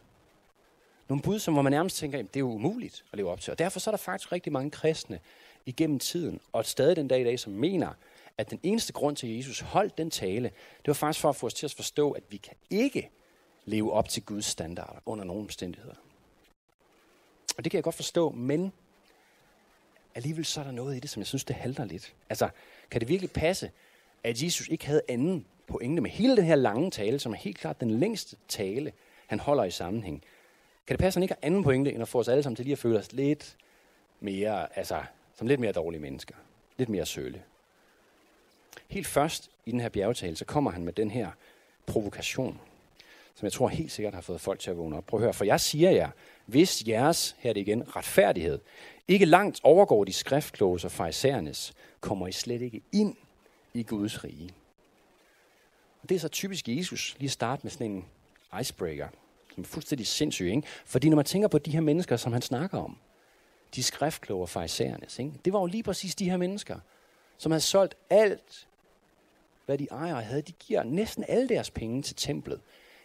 Nogle 1.07 1.21
bud, 1.21 1.39
som 1.39 1.53
hvor 1.53 1.63
man 1.63 1.71
nærmest 1.71 1.97
tænker, 1.97 2.19
at 2.19 2.33
det 2.33 2.35
er 2.35 2.39
jo 2.39 2.51
umuligt 2.51 3.03
at 3.11 3.17
leve 3.17 3.31
op 3.31 3.41
til. 3.41 3.51
Og 3.51 3.59
derfor 3.59 3.79
så 3.79 3.89
er 3.89 3.91
der 3.91 3.97
faktisk 3.97 4.31
rigtig 4.31 4.53
mange 4.53 4.71
kristne 4.71 5.19
igennem 5.65 5.99
tiden, 5.99 6.39
og 6.53 6.65
stadig 6.65 6.95
den 6.95 7.07
dag 7.07 7.21
i 7.21 7.23
dag, 7.23 7.39
som 7.39 7.53
mener, 7.53 7.93
at 8.37 8.49
den 8.49 8.59
eneste 8.63 8.93
grund 8.93 9.15
til, 9.15 9.27
at 9.27 9.37
Jesus 9.37 9.59
holdt 9.59 9.97
den 9.97 10.11
tale, 10.11 10.43
det 10.77 10.87
var 10.87 10.93
faktisk 10.93 11.21
for 11.21 11.29
at 11.29 11.35
få 11.35 11.45
os 11.45 11.53
til 11.53 11.65
at 11.65 11.73
forstå, 11.73 12.11
at 12.11 12.23
vi 12.29 12.37
kan 12.37 12.53
ikke 12.69 13.09
leve 13.65 13.93
op 13.93 14.09
til 14.09 14.23
Guds 14.23 14.45
standarder 14.45 14.99
under 15.05 15.23
nogen 15.23 15.43
omstændigheder. 15.43 15.95
Og 17.57 17.63
det 17.63 17.71
kan 17.71 17.77
jeg 17.77 17.83
godt 17.83 17.95
forstå, 17.95 18.29
men 18.29 18.73
alligevel 20.15 20.45
så 20.45 20.59
er 20.59 20.63
der 20.63 20.71
noget 20.71 20.97
i 20.97 20.99
det, 20.99 21.09
som 21.09 21.19
jeg 21.19 21.27
synes, 21.27 21.43
det 21.43 21.55
halter 21.55 21.85
lidt. 21.85 22.15
Altså, 22.29 22.49
kan 22.91 23.01
det 23.01 23.09
virkelig 23.09 23.31
passe, 23.31 23.71
at 24.23 24.43
Jesus 24.43 24.67
ikke 24.67 24.85
havde 24.85 25.01
anden 25.07 25.45
pointe 25.67 26.01
med 26.01 26.09
hele 26.09 26.37
den 26.37 26.45
her 26.45 26.55
lange 26.55 26.91
tale, 26.91 27.19
som 27.19 27.31
er 27.31 27.37
helt 27.37 27.57
klart 27.57 27.79
den 27.79 27.99
længste 27.99 28.37
tale, 28.47 28.91
han 29.27 29.39
holder 29.39 29.63
i 29.63 29.71
sammenhæng? 29.71 30.23
Kan 30.87 30.93
det 30.93 30.99
passe, 30.99 31.17
at 31.17 31.19
han 31.19 31.23
ikke 31.23 31.33
har 31.33 31.47
anden 31.47 31.63
pointe, 31.63 31.93
end 31.93 32.01
at 32.01 32.07
få 32.07 32.19
os 32.19 32.27
alle 32.27 32.43
sammen 32.43 32.55
til 32.55 32.65
lige 32.65 32.73
at 32.73 32.79
føle 32.79 32.99
os 32.99 33.11
lidt 33.11 33.57
mere, 34.19 34.77
altså, 34.77 35.03
som 35.35 35.47
lidt 35.47 35.59
mere 35.59 35.71
dårlige 35.71 36.01
mennesker? 36.01 36.35
Lidt 36.77 36.89
mere 36.89 37.05
søle. 37.05 37.43
Helt 38.87 39.07
først 39.07 39.51
i 39.65 39.71
den 39.71 39.79
her 39.79 39.89
bjergetale, 39.89 40.35
så 40.35 40.45
kommer 40.45 40.71
han 40.71 40.83
med 40.83 40.93
den 40.93 41.11
her 41.11 41.31
provokation, 41.85 42.59
som 43.35 43.45
jeg 43.45 43.53
tror 43.53 43.67
helt 43.67 43.91
sikkert 43.91 44.13
har 44.13 44.21
fået 44.21 44.41
folk 44.41 44.59
til 44.59 44.71
at 44.71 44.77
vågne 44.77 44.97
op. 44.97 45.05
Prøv 45.05 45.19
at 45.19 45.23
høre, 45.23 45.33
for 45.33 45.45
jeg 45.45 45.59
siger 45.59 45.91
jer, 45.91 46.09
hvis 46.45 46.87
jeres, 46.87 47.35
her 47.39 47.49
er 47.49 47.53
det 47.53 47.61
igen, 47.61 47.95
retfærdighed, 47.95 48.59
ikke 49.07 49.25
langt 49.25 49.59
overgår 49.63 50.03
de 50.03 50.13
skriftkloge 50.13 50.79
og 50.83 50.91
fejsernes, 50.91 51.73
kommer 51.99 52.27
I 52.27 52.31
slet 52.31 52.61
ikke 52.61 52.81
ind 52.91 53.15
i 53.73 53.83
Guds 53.83 54.23
rige. 54.23 54.49
Og 56.01 56.09
det 56.09 56.15
er 56.15 56.19
så 56.19 56.27
typisk 56.27 56.67
Jesus 56.67 57.15
lige 57.19 57.27
at 57.27 57.31
starte 57.31 57.59
med 57.63 57.71
sådan 57.71 57.91
en 57.91 58.05
icebreaker, 58.61 59.07
som 59.55 59.63
er 59.63 59.67
fuldstændig 59.67 60.07
sindssyge. 60.07 60.55
Ikke? 60.55 60.67
Fordi 60.85 61.09
når 61.09 61.15
man 61.15 61.25
tænker 61.25 61.47
på 61.47 61.57
de 61.57 61.71
her 61.71 61.81
mennesker, 61.81 62.17
som 62.17 62.33
han 62.33 62.41
snakker 62.41 62.77
om, 62.77 62.97
de 63.75 63.83
skriftkloge 63.83 64.47
og 64.55 64.63
ikke? 65.19 65.31
det 65.45 65.53
var 65.53 65.59
jo 65.59 65.65
lige 65.65 65.83
præcis 65.83 66.15
de 66.15 66.29
her 66.29 66.37
mennesker, 66.37 66.79
som 67.37 67.51
havde 67.51 67.61
solgt 67.61 67.95
alt, 68.09 68.67
hvad 69.65 69.77
de 69.77 69.87
ejer 69.91 70.15
havde. 70.15 70.41
De 70.41 70.51
giver 70.51 70.83
næsten 70.83 71.25
alle 71.27 71.49
deres 71.49 71.71
penge 71.71 72.01
til 72.01 72.15
templet. 72.15 72.61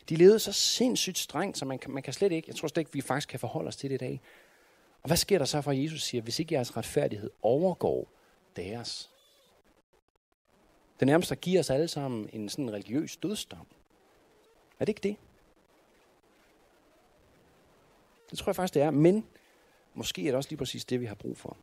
De 0.08 0.16
levede 0.16 0.38
så 0.38 0.52
sindssygt 0.52 1.18
strengt, 1.18 1.58
så 1.58 1.64
man 1.64 1.78
kan, 1.78 1.90
man 1.90 2.02
kan 2.02 2.12
slet 2.12 2.32
ikke, 2.32 2.48
jeg 2.48 2.56
tror 2.56 2.68
slet 2.68 2.80
ikke, 2.80 2.92
vi 2.92 3.00
faktisk 3.00 3.28
kan 3.28 3.40
forholde 3.40 3.68
os 3.68 3.76
til 3.76 3.90
det 3.90 3.94
i 3.94 3.98
dag. 3.98 4.20
Og 5.02 5.06
hvad 5.06 5.16
sker 5.16 5.38
der 5.38 5.44
så 5.44 5.60
for, 5.60 5.70
at 5.70 5.82
Jesus 5.82 6.02
siger, 6.02 6.22
hvis 6.22 6.38
ikke 6.38 6.54
jeres 6.54 6.76
retfærdighed 6.76 7.30
overgår 7.42 8.08
deres? 8.56 9.10
Det 11.00 11.06
nærmest 11.06 11.40
giver 11.40 11.60
os 11.60 11.70
alle 11.70 11.88
sammen 11.88 12.30
en 12.32 12.48
sådan 12.48 12.72
religiøs 12.72 13.16
dødsdom. 13.16 13.66
Er 14.80 14.84
det 14.84 14.88
ikke 14.88 15.08
det? 15.08 15.16
Det 18.30 18.38
tror 18.38 18.50
jeg 18.50 18.56
faktisk, 18.56 18.74
det 18.74 18.82
er. 18.82 18.90
Men 18.90 19.26
måske 19.94 20.22
er 20.22 20.26
det 20.26 20.34
også 20.34 20.50
lige 20.50 20.58
præcis 20.58 20.84
det, 20.84 21.00
vi 21.00 21.06
har 21.06 21.14
brug 21.14 21.36
for. 21.36 21.56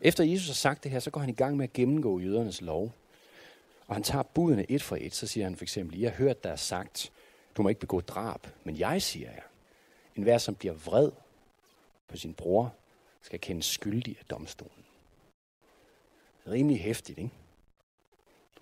Efter 0.00 0.24
Jesus 0.24 0.46
har 0.46 0.54
sagt 0.54 0.84
det 0.84 0.90
her, 0.90 0.98
så 0.98 1.10
går 1.10 1.20
han 1.20 1.30
i 1.30 1.32
gang 1.32 1.56
med 1.56 1.64
at 1.64 1.72
gennemgå 1.72 2.18
jødernes 2.18 2.60
lov. 2.60 2.92
Og 3.86 3.94
han 3.94 4.02
tager 4.02 4.22
budene 4.22 4.70
et 4.70 4.82
for 4.82 4.96
et. 5.00 5.14
Så 5.14 5.26
siger 5.26 5.44
han 5.44 5.56
for 5.56 5.64
eksempel, 5.64 5.98
I 5.98 6.02
har 6.02 6.10
hørt, 6.10 6.44
der 6.44 6.50
er 6.50 6.56
sagt, 6.56 7.12
du 7.56 7.62
må 7.62 7.68
ikke 7.68 7.80
begå 7.80 8.00
drab. 8.00 8.46
Men 8.64 8.78
jeg 8.78 9.02
siger 9.02 9.30
jer, 9.30 9.42
en 10.16 10.22
hver, 10.22 10.38
som 10.38 10.54
bliver 10.54 10.74
vred 10.74 11.10
på 12.08 12.16
sin 12.16 12.34
bror, 12.34 12.74
skal 13.22 13.40
kendes 13.40 13.66
skyldig 13.66 14.16
af 14.18 14.24
domstolen. 14.24 14.84
Rimelig 16.46 16.80
hæftigt, 16.80 17.18
ikke? 17.18 17.30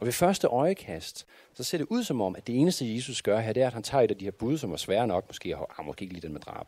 Og 0.02 0.06
ved 0.06 0.12
første 0.12 0.46
øjekast, 0.46 1.26
så 1.54 1.64
ser 1.64 1.78
det 1.78 1.86
ud 1.90 2.04
som 2.04 2.20
om, 2.20 2.36
at 2.36 2.46
det 2.46 2.56
eneste, 2.58 2.94
Jesus 2.94 3.22
gør 3.22 3.40
her, 3.40 3.52
det 3.52 3.62
er, 3.62 3.66
at 3.66 3.72
han 3.72 3.82
tager 3.82 4.04
et 4.04 4.10
af 4.10 4.18
de 4.18 4.24
her 4.24 4.32
bud, 4.32 4.58
som 4.58 4.72
er 4.72 4.76
svære 4.76 5.06
nok, 5.06 5.28
måske 5.28 5.56
har 5.56 5.74
ah, 5.78 5.86
måske 5.86 6.02
ikke 6.02 6.14
lige 6.14 6.22
den 6.22 6.32
med 6.32 6.40
drab. 6.40 6.66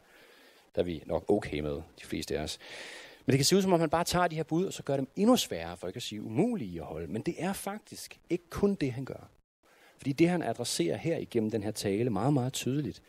Der 0.74 0.80
er 0.80 0.84
vi 0.84 1.02
nok 1.06 1.24
okay 1.28 1.60
med, 1.60 1.72
de 1.72 2.04
fleste 2.04 2.38
af 2.38 2.42
os. 2.42 2.58
Men 3.26 3.32
det 3.32 3.38
kan 3.38 3.44
se 3.44 3.56
ud 3.56 3.62
som 3.62 3.72
om, 3.72 3.80
han 3.80 3.90
bare 3.90 4.04
tager 4.04 4.28
de 4.28 4.36
her 4.36 4.42
bud, 4.42 4.66
og 4.66 4.72
så 4.72 4.82
gør 4.82 4.96
dem 4.96 5.08
endnu 5.16 5.36
sværere, 5.36 5.76
for 5.76 5.86
ikke 5.86 5.96
at 5.96 6.02
sige 6.02 6.22
umulige 6.22 6.80
at 6.80 6.86
holde. 6.86 7.06
Men 7.06 7.22
det 7.22 7.34
er 7.38 7.52
faktisk 7.52 8.20
ikke 8.30 8.44
kun 8.50 8.74
det, 8.74 8.92
han 8.92 9.04
gør. 9.04 9.28
Fordi 9.96 10.12
det, 10.12 10.28
han 10.28 10.42
adresserer 10.42 10.96
her 10.96 11.16
igennem 11.16 11.50
den 11.50 11.62
her 11.62 11.70
tale 11.70 12.10
meget, 12.10 12.32
meget 12.32 12.52
tydeligt, 12.52 13.02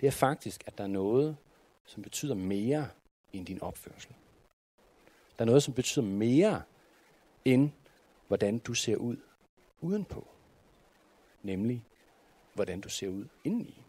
det 0.00 0.06
er 0.06 0.10
faktisk, 0.10 0.62
at 0.66 0.78
der 0.78 0.84
er 0.84 0.88
noget, 0.88 1.36
som 1.84 2.02
betyder 2.02 2.34
mere 2.34 2.88
end 3.32 3.46
din 3.46 3.62
opførsel. 3.62 4.10
Der 5.38 5.44
er 5.44 5.46
noget, 5.46 5.62
som 5.62 5.74
betyder 5.74 6.04
mere 6.04 6.62
end 7.44 7.70
hvordan 8.28 8.58
du 8.58 8.74
ser 8.74 8.96
ud 8.96 9.16
udenpå. 9.80 10.26
Nemlig, 11.42 11.84
hvordan 12.54 12.80
du 12.80 12.88
ser 12.88 13.08
ud 13.08 13.26
indeni. 13.44 13.82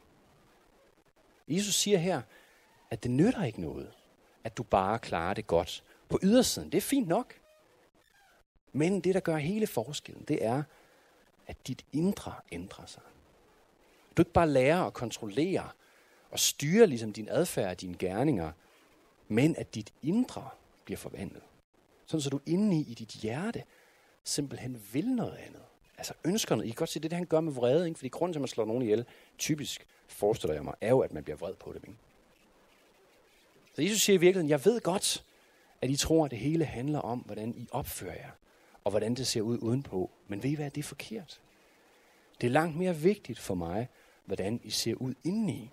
Jesus 1.47 1.75
siger 1.75 1.97
her, 1.97 2.21
at 2.89 3.03
det 3.03 3.11
nytter 3.11 3.43
ikke 3.43 3.61
noget, 3.61 3.91
at 4.43 4.57
du 4.57 4.63
bare 4.63 4.99
klarer 4.99 5.33
det 5.33 5.47
godt 5.47 5.83
på 6.09 6.19
ydersiden. 6.23 6.71
Det 6.71 6.77
er 6.77 6.81
fint 6.81 7.07
nok. 7.07 7.33
Men 8.73 9.01
det, 9.01 9.13
der 9.13 9.19
gør 9.19 9.37
hele 9.37 9.67
forskellen, 9.67 10.23
det 10.27 10.45
er, 10.45 10.63
at 11.47 11.67
dit 11.67 11.85
indre 11.91 12.33
ændrer 12.51 12.85
sig. 12.85 13.03
Du 14.17 14.21
ikke 14.21 14.31
bare 14.31 14.49
lærer 14.49 14.83
at 14.83 14.93
kontrollere 14.93 15.69
og 16.31 16.39
styre 16.39 16.87
ligesom 16.87 17.13
din 17.13 17.29
adfærd 17.29 17.69
og 17.69 17.81
dine 17.81 17.97
gerninger, 17.97 18.51
men 19.27 19.55
at 19.55 19.75
dit 19.75 19.93
indre 20.01 20.49
bliver 20.85 20.97
forvandlet. 20.97 21.43
Sådan 22.05 22.21
så 22.21 22.29
du 22.29 22.39
indeni 22.45 22.81
i 22.81 22.93
dit 22.93 23.09
hjerte 23.09 23.63
simpelthen 24.23 24.83
vil 24.93 25.07
noget 25.07 25.35
andet. 25.35 25.61
Altså 26.01 26.13
ønskerne. 26.25 26.63
I 26.63 26.67
kan 26.67 26.75
godt 26.75 26.89
se, 26.89 26.99
det, 26.99 27.11
det 27.11 27.17
han 27.17 27.25
gør 27.25 27.39
med 27.39 27.53
vrede, 27.53 27.87
ikke? 27.87 27.97
fordi 27.97 28.09
grunden 28.09 28.33
til, 28.33 28.39
at 28.39 28.41
man 28.41 28.47
slår 28.47 28.65
nogen 28.65 28.81
ihjel, 28.81 29.05
typisk 29.37 29.87
forestiller 30.07 30.53
jeg 30.53 30.63
mig, 30.63 30.73
er 30.81 30.89
jo, 30.89 30.99
at 30.99 31.13
man 31.13 31.23
bliver 31.23 31.37
vred 31.37 31.53
på 31.53 31.73
dem. 31.73 31.81
Ikke? 31.87 31.99
Så 33.75 33.81
Jesus 33.81 34.01
siger 34.01 34.17
i 34.17 34.19
virkeligheden, 34.19 34.49
jeg 34.49 34.65
ved 34.65 34.81
godt, 34.81 35.23
at 35.81 35.89
I 35.89 35.95
tror, 35.95 36.25
at 36.25 36.31
det 36.31 36.39
hele 36.39 36.65
handler 36.65 36.99
om, 36.99 37.19
hvordan 37.19 37.53
I 37.57 37.67
opfører 37.71 38.13
jer, 38.13 38.29
og 38.83 38.91
hvordan 38.91 39.15
det 39.15 39.27
ser 39.27 39.41
ud 39.41 39.57
udenpå. 39.57 40.09
Men 40.27 40.43
ved 40.43 40.49
I 40.49 40.55
hvad, 40.55 40.71
det 40.71 40.81
er 40.81 40.87
forkert. 40.87 41.41
Det 42.41 42.47
er 42.47 42.51
langt 42.51 42.77
mere 42.77 42.95
vigtigt 42.95 43.39
for 43.39 43.55
mig, 43.55 43.89
hvordan 44.25 44.61
I 44.63 44.69
ser 44.69 44.95
ud 44.95 45.13
indeni. 45.23 45.71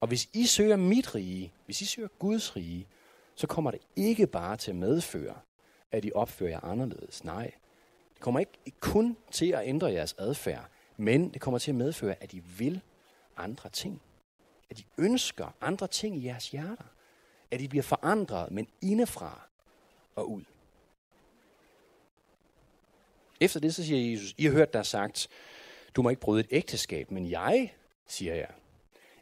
Og 0.00 0.08
hvis 0.08 0.28
I 0.32 0.46
søger 0.46 0.76
mit 0.76 1.14
rige, 1.14 1.52
hvis 1.66 1.80
I 1.82 1.84
søger 1.84 2.08
Guds 2.18 2.56
rige, 2.56 2.86
så 3.34 3.46
kommer 3.46 3.70
det 3.70 3.80
ikke 3.96 4.26
bare 4.26 4.56
til 4.56 4.70
at 4.70 4.76
medføre, 4.76 5.34
at 5.92 6.04
I 6.04 6.12
opfører 6.14 6.50
jer 6.50 6.64
anderledes. 6.64 7.24
Nej, 7.24 7.52
det 8.20 8.24
kommer 8.24 8.40
ikke 8.40 8.80
kun 8.80 9.16
til 9.30 9.52
at 9.52 9.68
ændre 9.68 9.92
jeres 9.92 10.14
adfærd, 10.18 10.68
men 10.96 11.32
det 11.32 11.40
kommer 11.40 11.58
til 11.58 11.70
at 11.70 11.74
medføre, 11.74 12.14
at 12.22 12.32
I 12.32 12.38
vil 12.38 12.80
andre 13.36 13.68
ting. 13.68 14.02
At 14.70 14.78
I 14.78 14.86
ønsker 14.98 15.54
andre 15.60 15.86
ting 15.86 16.16
i 16.16 16.26
jeres 16.26 16.50
hjerter. 16.50 16.84
At 17.50 17.60
I 17.60 17.68
bliver 17.68 17.82
forandret, 17.82 18.50
men 18.50 18.68
indefra 18.82 19.48
og 20.16 20.30
ud. 20.30 20.42
Efter 23.40 23.60
det 23.60 23.74
så 23.74 23.84
siger 23.84 24.10
Jesus, 24.10 24.34
I 24.38 24.44
har 24.44 24.52
hørt, 24.52 24.72
der 24.72 24.78
er 24.78 24.82
sagt, 24.82 25.28
du 25.96 26.02
må 26.02 26.10
ikke 26.10 26.20
bryde 26.20 26.40
et 26.40 26.48
ægteskab, 26.50 27.10
men 27.10 27.30
jeg, 27.30 27.74
siger 28.06 28.34
jeg, 28.34 28.50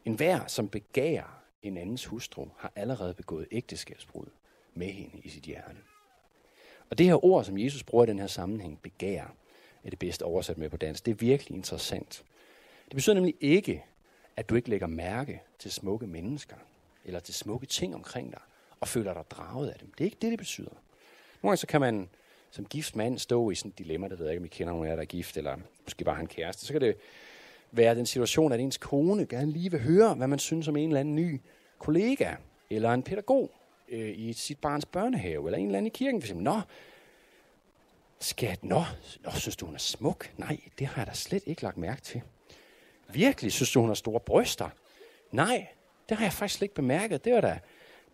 en 0.05 0.15
hver, 0.15 0.47
som 0.47 0.69
begærer 0.69 1.43
en 1.63 1.77
andens 1.77 2.05
hustru, 2.05 2.49
har 2.57 2.73
allerede 2.77 3.15
begået 3.15 3.47
ægteskabsbrud 3.51 4.27
med 4.75 4.87
hende 4.87 5.19
i 5.19 5.29
sit 5.29 5.43
hjerte. 5.43 5.88
Og 6.90 6.98
det 6.98 7.07
her 7.07 7.24
ord, 7.24 7.44
som 7.44 7.59
Jesus 7.59 7.83
bruger 7.83 8.05
i 8.05 8.07
den 8.07 8.18
her 8.18 8.27
sammenhæng, 8.27 8.81
begær, 8.83 9.35
er 9.85 9.90
det 9.90 9.98
bedste 9.98 10.22
oversat 10.22 10.59
med 10.59 10.70
på 10.70 10.77
dansk. 10.77 11.07
Det 11.07 11.11
er 11.11 11.16
virkelig 11.16 11.57
interessant. 11.57 12.24
Det 12.85 12.94
betyder 12.94 13.14
nemlig 13.14 13.35
ikke, 13.40 13.85
at 14.37 14.48
du 14.48 14.55
ikke 14.55 14.70
lægger 14.70 14.87
mærke 14.87 15.42
til 15.59 15.72
smukke 15.72 16.07
mennesker, 16.07 16.57
eller 17.05 17.20
til 17.20 17.35
smukke 17.35 17.66
ting 17.66 17.94
omkring 17.94 18.33
dig, 18.33 18.40
og 18.81 18.88
føler 18.88 19.14
dig 19.14 19.22
draget 19.31 19.68
af 19.68 19.79
dem. 19.79 19.92
Det 19.92 20.01
er 20.01 20.05
ikke 20.05 20.18
det, 20.22 20.31
det 20.31 20.38
betyder. 20.38 20.70
Nogle 21.42 21.51
gange 21.51 21.57
så 21.57 21.66
kan 21.66 21.81
man 21.81 22.09
som 22.51 22.64
gift 22.64 22.96
mand 22.96 23.18
stå 23.18 23.51
i 23.51 23.55
sådan 23.55 23.70
et 23.70 23.79
dilemma, 23.79 24.09
det 24.09 24.18
ved 24.18 24.27
jeg 24.27 24.33
ikke, 24.33 24.40
om 24.40 24.44
I 24.44 24.48
kender 24.48 24.72
nogen 24.72 24.87
af 24.87 24.90
jer, 24.90 24.96
der 24.96 25.03
er 25.03 25.07
gift, 25.07 25.37
eller 25.37 25.57
måske 25.85 26.05
bare 26.05 26.16
han 26.16 26.27
kæreste, 26.27 26.66
så 26.66 26.72
kan 26.72 26.81
det 26.81 26.96
være 27.72 27.94
den 27.94 28.07
situation, 28.07 28.53
at 28.53 28.61
ens 28.61 28.79
kone 28.79 29.27
gerne 29.27 29.53
lige 29.53 29.70
vil 29.70 29.81
høre, 29.81 30.14
hvad 30.14 30.27
man 30.27 30.38
synes 30.38 30.68
om 30.68 30.77
en 30.77 30.88
eller 30.88 31.01
anden 31.01 31.14
ny 31.14 31.40
kollega, 31.79 32.35
eller 32.70 32.92
en 32.92 33.03
pædagog 33.03 33.51
øh, 33.90 34.18
i 34.18 34.33
sit 34.33 34.59
barns 34.59 34.87
børnehave, 34.87 35.46
eller 35.46 35.59
en 35.59 35.66
eller 35.66 35.79
anden 35.79 35.87
i 35.87 35.94
kirken, 35.94 36.20
for 36.20 36.24
eksempel. 36.24 36.44
Nå, 36.44 36.61
skat, 38.20 38.64
nå, 38.64 38.85
nå, 39.20 39.31
synes 39.31 39.57
du, 39.57 39.66
hun 39.66 39.74
er 39.74 39.79
smuk? 39.79 40.33
Nej, 40.37 40.61
det 40.79 40.87
har 40.87 41.03
jeg 41.03 41.07
da 41.07 41.12
slet 41.12 41.42
ikke 41.46 41.62
lagt 41.62 41.77
mærke 41.77 42.01
til. 42.01 42.22
Virkelig, 43.12 43.53
synes 43.53 43.72
du, 43.72 43.81
hun 43.81 43.88
har 43.88 43.94
store 43.94 44.20
bryster? 44.20 44.70
Nej, 45.31 45.68
det 46.09 46.16
har 46.16 46.24
jeg 46.24 46.33
faktisk 46.33 46.59
slet 46.59 46.64
ikke 46.64 46.74
bemærket. 46.74 47.24
Det 47.24 47.35
var 47.35 47.40
da 47.40 47.61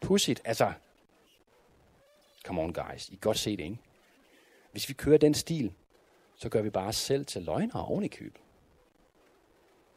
pudsigt. 0.00 0.40
Altså, 0.44 0.72
come 2.44 2.62
on 2.62 2.72
guys, 2.72 3.08
I 3.08 3.10
kan 3.10 3.18
godt 3.20 3.38
se 3.38 3.56
det, 3.56 3.64
ikke? 3.64 3.78
Hvis 4.72 4.88
vi 4.88 4.94
kører 4.94 5.18
den 5.18 5.34
stil, 5.34 5.72
så 6.34 6.48
gør 6.48 6.62
vi 6.62 6.70
bare 6.70 6.88
os 6.88 6.96
selv 6.96 7.26
til 7.26 7.42
løgnere 7.42 7.84
oven 7.84 8.04
i 8.04 8.08
køb. 8.08 8.38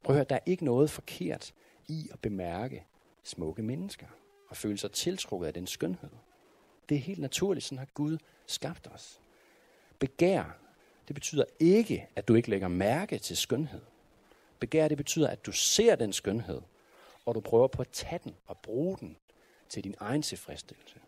Prøv 0.04 0.16
at 0.16 0.18
høre, 0.18 0.26
der 0.30 0.36
er 0.36 0.40
ikke 0.46 0.66
noget 0.66 0.90
forkert 0.90 1.54
i 1.88 2.10
at 2.14 2.20
bemærke 2.20 2.86
smukke 3.24 3.64
mennesker 3.64 4.08
og 4.50 4.58
føle 4.58 4.78
sig 4.78 4.92
tiltrukket 4.92 5.48
af 5.48 5.54
den 5.54 5.68
skønhed. 5.68 6.10
Det 6.90 6.96
er 6.96 7.02
helt 7.02 7.20
naturligt, 7.20 7.66
sådan 7.66 7.78
har 7.78 7.88
Gud 7.94 8.18
skabt 8.48 8.88
os. 8.88 9.20
Begær, 10.00 10.58
det 11.08 11.14
betyder 11.14 11.44
ikke, 11.60 12.08
at 12.16 12.28
du 12.28 12.36
ikke 12.36 12.50
lægger 12.50 12.68
mærke 12.68 13.18
til 13.18 13.38
skønhed. 13.38 13.82
Begær, 14.60 14.88
det 14.88 14.98
betyder, 14.98 15.30
at 15.30 15.46
du 15.46 15.52
ser 15.52 15.96
den 15.96 16.14
skønhed, 16.14 16.62
og 17.26 17.36
du 17.36 17.40
prøver 17.40 17.68
på 17.68 17.82
at 17.82 17.90
tage 17.90 18.20
den 18.24 18.36
og 18.46 18.58
bruge 18.58 18.98
den 18.98 19.18
til 19.70 19.84
din 19.84 19.96
egen 20.00 20.22
tilfredsstillelse. 20.22 21.00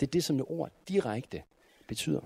Det 0.00 0.06
er 0.06 0.10
det, 0.10 0.24
som 0.24 0.36
det 0.36 0.46
ord 0.48 0.72
direkte 0.88 1.42
betyder. 1.88 2.20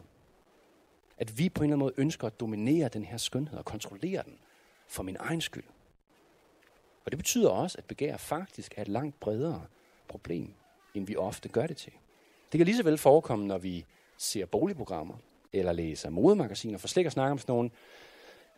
At 1.19 1.39
vi 1.39 1.49
på 1.49 1.61
en 1.61 1.65
eller 1.65 1.75
anden 1.75 1.79
måde 1.79 1.95
ønsker 1.97 2.27
at 2.27 2.41
dominere 2.41 2.89
den 2.89 3.05
her 3.05 3.17
skønhed 3.17 3.59
og 3.59 3.65
kontrollere 3.65 4.23
den 4.23 4.39
for 4.87 5.03
min 5.03 5.17
egen 5.21 5.41
skyld. 5.41 5.65
Og 7.05 7.13
det 7.13 7.19
betyder 7.19 7.49
også, 7.49 7.79
at 7.79 7.85
begær 7.85 8.17
faktisk 8.17 8.75
er 8.77 8.83
et 8.83 8.89
langt 8.89 9.21
bredere 9.21 9.63
problem, 10.09 10.55
end 10.95 11.07
vi 11.07 11.17
ofte 11.17 11.49
gør 11.49 11.67
det 11.67 11.77
til. 11.77 11.93
Det 12.53 12.59
kan 12.59 12.65
lige 12.65 12.77
så 12.77 12.83
vel 12.83 12.99
forekomme, 12.99 13.47
når 13.47 13.59
vi 13.59 13.85
ser 14.19 14.47
boligprogrammer, 14.47 15.15
eller 15.53 15.73
læser 15.73 16.11
modemagasiner, 16.11 16.79
for 16.79 16.89
slet 16.89 17.01
ikke 17.01 17.09
at 17.09 17.13
snakke 17.13 17.33
om 17.33 17.39
sådan 17.39 17.53
nogle, 17.53 17.71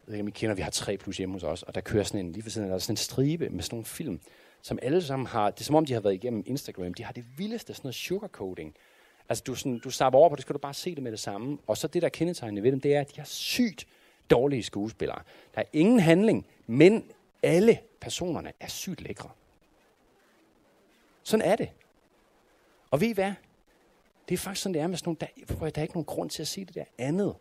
jeg 0.07 0.13
ved 0.13 0.15
ikke, 0.15 0.23
om 0.23 0.29
I 0.29 0.31
kender, 0.31 0.55
vi 0.57 0.63
har 0.63 0.71
tre 0.71 0.97
plus 0.97 1.17
hjemme 1.17 1.35
hos 1.35 1.43
os, 1.43 1.63
og 1.63 1.75
der 1.75 1.81
kører 1.81 2.05
sådan 2.05 2.27
en, 2.27 2.33
lige 2.33 2.43
for 2.43 2.51
siden, 2.51 2.69
der 2.69 2.75
er 2.75 2.79
sådan 2.79 2.93
en 2.93 2.97
stribe 2.97 3.49
med 3.49 3.63
sådan 3.63 3.75
nogle 3.75 3.85
film, 3.85 4.21
som 4.63 4.79
alle 4.83 5.03
sammen 5.03 5.27
har, 5.27 5.51
det 5.51 5.61
er 5.61 5.65
som 5.65 5.75
om 5.77 5.87
de 5.87 5.93
har 5.93 6.01
været 6.01 6.15
igennem 6.15 6.43
Instagram, 6.47 6.95
de 6.95 7.05
har 7.05 7.13
det 7.13 7.25
vildeste 7.37 7.75
sådan 7.75 7.87
noget 7.87 7.95
sugarcoating. 7.95 8.75
Altså 9.29 9.45
du, 9.47 9.55
sådan, 9.55 9.79
du 9.79 9.91
sapper 9.91 10.19
over 10.19 10.29
på 10.29 10.37
det, 10.37 10.43
skal 10.43 10.55
du 10.55 10.59
bare 10.59 10.75
se 10.75 10.95
det 10.95 11.03
med 11.03 11.13
det 11.13 11.21
samme. 11.21 11.59
Og 11.67 11.77
så 11.77 11.89
det, 11.89 12.03
der 12.03 12.09
kendetegnende 12.09 12.63
ved 12.63 12.73
dem, 12.73 12.81
det 12.81 12.95
er, 12.95 13.01
at 13.01 13.11
de 13.15 13.21
har 13.21 13.27
sygt 13.27 13.87
dårlige 14.31 14.63
skuespillere. 14.63 15.23
Der 15.55 15.61
er 15.61 15.67
ingen 15.73 16.01
handling, 16.01 16.47
men 16.67 17.05
alle 17.43 17.81
personerne 18.01 18.53
er 18.61 18.69
sygt 18.69 19.01
lækre. 19.01 19.31
Sådan 21.23 21.47
er 21.47 21.57
det. 21.57 21.71
Og 22.91 23.01
ved 23.01 23.09
I 23.09 23.13
hvad? 23.13 23.33
Det 24.29 24.35
er 24.35 24.39
faktisk 24.39 24.63
sådan, 24.63 24.75
det 24.75 24.83
er 24.83 24.87
med 24.87 24.97
sådan 24.97 25.17
nogle, 25.21 25.55
der, 25.57 25.71
der 25.71 25.79
er 25.79 25.83
ikke 25.83 25.95
nogen 25.95 26.05
grund 26.05 26.31
til 26.31 26.43
at 26.43 26.49
sige 26.49 26.65
det 26.65 26.75
der 26.75 26.85
andet, 26.99 27.37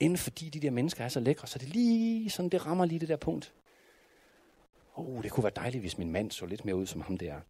end 0.00 0.16
fordi 0.16 0.48
de 0.48 0.60
der 0.60 0.70
mennesker 0.70 1.04
er 1.04 1.08
så 1.08 1.20
lækre, 1.20 1.46
så 1.46 1.58
det 1.58 1.68
lige 1.68 2.30
sådan, 2.30 2.48
det 2.48 2.66
rammer 2.66 2.84
lige 2.84 2.98
det 2.98 3.08
der 3.08 3.16
punkt. 3.16 3.52
Oh, 4.96 5.22
det 5.22 5.30
kunne 5.30 5.44
være 5.44 5.52
dejligt, 5.56 5.82
hvis 5.82 5.98
min 5.98 6.12
mand 6.12 6.30
så 6.30 6.46
lidt 6.46 6.64
mere 6.64 6.76
ud 6.76 6.86
som 6.86 7.00
ham 7.00 7.18
der 7.18 7.40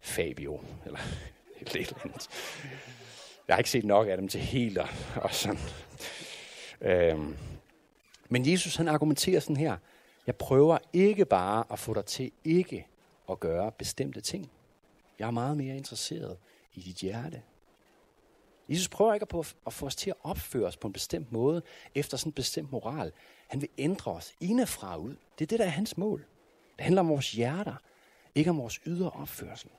Fabio, 0.00 0.60
eller 0.84 0.98
et 1.60 1.76
eller 1.76 2.04
andet. 2.04 2.28
Jeg 3.48 3.54
har 3.54 3.58
ikke 3.58 3.70
set 3.70 3.84
nok 3.84 4.08
af 4.08 4.16
dem 4.16 4.28
til 4.28 4.40
helt 4.40 4.78
og, 4.78 4.88
og 5.16 5.34
sådan. 5.34 5.60
Øhm. 6.80 7.36
Men 8.28 8.50
Jesus 8.50 8.76
han 8.76 8.88
argumenterer 8.88 9.40
sådan 9.40 9.56
her. 9.56 9.76
Jeg 10.28 10.36
prøver 10.36 10.78
ikke 10.92 11.24
bare 11.24 11.64
at 11.70 11.78
få 11.78 11.94
dig 11.94 12.04
til 12.04 12.32
ikke 12.44 12.86
at 13.30 13.40
gøre 13.40 13.72
bestemte 13.72 14.20
ting. 14.20 14.50
Jeg 15.18 15.26
er 15.26 15.30
meget 15.30 15.56
mere 15.56 15.76
interesseret 15.76 16.38
i 16.74 16.80
dit 16.80 16.96
hjerte. 16.96 17.42
Jesus 18.68 18.88
prøver 18.88 19.14
ikke 19.14 19.26
på 19.26 19.44
at 19.66 19.72
få 19.72 19.86
os 19.86 19.96
til 19.96 20.10
at 20.10 20.16
opføre 20.22 20.66
os 20.66 20.76
på 20.76 20.86
en 20.86 20.92
bestemt 20.92 21.32
måde, 21.32 21.62
efter 21.94 22.16
sådan 22.16 22.28
en 22.30 22.34
bestemt 22.34 22.72
moral. 22.72 23.12
Han 23.46 23.60
vil 23.60 23.68
ændre 23.78 24.12
os 24.12 24.32
indefra 24.40 24.96
ud. 24.96 25.16
Det 25.38 25.44
er 25.44 25.46
det, 25.46 25.58
der 25.58 25.64
er 25.64 25.68
hans 25.68 25.96
mål. 25.96 26.26
Det 26.76 26.84
handler 26.84 27.00
om 27.00 27.08
vores 27.08 27.32
hjerter, 27.32 27.76
ikke 28.34 28.50
om 28.50 28.58
vores 28.58 28.80
ydre 28.86 29.10
opførsel. 29.10 29.70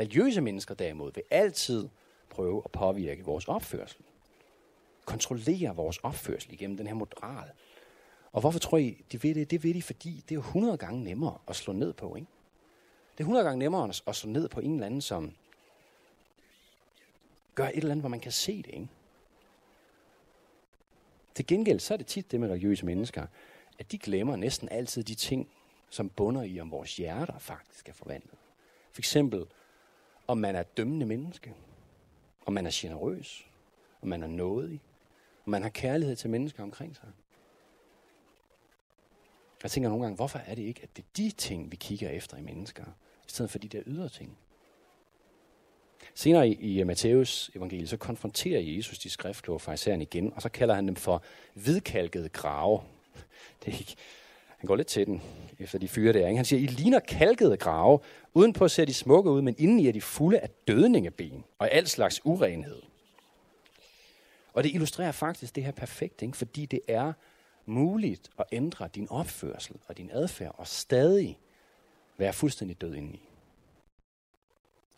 Religiøse 0.00 0.40
mennesker 0.40 0.74
derimod 0.74 1.12
vil 1.14 1.24
altid 1.30 1.88
prøve 2.30 2.62
at 2.64 2.70
påvirke 2.70 3.24
vores 3.24 3.48
opførsel. 3.48 4.00
Kontrollere 5.04 5.76
vores 5.76 5.98
opførsel 5.98 6.52
igennem 6.52 6.76
den 6.76 6.86
her 6.86 6.94
moral. 6.94 7.50
Og 8.32 8.40
hvorfor 8.40 8.58
tror 8.58 8.78
I, 8.78 9.04
de 9.12 9.22
ved 9.22 9.34
det? 9.34 9.50
Det 9.50 9.64
ved 9.64 9.74
de, 9.74 9.82
fordi 9.82 10.24
det 10.28 10.34
er 10.34 10.38
100 10.38 10.76
gange 10.76 11.04
nemmere 11.04 11.38
at 11.48 11.56
slå 11.56 11.72
ned 11.72 11.92
på, 11.92 12.16
ikke? 12.16 12.28
Det 13.12 13.20
er 13.20 13.24
100 13.24 13.44
gange 13.44 13.58
nemmere 13.58 13.92
at 14.06 14.16
slå 14.16 14.30
ned 14.30 14.48
på 14.48 14.60
en 14.60 14.72
eller 14.74 14.86
anden, 14.86 15.00
som 15.00 15.32
gør 17.54 17.66
et 17.68 17.76
eller 17.76 17.90
andet, 17.90 18.02
hvor 18.02 18.08
man 18.08 18.20
kan 18.20 18.32
se 18.32 18.56
det, 18.56 18.70
ikke? 18.74 18.88
Til 21.34 21.46
gengæld, 21.46 21.80
så 21.80 21.94
er 21.94 21.98
det 21.98 22.06
tit 22.06 22.32
det 22.32 22.40
med 22.40 22.48
religiøse 22.48 22.86
mennesker, 22.86 23.26
at 23.78 23.92
de 23.92 23.98
glemmer 23.98 24.36
næsten 24.36 24.68
altid 24.68 25.02
de 25.02 25.14
ting, 25.14 25.48
som 25.90 26.08
bunder 26.08 26.42
i, 26.42 26.60
om 26.60 26.70
vores 26.70 26.96
hjerter 26.96 27.38
faktisk 27.38 27.88
er 27.88 27.92
forvandlet. 27.92 28.34
For 28.92 29.00
eksempel, 29.00 29.46
om 30.26 30.38
man 30.38 30.56
er 30.56 30.62
dømmende 30.62 31.06
menneske, 31.06 31.54
om 32.46 32.52
man 32.52 32.66
er 32.66 32.70
generøs, 32.72 33.50
om 34.02 34.08
man 34.08 34.22
er 34.22 34.26
nådig, 34.26 34.80
om 35.46 35.50
man 35.50 35.62
har 35.62 35.70
kærlighed 35.70 36.16
til 36.16 36.30
mennesker 36.30 36.62
omkring 36.62 36.96
sig. 36.96 37.08
Jeg 39.62 39.70
tænker 39.70 39.88
nogle 39.88 40.04
gange, 40.04 40.16
hvorfor 40.16 40.38
er 40.46 40.54
det 40.54 40.62
ikke, 40.62 40.80
at 40.82 40.96
det 40.96 41.02
er 41.02 41.06
de 41.16 41.30
ting, 41.30 41.70
vi 41.70 41.76
kigger 41.76 42.10
efter 42.10 42.36
i 42.36 42.40
mennesker, 42.40 42.84
i 43.28 43.30
stedet 43.30 43.50
for 43.50 43.58
de 43.58 43.68
der 43.68 43.82
ydre 43.86 44.08
ting? 44.08 44.38
Senere 46.14 46.48
i, 46.48 46.54
i 46.54 46.80
øh, 46.80 46.86
Matthæus 46.86 47.50
evangeliet, 47.54 47.88
så 47.88 47.96
konfronterer 47.96 48.60
Jesus 48.60 48.98
de 48.98 49.10
skriftkloge 49.10 49.60
farisæerne 49.60 50.02
igen, 50.02 50.32
og 50.36 50.42
så 50.42 50.48
kalder 50.48 50.74
han 50.74 50.86
dem 50.86 50.96
for 50.96 51.22
hvidkalkede 51.54 52.28
grave. 52.28 52.80
Det 53.64 53.74
er 53.74 53.78
ikke, 53.78 53.96
han 54.58 54.66
går 54.66 54.76
lidt 54.76 54.88
til 54.88 55.06
den, 55.06 55.22
efter 55.58 55.78
de 55.78 55.88
fyre 55.88 56.12
der. 56.12 56.26
Ikke? 56.26 56.36
Han 56.36 56.44
siger, 56.44 56.60
I 56.60 56.66
ligner 56.66 57.00
kalkede 57.00 57.56
grave. 57.56 57.98
Udenpå 58.34 58.68
ser 58.68 58.84
de 58.84 58.94
smukke 58.94 59.30
ud, 59.30 59.42
men 59.42 59.54
indeni 59.58 59.88
er 59.88 59.92
de 59.92 60.00
fulde 60.00 60.38
af 60.38 60.50
dødningeben 60.68 61.44
og 61.58 61.72
al 61.72 61.88
slags 61.88 62.20
urenhed. 62.24 62.82
Og 64.52 64.64
det 64.64 64.74
illustrerer 64.74 65.12
faktisk 65.12 65.54
det 65.56 65.64
her 65.64 65.72
perfekt, 65.72 66.22
ikke? 66.22 66.36
fordi 66.36 66.66
det 66.66 66.80
er 66.88 67.12
muligt 67.66 68.30
at 68.38 68.44
ændre 68.52 68.88
din 68.94 69.08
opførsel 69.10 69.76
og 69.86 69.96
din 69.96 70.10
adfærd 70.12 70.54
og 70.58 70.66
stadig 70.66 71.38
være 72.16 72.32
fuldstændig 72.32 72.80
død 72.80 72.94
indeni. 72.94 73.28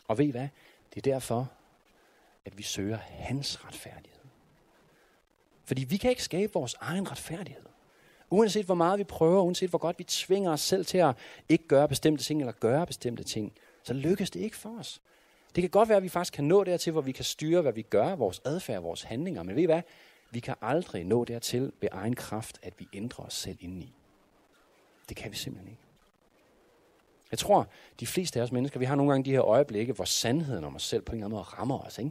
Og 0.09 0.19
ved 0.19 0.27
I 0.27 0.31
hvad? 0.31 0.49
Det 0.95 1.07
er 1.07 1.13
derfor, 1.13 1.53
at 2.45 2.59
vi 2.59 2.63
søger 2.63 2.97
hans 2.97 3.65
retfærdighed. 3.65 4.21
Fordi 5.65 5.85
vi 5.85 5.97
kan 5.97 6.11
ikke 6.11 6.23
skabe 6.23 6.53
vores 6.53 6.77
egen 6.81 7.11
retfærdighed. 7.11 7.63
Uanset 8.31 8.67
hvor 8.67 8.75
meget 8.75 8.99
vi 8.99 9.05
prøver, 9.05 9.43
uanset 9.43 9.71
hvor 9.71 9.79
godt 9.79 9.99
vi 9.99 10.05
tvinger 10.05 10.53
os 10.53 10.61
selv 10.61 10.85
til 10.85 10.99
at 10.99 11.17
ikke 11.49 11.69
gøre 11.69 11.89
bestemte 11.89 12.25
ting 12.25 12.41
eller 12.41 12.53
gøre 12.53 12.87
bestemte 12.87 13.25
ting, 13.25 13.53
så 13.83 13.95
lykkes 13.95 14.31
det 14.31 14.41
ikke 14.41 14.57
for 14.57 14.79
os. 14.79 15.01
Det 15.55 15.63
kan 15.63 15.71
godt 15.71 15.89
være, 15.89 15.97
at 15.97 16.03
vi 16.03 16.09
faktisk 16.09 16.33
kan 16.33 16.45
nå 16.45 16.65
dertil, 16.65 16.93
hvor 16.93 17.01
vi 17.01 17.13
kan 17.13 17.25
styre, 17.25 17.63
hvad 17.63 17.73
vi 17.73 17.83
gør, 17.83 18.15
vores 18.15 18.41
adfærd, 18.45 18.83
vores 18.83 19.03
handlinger. 19.03 19.43
Men 19.43 19.57
ved 19.57 19.63
I 19.63 19.67
hvad? 19.67 19.83
Vi 20.35 20.41
kan 20.41 20.55
aldrig 20.61 21.05
nå 21.05 21.25
dertil 21.25 21.73
ved 21.81 21.89
egen 21.93 22.15
kraft, 22.15 22.59
at 22.63 22.75
vi 22.79 22.89
ændrer 22.93 23.25
os 23.25 23.35
selv 23.35 23.57
indeni. 23.61 23.95
Det 25.09 25.17
kan 25.17 25.31
vi 25.31 25.37
simpelthen 25.37 25.71
ikke. 25.71 25.83
Jeg 27.31 27.39
tror, 27.39 27.69
de 28.01 28.07
fleste 28.07 28.41
af 28.41 28.45
os 28.45 28.53
mennesker, 28.53 28.79
vi 28.79 28.85
har 28.85 28.95
nogle 28.95 29.13
gange 29.13 29.25
de 29.25 29.31
her 29.31 29.45
øjeblikke, 29.45 29.93
hvor 29.93 30.05
sandheden 30.05 30.65
om 30.65 30.75
os 30.75 30.83
selv 30.83 31.03
på 31.03 31.13
en 31.13 31.17
eller 31.17 31.27
anden 31.27 31.37
måde 31.37 31.43
rammer 31.43 31.79
os. 31.79 31.99
Ikke? 31.99 32.11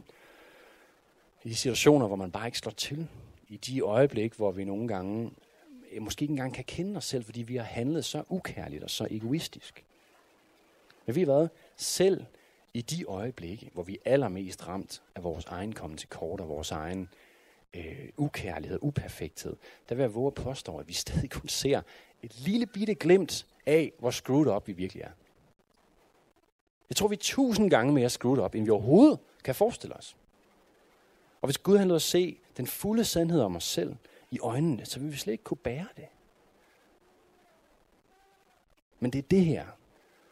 I 1.44 1.48
de 1.48 1.54
situationer, 1.54 2.06
hvor 2.06 2.16
man 2.16 2.30
bare 2.30 2.46
ikke 2.46 2.58
slår 2.58 2.72
til. 2.72 3.08
I 3.48 3.56
de 3.56 3.80
øjeblikke, 3.80 4.36
hvor 4.36 4.50
vi 4.50 4.64
nogle 4.64 4.88
gange 4.88 5.30
eh, 5.90 6.02
måske 6.02 6.22
ikke 6.22 6.32
engang 6.32 6.54
kan 6.54 6.64
kende 6.64 6.96
os 6.96 7.04
selv, 7.04 7.24
fordi 7.24 7.42
vi 7.42 7.56
har 7.56 7.64
handlet 7.64 8.04
så 8.04 8.22
ukærligt 8.28 8.84
og 8.84 8.90
så 8.90 9.06
egoistisk. 9.10 9.84
Men 11.06 11.14
vi 11.14 11.20
har 11.20 11.26
været 11.26 11.50
selv 11.76 12.24
i 12.74 12.82
de 12.82 13.04
øjeblikke, 13.04 13.70
hvor 13.72 13.82
vi 13.82 13.98
er 14.04 14.12
allermest 14.12 14.68
ramt 14.68 15.02
af 15.14 15.24
vores 15.24 15.44
egen 15.44 15.72
komme 15.72 15.96
til 15.96 16.08
kort 16.08 16.40
og 16.40 16.48
vores 16.48 16.70
egen 16.70 17.08
øh, 17.74 18.08
ukærlighed, 18.16 18.78
uperfekthed, 18.82 19.56
der 19.88 19.94
vil 19.94 20.02
jeg 20.02 20.14
våge 20.14 20.26
at 20.26 20.34
påstå, 20.34 20.76
at 20.76 20.88
vi 20.88 20.92
stadig 21.04 21.30
kun 21.30 21.48
ser 21.48 21.82
et 22.22 22.40
lille 22.40 22.66
bitte 22.66 22.94
glimt 22.94 23.46
af, 23.66 23.92
hvor 23.98 24.10
screwed 24.10 24.46
up 24.46 24.66
vi 24.66 24.72
virkelig 24.72 25.02
er. 25.02 25.10
Jeg 26.90 26.96
tror, 26.96 27.08
vi 27.08 27.14
er 27.14 27.20
tusind 27.22 27.70
gange 27.70 27.92
mere 27.92 28.10
screwed 28.10 28.44
up, 28.44 28.54
end 28.54 28.64
vi 28.64 28.70
overhovedet 28.70 29.18
kan 29.44 29.54
forestille 29.54 29.96
os. 29.96 30.16
Og 31.40 31.46
hvis 31.46 31.58
Gud 31.58 31.78
han 31.78 31.88
lod 31.88 31.96
os 31.96 32.02
se 32.02 32.38
den 32.56 32.66
fulde 32.66 33.04
sandhed 33.04 33.40
om 33.40 33.56
os 33.56 33.64
selv 33.64 33.96
i 34.30 34.38
øjnene, 34.38 34.84
så 34.84 35.00
vil 35.00 35.12
vi 35.12 35.16
slet 35.16 35.32
ikke 35.32 35.44
kunne 35.44 35.56
bære 35.56 35.88
det. 35.96 36.06
Men 39.00 39.12
det 39.12 39.18
er 39.18 39.22
det 39.22 39.44
her, 39.44 39.66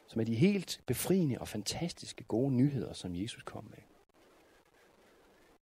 som 0.06 0.20
er 0.20 0.24
de 0.24 0.34
helt 0.34 0.80
befriende 0.86 1.38
og 1.38 1.48
fantastiske 1.48 2.24
gode 2.24 2.52
nyheder, 2.52 2.92
som 2.92 3.16
Jesus 3.16 3.42
kom 3.42 3.64
med. 3.64 3.78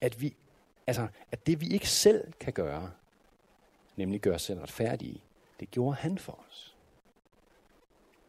at, 0.00 0.20
vi, 0.20 0.36
altså, 0.86 1.08
at 1.32 1.46
det 1.46 1.60
vi 1.60 1.66
ikke 1.66 1.88
selv 1.88 2.32
kan 2.32 2.52
gøre, 2.52 2.92
nemlig 3.96 4.20
gøre 4.20 4.34
os 4.34 4.42
selv 4.42 4.60
retfærdige, 4.60 5.22
det 5.60 5.70
gjorde 5.70 5.96
han 5.96 6.18
for 6.18 6.44
os. 6.48 6.76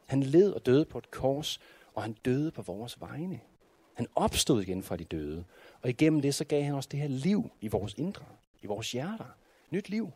Han 0.05 0.23
led 0.23 0.51
og 0.51 0.65
døde 0.65 0.85
på 0.85 0.97
et 0.97 1.11
kors, 1.11 1.59
og 1.93 2.03
han 2.03 2.13
døde 2.13 2.51
på 2.51 2.61
vores 2.61 3.01
vegne. 3.01 3.39
Han 3.93 4.07
opstod 4.15 4.61
igen 4.61 4.83
fra 4.83 4.95
de 4.95 5.03
døde, 5.03 5.45
og 5.81 5.89
igennem 5.89 6.21
det 6.21 6.35
så 6.35 6.45
gav 6.45 6.63
han 6.63 6.73
os 6.75 6.87
det 6.87 6.99
her 6.99 7.07
liv 7.07 7.51
i 7.61 7.67
vores 7.67 7.93
indre, 7.93 8.25
i 8.61 8.67
vores 8.67 8.91
hjerter. 8.91 9.25
Nyt 9.69 9.89
liv. 9.89 10.11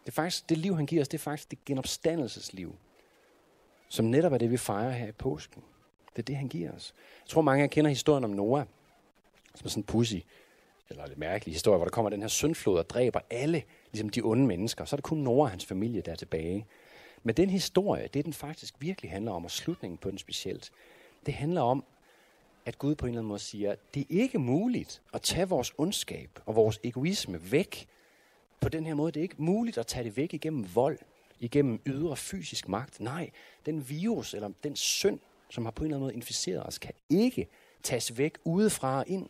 Det 0.00 0.08
er 0.08 0.12
faktisk, 0.12 0.48
det 0.48 0.58
liv, 0.58 0.76
han 0.76 0.86
giver 0.86 1.02
os, 1.02 1.08
det 1.08 1.18
er 1.18 1.22
faktisk 1.22 1.50
det 1.50 1.64
genopstandelsesliv, 1.64 2.76
som 3.88 4.04
netop 4.04 4.32
er 4.32 4.38
det, 4.38 4.50
vi 4.50 4.56
fejrer 4.56 4.90
her 4.90 5.06
i 5.06 5.12
påsken. 5.12 5.62
Det 6.16 6.22
er 6.22 6.26
det, 6.26 6.36
han 6.36 6.48
giver 6.48 6.72
os. 6.72 6.94
Jeg 7.20 7.28
tror, 7.28 7.42
mange 7.42 7.62
af 7.62 7.66
jer 7.66 7.70
kender 7.70 7.88
historien 7.88 8.24
om 8.24 8.30
Noah, 8.30 8.66
som 9.54 9.64
er 9.64 9.68
sådan 9.68 9.80
en 9.80 9.86
pussy, 9.86 10.16
eller 10.90 11.06
lidt 11.06 11.18
mærkelig 11.18 11.54
historie, 11.54 11.76
hvor 11.76 11.84
der 11.84 11.90
kommer 11.90 12.10
den 12.10 12.20
her 12.20 12.28
syndflod 12.28 12.78
og 12.78 12.90
dræber 12.90 13.20
alle, 13.30 13.62
ligesom 13.92 14.08
de 14.08 14.20
onde 14.24 14.46
mennesker. 14.46 14.84
Så 14.84 14.94
er 14.94 14.98
det 14.98 15.04
kun 15.04 15.18
Noah 15.18 15.38
og 15.38 15.50
hans 15.50 15.66
familie, 15.66 16.00
der 16.00 16.12
er 16.12 16.16
tilbage. 16.16 16.66
Men 17.22 17.34
den 17.36 17.50
historie, 17.50 18.08
det 18.14 18.24
den 18.24 18.32
faktisk 18.32 18.74
virkelig 18.78 19.10
handler 19.10 19.32
om, 19.32 19.44
og 19.44 19.50
slutningen 19.50 19.98
på 19.98 20.10
den 20.10 20.18
specielt, 20.18 20.70
det 21.26 21.34
handler 21.34 21.60
om, 21.60 21.84
at 22.66 22.78
Gud 22.78 22.94
på 22.94 23.06
en 23.06 23.10
eller 23.10 23.20
anden 23.20 23.28
måde 23.28 23.38
siger, 23.38 23.74
det 23.94 24.00
er 24.00 24.06
ikke 24.22 24.38
muligt 24.38 25.02
at 25.14 25.22
tage 25.22 25.48
vores 25.48 25.72
ondskab 25.78 26.30
og 26.46 26.56
vores 26.56 26.80
egoisme 26.84 27.52
væk 27.52 27.88
på 28.60 28.68
den 28.68 28.86
her 28.86 28.94
måde. 28.94 29.12
Det 29.12 29.20
er 29.20 29.22
ikke 29.22 29.42
muligt 29.42 29.78
at 29.78 29.86
tage 29.86 30.04
det 30.04 30.16
væk 30.16 30.34
igennem 30.34 30.74
vold, 30.74 30.98
igennem 31.40 31.80
ydre 31.86 32.16
fysisk 32.16 32.68
magt. 32.68 33.00
Nej, 33.00 33.30
den 33.66 33.88
virus 33.88 34.34
eller 34.34 34.50
den 34.64 34.76
synd, 34.76 35.20
som 35.52 35.64
har 35.64 35.70
på 35.70 35.84
en 35.84 35.86
eller 35.86 35.96
anden 35.96 36.04
måde 36.04 36.14
inficeret 36.14 36.66
os, 36.66 36.78
kan 36.78 36.92
ikke 37.08 37.48
tages 37.82 38.18
væk 38.18 38.38
udefra 38.44 38.98
og 38.98 39.04
ind. 39.08 39.28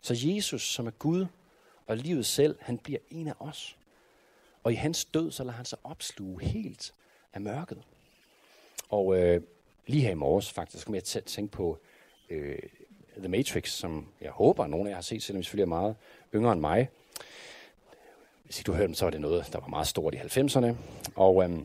Så 0.00 0.14
Jesus, 0.18 0.62
som 0.62 0.86
er 0.86 0.90
Gud 0.90 1.26
og 1.86 1.96
livet 1.96 2.26
selv, 2.26 2.56
han 2.60 2.78
bliver 2.78 3.00
en 3.10 3.28
af 3.28 3.34
os. 3.40 3.76
Og 4.62 4.72
i 4.72 4.74
hans 4.74 5.04
død, 5.04 5.30
så 5.30 5.44
lader 5.44 5.56
han 5.56 5.64
sig 5.64 5.78
opsluge 5.84 6.42
helt 6.42 6.94
af 7.32 7.40
mørket. 7.40 7.82
Og 8.88 9.18
øh, 9.18 9.42
lige 9.86 10.02
her 10.02 10.10
i 10.10 10.14
morges 10.14 10.50
faktisk, 10.50 10.86
kom 10.86 10.94
jeg 10.94 11.04
til 11.04 11.18
at 11.18 11.24
tænke 11.24 11.52
på 11.52 11.78
øh, 12.30 12.58
The 13.18 13.28
Matrix, 13.28 13.70
som 13.70 14.08
jeg 14.20 14.30
håber, 14.30 14.64
at 14.64 14.72
af 14.72 14.88
jer 14.88 14.94
har 14.94 15.02
set, 15.02 15.22
selvom 15.22 15.40
I 15.40 15.42
selvfølgelig 15.42 15.62
er 15.62 15.78
meget 15.78 15.96
yngre 16.34 16.52
end 16.52 16.60
mig. 16.60 16.88
Hvis 18.44 18.58
ikke 18.58 18.66
du 18.66 18.72
hørte 18.72 18.86
dem, 18.86 18.94
så 18.94 19.04
var 19.04 19.10
det 19.10 19.20
noget, 19.20 19.48
der 19.52 19.60
var 19.60 19.68
meget 19.68 19.86
stort 19.86 20.14
i 20.14 20.16
90'erne. 20.16 20.74
Og 21.16 21.44
øh, 21.44 21.58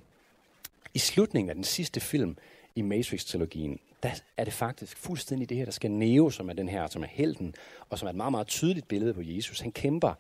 i 0.94 1.00
slutningen 1.00 1.50
af 1.50 1.56
den 1.56 1.64
sidste 1.64 2.00
film 2.00 2.38
i 2.76 2.82
Matrix-trilogien, 2.82 3.80
der 4.04 4.10
er 4.38 4.44
det 4.44 4.54
faktisk 4.54 4.98
fuldstændig 4.98 5.50
det 5.50 5.58
her, 5.58 5.66
der 5.66 5.72
skal 5.72 5.92
Neo, 5.92 6.30
som 6.30 6.50
er 6.50 6.54
den 6.54 6.70
her, 6.70 6.88
som 6.88 7.04
er 7.04 7.08
helten, 7.08 7.56
og 7.90 8.00
som 8.00 8.06
er 8.06 8.10
et 8.10 8.16
meget, 8.16 8.32
meget 8.32 8.48
tydeligt 8.48 8.88
billede 8.88 9.14
på 9.14 9.22
Jesus. 9.22 9.60
Han 9.60 9.72
kæmper 9.72 10.14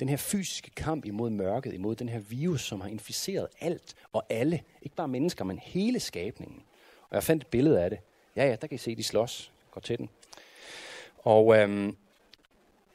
den 0.00 0.08
her 0.08 0.16
fysiske 0.16 0.70
kamp 0.70 1.04
imod 1.04 1.30
mørket, 1.30 1.74
imod 1.74 1.96
den 1.96 2.08
her 2.08 2.18
virus, 2.18 2.62
som 2.62 2.80
har 2.80 2.88
inficeret 2.88 3.48
alt 3.60 3.94
og 4.12 4.26
alle. 4.28 4.62
Ikke 4.82 4.96
bare 4.96 5.08
mennesker, 5.08 5.44
men 5.44 5.58
hele 5.58 6.00
skabningen. 6.00 6.62
Og 7.10 7.14
jeg 7.14 7.22
fandt 7.22 7.42
et 7.42 7.46
billede 7.46 7.82
af 7.82 7.90
det. 7.90 7.98
Ja, 8.36 8.48
ja, 8.48 8.56
der 8.56 8.66
kan 8.66 8.74
I 8.74 8.78
se, 8.78 8.96
de 8.96 9.02
slås. 9.02 9.52
Går 9.70 9.80
til 9.80 9.98
den. 9.98 10.08
Og 11.18 11.58
øhm, 11.58 11.96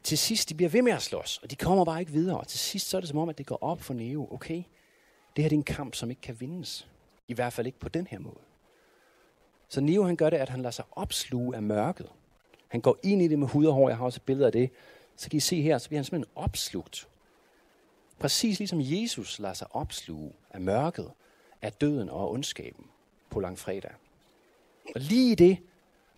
til 0.03 0.17
sidst, 0.17 0.49
de 0.49 0.55
bliver 0.55 0.69
ved 0.69 0.81
med 0.81 0.91
at 0.91 1.01
slås, 1.01 1.37
og 1.37 1.51
de 1.51 1.55
kommer 1.55 1.85
bare 1.85 1.99
ikke 1.99 2.11
videre. 2.11 2.39
Og 2.39 2.47
til 2.47 2.59
sidst, 2.59 2.89
så 2.89 2.97
er 2.97 3.01
det 3.01 3.09
som 3.09 3.17
om, 3.17 3.29
at 3.29 3.37
det 3.37 3.45
går 3.45 3.57
op 3.61 3.81
for 3.81 3.93
Neo. 3.93 4.27
Okay, 4.33 4.63
det 5.35 5.43
her 5.43 5.49
det 5.49 5.55
er 5.55 5.59
en 5.59 5.63
kamp, 5.63 5.95
som 5.95 6.09
ikke 6.09 6.21
kan 6.21 6.39
vindes. 6.39 6.87
I 7.27 7.33
hvert 7.33 7.53
fald 7.53 7.67
ikke 7.67 7.79
på 7.79 7.89
den 7.89 8.07
her 8.07 8.19
måde. 8.19 8.50
Så 9.71 9.81
Neo 9.81 10.03
han 10.03 10.15
gør 10.15 10.29
det, 10.29 10.37
at 10.37 10.49
han 10.49 10.61
lader 10.61 10.71
sig 10.71 10.85
opsluge 10.91 11.55
af 11.55 11.63
mørket. 11.63 12.09
Han 12.67 12.81
går 12.81 12.97
ind 13.03 13.21
i 13.21 13.27
det 13.27 13.39
med 13.39 13.47
hud 13.47 13.65
og 13.65 13.73
hår. 13.73 13.89
Jeg 13.89 13.97
har 13.97 14.05
også 14.05 14.17
et 14.17 14.25
billede 14.25 14.45
af 14.45 14.51
det. 14.51 14.69
Så 15.15 15.29
kan 15.29 15.37
I 15.37 15.39
se 15.39 15.61
her, 15.61 15.77
så 15.77 15.89
bliver 15.89 15.97
han 15.99 16.05
simpelthen 16.05 16.33
opslugt. 16.35 17.07
Præcis 18.19 18.59
ligesom 18.59 18.79
Jesus 18.81 19.39
lader 19.39 19.53
sig 19.53 19.67
opsluge 19.75 20.31
af 20.49 20.61
mørket, 20.61 21.11
af 21.61 21.73
døden 21.73 22.09
og 22.09 22.31
ondskaben 22.31 22.85
på 23.29 23.39
langfredag. 23.39 23.91
Og 24.95 25.01
lige 25.01 25.31
i 25.31 25.35
det, 25.35 25.57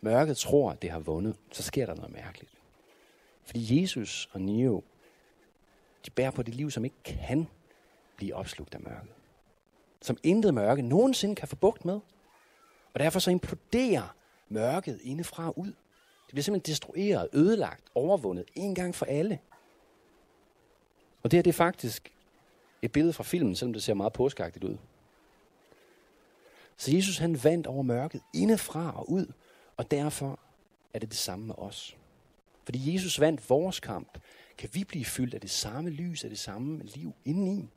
mørket 0.02 0.38
tror, 0.38 0.72
at 0.72 0.82
det 0.82 0.90
har 0.90 1.00
vundet, 1.00 1.36
så 1.52 1.64
sker 1.64 1.86
der 1.86 1.96
noget 1.96 2.12
mærkeligt. 2.12 2.52
Fordi 3.44 3.82
Jesus 3.82 4.30
og 4.32 4.42
Neo, 4.42 4.84
de 6.06 6.12
bærer 6.12 6.32
på 6.32 6.44
det 6.44 6.56
liv, 6.56 6.72
som 6.72 6.86
ikke 6.86 7.04
kan 7.06 7.48
blive 8.16 8.36
opslugt 8.36 8.76
af 8.76 8.82
mørket. 8.82 9.14
Som 10.02 10.18
intet 10.24 10.54
mørke 10.54 10.82
nogensinde 10.82 11.36
kan 11.36 11.48
få 11.48 11.56
bugt 11.56 11.86
med. 11.86 12.00
Og 12.94 13.00
derfor 13.00 13.20
så 13.20 13.32
imploderer 13.32 14.16
mørket 14.50 15.00
indefra 15.04 15.54
ud. 15.56 15.68
Det 15.68 16.30
bliver 16.30 16.44
simpelthen 16.44 16.72
destrueret, 16.72 17.30
ødelagt, 17.34 17.84
overvundet, 17.96 18.46
en 18.56 18.76
gang 18.76 18.96
for 18.96 19.06
alle. 19.06 19.40
Og 21.24 21.32
det 21.32 21.38
her 21.38 21.44
det 21.44 21.50
er 21.50 21.54
faktisk 21.54 22.14
et 22.82 22.92
billede 22.92 23.14
fra 23.14 23.24
filmen, 23.24 23.56
selvom 23.56 23.74
det 23.74 23.84
ser 23.84 23.94
meget 23.94 24.14
påskagtigt 24.14 24.64
ud. 24.64 24.78
Så 26.78 26.96
Jesus 26.96 27.18
han 27.18 27.44
vandt 27.44 27.68
over 27.68 27.84
mørket 27.84 28.22
indefra 28.34 29.00
og 29.00 29.10
ud, 29.10 29.26
og 29.78 29.92
derfor 29.92 30.40
er 30.94 31.00
det 31.00 31.10
det 31.10 31.18
samme 31.18 31.46
med 31.46 31.56
os. 31.58 31.98
Fordi 32.64 32.94
Jesus 32.94 33.20
vandt 33.20 33.50
vores 33.50 33.80
kamp, 33.80 34.20
kan 34.58 34.70
vi 34.74 34.84
blive 34.84 35.06
fyldt 35.06 35.34
af 35.34 35.42
det 35.42 35.50
samme 35.50 35.90
lys, 35.90 36.24
af 36.24 36.30
det 36.30 36.40
samme 36.40 36.84
liv 36.84 37.14
indeni. 37.26 37.70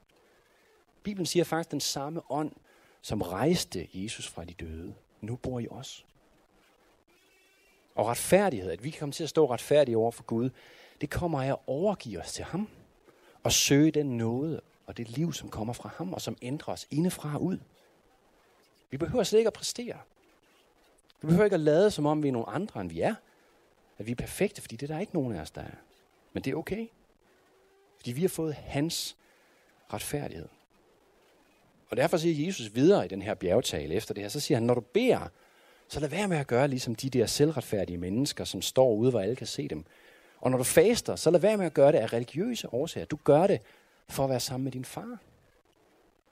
Bibelen 1.03 1.27
siger 1.27 1.45
faktisk, 1.45 1.71
den 1.71 1.81
samme 1.81 2.31
ånd, 2.31 2.53
som 3.03 3.23
rejste 3.23 3.89
Jesus 3.95 4.29
fra 4.29 4.45
de 4.45 4.53
døde, 4.53 4.95
nu 5.27 5.37
bor 5.37 5.61
i 5.61 5.69
os. 5.69 6.07
Og 7.95 8.07
retfærdighed, 8.07 8.71
at 8.71 8.85
vi 8.85 8.91
kan 8.91 9.01
komme 9.01 9.13
til 9.13 9.23
at 9.23 9.31
stå 9.31 9.51
retfærdige 9.51 9.97
over 9.97 10.11
for 10.11 10.23
Gud, 10.23 10.51
det 11.01 11.11
kommer 11.11 11.43
af 11.43 11.49
at 11.49 11.59
overgive 11.67 12.21
os 12.21 12.33
til 12.33 12.45
ham. 12.45 12.69
Og 13.43 13.53
søge 13.53 13.91
den 13.91 14.17
nåde 14.17 14.61
og 14.87 14.97
det 14.97 15.09
liv, 15.09 15.33
som 15.33 15.49
kommer 15.49 15.73
fra 15.73 15.91
ham, 15.97 16.13
og 16.13 16.21
som 16.21 16.37
ændrer 16.43 16.75
os 16.75 16.87
indefra 16.91 17.35
og 17.35 17.43
ud. 17.43 17.59
Vi 18.91 18.97
behøver 18.97 19.25
slet 19.25 19.39
ikke 19.39 19.47
at 19.47 19.53
præstere. 19.53 19.99
Vi 21.21 21.27
behøver 21.27 21.45
ikke 21.45 21.55
at 21.55 21.61
lade, 21.61 21.91
som 21.91 22.07
om 22.07 22.23
vi 22.23 22.29
er 22.29 22.33
nogle 22.33 22.49
andre, 22.49 22.81
end 22.81 22.89
vi 22.91 23.01
er. 23.01 23.15
At 23.99 24.07
vi 24.07 24.11
er 24.11 24.17
perfekte, 24.17 24.61
fordi 24.61 24.77
det 24.77 24.91
er 24.91 24.95
der 24.95 25.01
ikke 25.01 25.15
nogen 25.15 25.33
af 25.33 25.41
os, 25.41 25.51
der 25.51 25.61
er. 25.61 25.75
Men 26.33 26.43
det 26.43 26.51
er 26.51 26.57
okay. 26.57 26.87
Fordi 27.97 28.13
vi 28.13 28.21
har 28.21 28.29
fået 28.29 28.55
hans 28.55 29.17
retfærdighed. 29.93 30.49
Og 31.89 31.97
derfor 31.97 32.17
siger 32.17 32.47
Jesus 32.47 32.75
videre 32.75 33.05
i 33.05 33.09
den 33.09 33.23
her 33.23 33.35
bjergtale 33.35 33.95
efter 33.95 34.15
det 34.15 34.23
her, 34.23 34.29
så 34.29 34.41
siger 34.41 34.59
han, 34.59 34.67
når 34.67 34.75
du 34.75 34.81
beder, 34.81 35.29
så 35.89 36.01
lad 36.01 36.09
være 36.09 36.29
med 36.29 36.37
at 36.37 36.47
gøre 36.47 36.69
ligesom 36.69 36.95
de 36.95 37.11
der 37.11 37.27
selvretfærdige 37.27 37.99
mennesker, 37.99 38.45
som 38.45 38.63
står 38.63 38.95
ude, 38.95 39.11
hvor 39.11 39.21
alle 39.21 39.37
kan 39.37 39.47
se 39.47 39.69
dem. 39.69 39.85
Og 40.41 40.51
når 40.51 40.59
du 40.59 40.65
faster, 40.65 41.17
så 41.17 41.31
lad 41.31 41.41
være 41.41 41.57
med 41.57 41.67
at 41.67 41.75
gøre 41.75 41.93
det 41.93 41.99
af 41.99 42.13
religiøse 42.13 42.75
årsager. 42.75 43.07
Du 43.07 43.19
gør 43.25 43.47
det 43.47 43.61
for 44.09 44.25
at 44.25 44.31
være 44.31 44.41
sammen 44.41 44.65
med 44.65 44.73
din 44.73 44.85
far. 44.85 45.19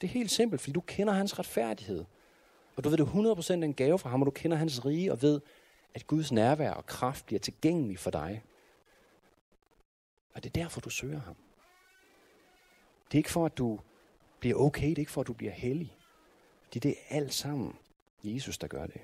Det 0.00 0.06
er 0.06 0.12
helt 0.12 0.30
simpelt, 0.30 0.60
fordi 0.60 0.72
du 0.72 0.80
kender 0.80 1.12
hans 1.12 1.38
retfærdighed. 1.38 2.04
Og 2.76 2.84
du 2.84 2.88
ved, 2.88 2.98
det 2.98 3.08
er 3.08 3.34
100% 3.34 3.52
en 3.52 3.74
gave 3.74 3.98
fra 3.98 4.10
ham, 4.10 4.22
og 4.22 4.26
du 4.26 4.30
kender 4.30 4.56
hans 4.56 4.84
rige 4.84 5.12
og 5.12 5.22
ved, 5.22 5.40
at 5.94 6.06
Guds 6.06 6.32
nærvær 6.32 6.70
og 6.70 6.86
kraft 6.86 7.26
bliver 7.26 7.40
tilgængelig 7.40 7.98
for 7.98 8.10
dig. 8.10 8.42
Og 10.34 10.44
det 10.44 10.50
er 10.50 10.62
derfor, 10.62 10.80
du 10.80 10.90
søger 10.90 11.20
ham. 11.20 11.36
Det 13.06 13.14
er 13.14 13.18
ikke 13.18 13.30
for, 13.30 13.46
at 13.46 13.58
du 13.58 13.78
bliver 14.44 14.58
okay. 14.58 14.88
Det 14.88 14.94
er 14.94 14.98
ikke 14.98 15.12
for, 15.12 15.20
at 15.20 15.26
du 15.26 15.32
bliver 15.32 15.52
hellig. 15.52 15.96
Det 16.74 16.86
er 16.86 16.94
alt 17.08 17.34
sammen 17.34 17.76
Jesus, 18.24 18.58
der 18.58 18.66
gør 18.66 18.86
det. 18.86 19.00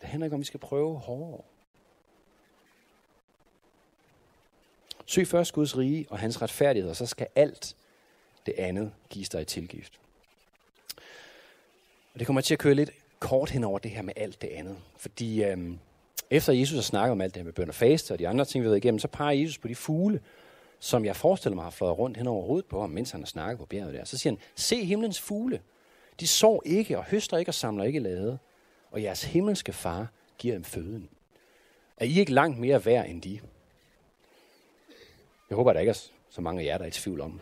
Det 0.00 0.08
handler 0.08 0.26
ikke 0.26 0.34
om, 0.34 0.38
at 0.38 0.40
vi 0.40 0.46
skal 0.46 0.60
prøve 0.60 0.98
hårdere. 0.98 1.42
Søg 5.06 5.26
først 5.26 5.52
Guds 5.52 5.76
rige 5.76 6.06
og 6.10 6.18
hans 6.18 6.42
retfærdighed, 6.42 6.90
og 6.90 6.96
så 6.96 7.06
skal 7.06 7.26
alt 7.34 7.76
det 8.46 8.54
andet 8.58 8.92
gives 9.10 9.28
dig 9.28 9.42
i 9.42 9.44
tilgift. 9.44 10.00
Og 12.14 12.18
det 12.18 12.26
kommer 12.26 12.40
til 12.40 12.54
at 12.54 12.60
køre 12.60 12.74
lidt 12.74 12.90
kort 13.18 13.50
hen 13.50 13.64
over 13.64 13.78
det 13.78 13.90
her 13.90 14.02
med 14.02 14.14
alt 14.16 14.42
det 14.42 14.48
andet. 14.48 14.78
Fordi 14.96 15.44
øhm, 15.44 15.78
efter 16.30 16.52
Jesus 16.52 16.74
har 16.74 16.82
snakket 16.82 17.12
om 17.12 17.20
alt 17.20 17.34
det 17.34 17.40
her 17.40 17.44
med 17.44 17.52
bøn 17.52 17.68
og 17.68 17.74
faste 17.74 18.12
og 18.12 18.18
de 18.18 18.28
andre 18.28 18.44
ting, 18.44 18.64
vi 18.64 18.68
ved 18.68 18.76
igennem, 18.76 18.98
så 18.98 19.08
peger 19.08 19.40
Jesus 19.40 19.58
på 19.58 19.68
de 19.68 19.74
fugle, 19.74 20.20
som 20.80 21.04
jeg 21.04 21.16
forestiller 21.16 21.54
mig 21.54 21.64
har 21.64 21.70
fløjet 21.70 21.98
rundt 21.98 22.16
hen 22.16 22.26
over 22.26 22.46
hovedet 22.46 22.66
på 22.66 22.80
ham, 22.80 22.90
mens 22.90 23.10
han 23.10 23.20
har 23.20 23.26
snakket 23.26 23.58
på 23.58 23.66
bjerget 23.66 23.94
der. 23.94 24.04
Så 24.04 24.18
siger 24.18 24.32
han, 24.32 24.40
se 24.54 24.84
himlens 24.84 25.20
fugle. 25.20 25.60
De 26.20 26.26
sår 26.26 26.62
ikke 26.66 26.98
og 26.98 27.04
høster 27.04 27.36
ikke 27.36 27.48
og 27.48 27.54
samler 27.54 27.84
ikke 27.84 27.98
lade. 27.98 28.38
Og 28.90 29.02
jeres 29.02 29.24
himmelske 29.24 29.72
far 29.72 30.08
giver 30.38 30.54
dem 30.54 30.64
føden. 30.64 31.08
Er 31.96 32.04
I 32.04 32.18
ikke 32.18 32.32
langt 32.32 32.58
mere 32.58 32.84
værd 32.84 33.08
end 33.08 33.22
de? 33.22 33.40
Jeg 35.50 35.56
håber, 35.56 35.72
der 35.72 35.80
ikke 35.80 35.90
er 35.90 36.08
så 36.30 36.40
mange 36.40 36.62
af 36.62 36.66
jer, 36.66 36.78
der 36.78 36.84
er 36.84 36.88
i 36.88 36.92
tvivl 36.92 37.20
om, 37.20 37.40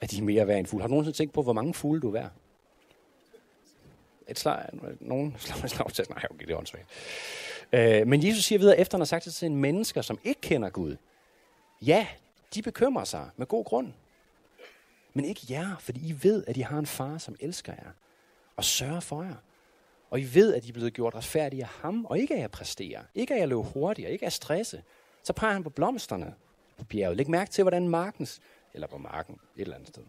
at 0.00 0.10
de 0.10 0.18
er 0.18 0.22
mere 0.22 0.46
værd 0.46 0.58
end 0.58 0.66
fugle. 0.66 0.82
Har 0.82 0.88
du 0.88 0.92
nogensinde 0.92 1.16
tænkt 1.16 1.34
på, 1.34 1.42
hvor 1.42 1.52
mange 1.52 1.74
fugle 1.74 2.00
du 2.00 2.08
er 2.08 2.12
værd? 2.12 2.30
Et 4.28 4.38
slag, 4.38 4.68
nogen 5.00 5.34
slag, 5.38 5.70
slag 5.70 5.92
til, 5.92 6.06
nej, 6.10 6.24
okay, 6.30 6.46
det 6.46 6.52
er 6.52 6.56
åndssvagt. 6.56 6.86
Øh, 7.72 8.06
men 8.06 8.26
Jesus 8.26 8.44
siger 8.44 8.58
videre, 8.58 8.78
efter 8.78 8.96
han 8.96 9.00
har 9.00 9.06
sagt 9.06 9.24
det 9.24 9.34
til 9.34 9.46
en 9.46 9.56
mennesker, 9.56 10.02
som 10.02 10.18
ikke 10.24 10.40
kender 10.40 10.70
Gud, 10.70 10.96
ja, 11.82 12.06
de 12.54 12.62
bekymrer 12.62 13.04
sig 13.04 13.30
med 13.36 13.46
god 13.46 13.64
grund. 13.64 13.92
Men 15.14 15.24
ikke 15.24 15.40
jer, 15.50 15.76
fordi 15.80 16.08
I 16.08 16.14
ved, 16.22 16.44
at 16.46 16.56
I 16.56 16.60
har 16.60 16.78
en 16.78 16.86
far, 16.86 17.18
som 17.18 17.36
elsker 17.40 17.72
jer 17.72 17.90
og 18.56 18.64
sørger 18.64 19.00
for 19.00 19.22
jer. 19.22 19.34
Og 20.10 20.20
I 20.20 20.34
ved, 20.34 20.54
at 20.54 20.64
I 20.64 20.68
er 20.68 20.72
blevet 20.72 20.94
gjort 20.94 21.14
retfærdige 21.14 21.62
af 21.62 21.68
ham, 21.68 22.04
og 22.04 22.18
ikke 22.18 22.34
af 22.34 22.44
at 22.44 22.50
præstere, 22.50 23.04
ikke 23.14 23.34
af 23.34 23.42
at 23.42 23.48
løbe 23.48 23.62
hurtigere, 23.62 24.12
ikke 24.12 24.22
af 24.22 24.26
at 24.26 24.32
stresse. 24.32 24.82
Så 25.22 25.32
peger 25.32 25.52
han 25.52 25.62
på 25.62 25.70
blomsterne 25.70 26.34
på 26.78 26.84
bjerget. 26.84 27.16
Læg 27.16 27.30
mærke 27.30 27.50
til, 27.50 27.64
hvordan 27.64 27.88
markens, 27.88 28.40
eller 28.74 28.86
på 28.86 28.98
marken, 28.98 29.34
et 29.34 29.60
eller 29.60 29.74
andet 29.74 29.88
sted. 29.88 30.02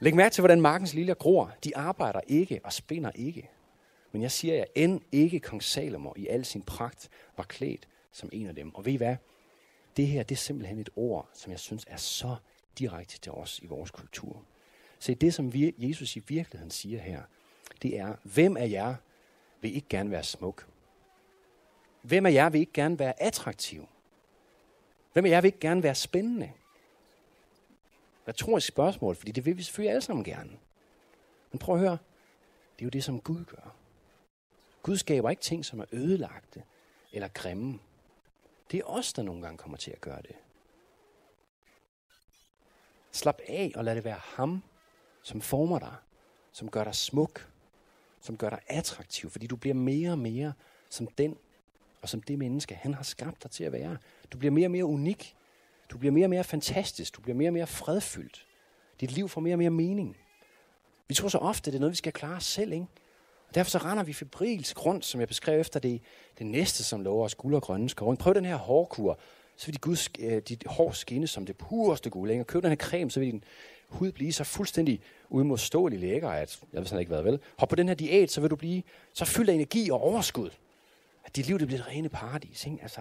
Læg 0.00 0.14
mærke 0.14 0.32
til, 0.32 0.42
hvordan 0.42 0.60
markens 0.60 0.94
liljer 0.94 1.14
gror. 1.14 1.52
De 1.64 1.76
arbejder 1.76 2.20
ikke 2.28 2.60
og 2.64 2.72
spinder 2.72 3.10
ikke. 3.14 3.50
Men 4.12 4.22
jeg 4.22 4.30
siger 4.30 4.54
jer, 4.54 4.64
end 4.74 5.00
ikke 5.12 5.40
kong 5.40 5.62
Salomo 5.62 6.12
i 6.16 6.26
al 6.26 6.44
sin 6.44 6.62
pragt 6.62 7.08
var 7.36 7.44
klædt 7.44 7.88
som 8.12 8.28
en 8.32 8.46
af 8.46 8.54
dem. 8.54 8.74
Og 8.74 8.84
ved 8.84 8.92
I 8.92 8.96
hvad? 8.96 9.16
Det 9.96 10.06
her, 10.06 10.22
det 10.22 10.34
er 10.34 10.38
simpelthen 10.38 10.78
et 10.78 10.90
ord, 10.96 11.28
som 11.34 11.50
jeg 11.52 11.60
synes 11.60 11.84
er 11.88 11.96
så 11.96 12.36
direkte 12.78 13.18
til 13.18 13.32
os 13.32 13.60
i 13.62 13.66
vores 13.66 13.90
kultur. 13.90 14.44
Så 14.98 15.14
det, 15.14 15.34
som 15.34 15.52
vi, 15.52 15.74
Jesus 15.78 16.16
i 16.16 16.22
virkeligheden 16.28 16.70
siger 16.70 17.00
her, 17.00 17.22
det 17.82 17.98
er, 17.98 18.16
hvem 18.22 18.56
af 18.56 18.70
jer 18.70 18.94
vil 19.60 19.74
ikke 19.74 19.88
gerne 19.88 20.10
være 20.10 20.24
smuk? 20.24 20.68
Hvem 22.02 22.26
af 22.26 22.32
jer 22.32 22.50
vil 22.50 22.60
ikke 22.60 22.72
gerne 22.72 22.98
være 22.98 23.22
attraktiv? 23.22 23.88
Hvem 25.12 25.24
af 25.24 25.30
jer 25.30 25.40
vil 25.40 25.48
ikke 25.48 25.60
gerne 25.60 25.82
være 25.82 25.94
spændende? 25.94 26.52
Retorisk 28.28 28.68
spørgsmål, 28.68 29.16
fordi 29.16 29.32
det 29.32 29.46
vil 29.46 29.56
vi 29.56 29.62
selvfølgelig 29.62 29.90
alle 29.90 30.02
sammen 30.02 30.24
gerne. 30.24 30.58
Men 31.52 31.58
prøv 31.58 31.74
at 31.74 31.80
høre, 31.80 31.98
det 32.76 32.82
er 32.82 32.86
jo 32.86 32.90
det, 32.90 33.04
som 33.04 33.20
Gud 33.20 33.44
gør. 33.44 33.76
Gud 34.82 34.96
skaber 34.96 35.30
ikke 35.30 35.42
ting, 35.42 35.64
som 35.64 35.80
er 35.80 35.84
ødelagte 35.92 36.62
eller 37.12 37.28
grimme. 37.28 37.78
Det 38.70 38.80
er 38.80 38.84
os, 38.84 39.12
der 39.12 39.22
nogle 39.22 39.42
gange 39.42 39.58
kommer 39.58 39.76
til 39.76 39.90
at 39.90 40.00
gøre 40.00 40.22
det. 40.22 40.36
Slap 43.12 43.40
af 43.48 43.72
og 43.74 43.84
lad 43.84 43.96
det 43.96 44.04
være 44.04 44.20
ham, 44.22 44.62
som 45.22 45.40
former 45.40 45.78
dig, 45.78 45.94
som 46.52 46.70
gør 46.70 46.84
dig 46.84 46.94
smuk, 46.94 47.48
som 48.20 48.36
gør 48.36 48.50
dig 48.50 48.60
attraktiv, 48.66 49.30
fordi 49.30 49.46
du 49.46 49.56
bliver 49.56 49.74
mere 49.74 50.10
og 50.10 50.18
mere 50.18 50.52
som 50.90 51.06
den 51.06 51.36
og 52.02 52.08
som 52.08 52.22
det 52.22 52.38
menneske, 52.38 52.74
han 52.74 52.94
har 52.94 53.02
skabt 53.02 53.42
dig 53.42 53.50
til 53.50 53.64
at 53.64 53.72
være. 53.72 53.96
Du 54.32 54.38
bliver 54.38 54.52
mere 54.52 54.66
og 54.66 54.70
mere 54.70 54.84
unik. 54.84 55.36
Du 55.90 55.98
bliver 55.98 56.12
mere 56.12 56.26
og 56.26 56.30
mere 56.30 56.44
fantastisk. 56.44 57.16
Du 57.16 57.20
bliver 57.20 57.36
mere 57.36 57.48
og 57.48 57.52
mere 57.52 57.66
fredfyldt. 57.66 58.46
Dit 59.00 59.12
liv 59.12 59.28
får 59.28 59.40
mere 59.40 59.54
og 59.54 59.58
mere 59.58 59.70
mening. 59.70 60.16
Vi 61.08 61.14
tror 61.14 61.28
så 61.28 61.38
ofte, 61.38 61.70
det 61.70 61.76
er 61.76 61.80
noget, 61.80 61.90
vi 61.90 61.96
skal 61.96 62.12
klare 62.12 62.36
os 62.36 62.44
selv, 62.44 62.72
ikke? 62.72 62.86
Og 63.48 63.54
derfor 63.54 63.70
så 63.70 63.78
render 63.78 64.04
vi 64.04 64.12
febrilsk 64.12 64.86
rundt, 64.86 65.04
som 65.04 65.20
jeg 65.20 65.28
beskrev 65.28 65.60
efter 65.60 65.80
det, 65.80 66.00
det 66.38 66.46
næste, 66.46 66.84
som 66.84 67.00
lover 67.00 67.24
os 67.24 67.34
guld 67.34 67.54
og 67.54 67.62
grønne 67.62 67.90
skove. 67.90 68.16
Prøv 68.16 68.34
den 68.34 68.44
her 68.44 68.56
hårkur, 68.56 69.18
så 69.56 69.66
vil 69.66 69.74
dit, 69.74 69.80
Guds, 69.80 70.08
øh, 70.18 70.42
dit 70.42 70.64
hår 70.66 70.92
skinne 70.92 71.26
som 71.26 71.46
det 71.46 71.56
pureste 71.56 72.10
guld. 72.10 72.30
Ikke? 72.30 72.44
Køb 72.44 72.62
den 72.62 72.70
her 72.70 72.76
creme, 72.76 73.10
så 73.10 73.20
vil 73.20 73.32
din 73.32 73.44
hud 73.88 74.12
blive 74.12 74.32
så 74.32 74.44
fuldstændig 74.44 75.00
uimodståelig 75.28 75.98
lækker, 75.98 76.28
at 76.28 76.60
jeg 76.72 76.80
ved 76.80 76.86
sådan 76.86 77.00
ikke 77.00 77.12
hvad 77.12 77.22
vel. 77.22 77.40
Hop 77.58 77.68
på 77.68 77.76
den 77.76 77.88
her 77.88 77.94
diæt, 77.94 78.30
så 78.30 78.40
vil 78.40 78.50
du 78.50 78.56
blive 78.56 78.82
så 79.12 79.24
fyldt 79.24 79.50
af 79.50 79.54
energi 79.54 79.90
og 79.90 80.00
overskud. 80.00 80.50
At 81.24 81.36
dit 81.36 81.46
liv 81.46 81.58
det 81.58 81.66
bliver 81.66 81.80
et 81.80 81.88
rene 81.88 82.08
paradis. 82.08 82.66
Ikke? 82.66 82.78
Altså, 82.82 83.00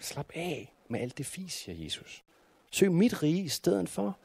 slap 0.00 0.30
af 0.34 0.74
med 0.88 1.00
alt 1.00 1.18
det 1.18 1.26
fis, 1.26 1.52
siger 1.52 1.84
Jesus. 1.84 2.24
Søg 2.70 2.92
mit 2.92 3.22
rige 3.22 3.42
i 3.42 3.48
stedet 3.48 3.88
for. 3.88 4.18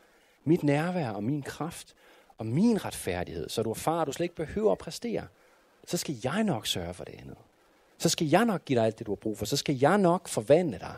Mit 0.44 0.64
nærvær 0.64 1.10
og 1.10 1.24
min 1.24 1.42
kraft 1.42 1.96
og 2.38 2.46
min 2.46 2.86
retfærdighed, 2.86 3.50
så 3.50 3.64
du 3.64 3.70
erfarer, 3.70 4.02
at 4.02 4.08
du 4.08 4.12
slet 4.12 4.24
ikke 4.24 4.36
behøver 4.36 4.72
at 4.72 4.78
præstere. 4.78 5.28
Så 5.88 5.98
skal 5.98 6.16
jeg 6.24 6.44
nok 6.44 6.68
sørge 6.68 6.94
for 6.94 7.04
det 7.04 7.16
andet. 7.20 7.38
Så 7.98 8.10
skal 8.10 8.28
jeg 8.28 8.46
nok 8.46 8.66
give 8.66 8.80
dig 8.80 8.86
alt 8.86 9.00
det, 9.00 9.08
du 9.08 9.12
har 9.12 9.16
brug 9.16 9.38
for. 9.38 9.46
Så 9.46 9.58
skal 9.58 9.80
jeg 9.80 9.98
nok 9.98 10.28
forvandle 10.28 10.80
dig, 10.80 10.96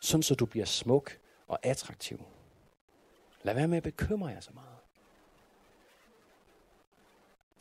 sådan 0.00 0.22
så 0.22 0.34
du 0.34 0.46
bliver 0.46 0.66
smuk 0.66 1.18
og 1.48 1.58
attraktiv. 1.62 2.24
Lad 3.42 3.54
være 3.54 3.68
med 3.68 3.76
at 3.76 3.82
bekymre 3.82 4.28
jer 4.28 4.40
så 4.40 4.50
meget. 4.54 4.68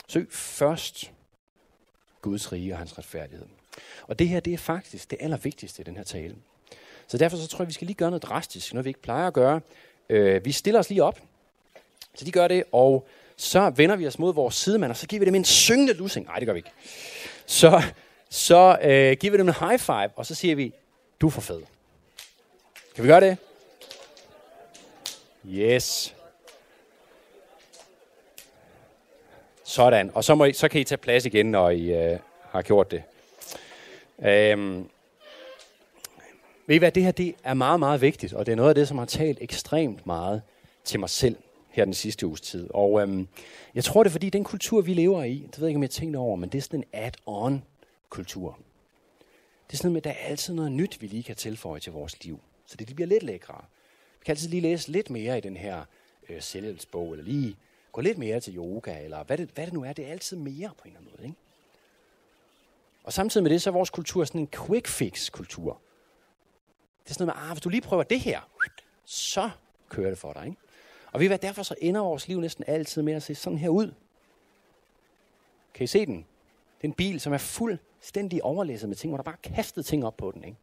Søg 0.07 0.27
først 0.31 1.11
Guds 2.21 2.51
rige 2.51 2.73
og 2.73 2.77
hans 2.77 2.97
retfærdighed. 2.97 3.47
Og 4.07 4.19
det 4.19 4.29
her, 4.29 4.39
det 4.39 4.53
er 4.53 4.57
faktisk 4.57 5.11
det 5.11 5.17
allervigtigste 5.21 5.81
i 5.81 5.83
den 5.83 5.95
her 5.95 6.03
tale. 6.03 6.35
Så 7.07 7.17
derfor 7.17 7.37
så 7.37 7.47
tror 7.47 7.63
jeg, 7.63 7.67
vi 7.67 7.73
skal 7.73 7.87
lige 7.87 7.97
gøre 7.97 8.09
noget 8.09 8.23
drastisk, 8.23 8.73
noget 8.73 8.85
vi 8.85 8.89
ikke 8.89 9.01
plejer 9.01 9.27
at 9.27 9.33
gøre. 9.33 9.61
Øh, 10.09 10.45
vi 10.45 10.51
stiller 10.51 10.79
os 10.79 10.89
lige 10.89 11.03
op. 11.03 11.19
Så 12.15 12.25
de 12.25 12.31
gør 12.31 12.47
det, 12.47 12.63
og 12.71 13.07
så 13.37 13.69
vender 13.69 13.95
vi 13.95 14.07
os 14.07 14.19
mod 14.19 14.33
vores 14.33 14.55
sidemand, 14.55 14.91
og 14.91 14.97
så 14.97 15.07
giver 15.07 15.19
vi 15.19 15.25
dem 15.25 15.35
en 15.35 15.45
syngende 15.45 15.93
lussing. 15.93 16.25
Nej, 16.25 16.35
det 16.35 16.45
gør 16.45 16.53
vi 16.53 16.59
ikke. 16.59 16.71
Så, 17.45 17.81
så 18.29 18.77
øh, 18.81 19.17
giver 19.17 19.31
vi 19.31 19.37
dem 19.37 19.47
en 19.47 19.53
high 19.59 19.79
five, 19.79 20.09
og 20.15 20.25
så 20.25 20.35
siger 20.35 20.55
vi, 20.55 20.73
du 21.21 21.27
er 21.27 21.31
for 21.31 21.41
fed. 21.41 21.61
Kan 22.95 23.03
vi 23.03 23.09
gøre 23.09 23.21
det? 23.21 23.37
Yes. 25.47 26.15
Sådan. 29.63 30.11
Og 30.13 30.23
så, 30.23 30.35
må 30.35 30.45
I, 30.45 30.53
så 30.53 30.67
kan 30.67 30.81
I 30.81 30.83
tage 30.83 30.97
plads 30.97 31.25
igen, 31.25 31.45
når 31.45 31.69
I 31.69 31.91
øh, 31.91 32.19
har 32.51 32.61
gjort 32.61 32.91
det. 32.91 33.03
Øhm. 34.25 34.89
Ved 36.67 36.75
I 36.75 36.79
hvad, 36.79 36.91
det 36.91 37.03
her 37.03 37.11
det 37.11 37.35
er 37.43 37.53
meget, 37.53 37.79
meget 37.79 38.01
vigtigt, 38.01 38.33
og 38.33 38.45
det 38.45 38.51
er 38.51 38.55
noget 38.55 38.69
af 38.69 38.75
det, 38.75 38.87
som 38.87 38.97
har 38.97 39.05
talt 39.05 39.37
ekstremt 39.41 40.05
meget 40.05 40.41
til 40.83 40.99
mig 40.99 41.09
selv 41.09 41.35
her 41.73 41.85
den 41.85 41.93
sidste 41.93 42.27
uges 42.27 42.41
tid. 42.41 42.69
Og 42.73 43.01
øhm, 43.01 43.27
jeg 43.75 43.83
tror, 43.83 44.03
det 44.03 44.09
er 44.09 44.11
fordi, 44.11 44.29
den 44.29 44.43
kultur, 44.43 44.81
vi 44.81 44.93
lever 44.93 45.23
i, 45.23 45.33
det 45.33 45.59
ved 45.59 45.67
jeg 45.67 45.69
ikke, 45.69 45.77
om 45.77 45.83
jeg 45.83 45.89
tænker 45.89 46.19
over, 46.19 46.35
men 46.35 46.49
det 46.49 46.57
er 46.57 46.61
sådan 46.61 46.79
en 46.79 46.85
add-on 46.93 47.61
kultur. 48.09 48.57
Det 49.67 49.73
er 49.73 49.77
sådan 49.77 49.91
noget 49.91 49.93
med, 49.93 50.11
at 50.11 50.15
der 50.15 50.23
er 50.23 50.29
altid 50.29 50.53
noget 50.53 50.71
nyt, 50.71 51.01
vi 51.01 51.07
lige 51.07 51.23
kan 51.23 51.35
tilføje 51.35 51.79
til 51.79 51.91
vores 51.91 52.23
liv. 52.23 52.39
Så 52.65 52.75
det 52.77 52.95
bliver 52.95 53.07
lidt 53.07 53.23
lækre. 53.23 53.61
Vi 54.19 54.23
kan 54.25 54.31
altid 54.31 54.49
lige 54.49 54.61
læse 54.61 54.91
lidt 54.91 55.09
mere 55.09 55.37
i 55.37 55.41
den 55.41 55.57
her 55.57 55.85
øh, 56.29 56.41
selvhjælpsbog, 56.41 57.11
eller 57.11 57.25
lige 57.25 57.55
gå 57.91 58.01
lidt 58.01 58.17
mere 58.17 58.39
til 58.39 58.57
yoga, 58.57 59.03
eller 59.03 59.23
hvad 59.23 59.37
det, 59.37 59.49
hvad 59.53 59.65
det 59.65 59.73
nu 59.73 59.83
er. 59.83 59.93
Det 59.93 60.07
er 60.07 60.11
altid 60.11 60.37
mere 60.37 60.71
på 60.77 60.83
en 60.83 60.87
eller 60.87 60.99
anden 60.99 61.11
måde. 61.17 61.27
Ikke? 61.27 61.37
Og 63.03 63.13
samtidig 63.13 63.43
med 63.43 63.51
det, 63.51 63.61
så 63.61 63.69
er 63.69 63.73
vores 63.73 63.89
kultur 63.89 64.25
sådan 64.25 64.41
en 64.41 64.47
quick 64.47 64.87
fix 64.87 65.31
kultur. 65.31 65.81
Det 67.03 67.09
er 67.09 67.13
sådan 67.13 67.27
noget 67.27 67.41
med, 67.41 67.49
ah, 67.49 67.53
hvis 67.53 67.61
du 67.61 67.69
lige 67.69 67.81
prøver 67.81 68.03
det 68.03 68.19
her, 68.19 68.49
så 69.05 69.49
kører 69.89 70.09
det 70.09 70.17
for 70.17 70.33
dig. 70.33 70.45
Ikke? 70.45 70.57
Og 71.13 71.19
vi 71.19 71.27
hvad, 71.27 71.37
derfor 71.37 71.63
så 71.63 71.75
ender 71.81 72.01
vores 72.01 72.27
liv 72.27 72.39
næsten 72.39 72.63
altid 72.67 73.01
med 73.01 73.13
at 73.13 73.23
se 73.23 73.35
sådan 73.35 73.59
her 73.59 73.69
ud. 73.69 73.93
Kan 75.73 75.83
I 75.83 75.87
se 75.87 76.05
den? 76.05 76.17
Det 76.77 76.83
er 76.83 76.87
en 76.87 76.93
bil, 76.93 77.19
som 77.19 77.33
er 77.33 77.37
fuldstændig 77.37 78.43
overlæsset 78.43 78.89
med 78.89 78.95
ting, 78.95 79.11
hvor 79.11 79.17
der 79.17 79.23
bare 79.23 79.37
er 79.43 79.53
kastet 79.55 79.85
ting 79.85 80.05
op 80.05 80.17
på 80.17 80.31
den. 80.31 80.43
Ikke? 80.43 80.57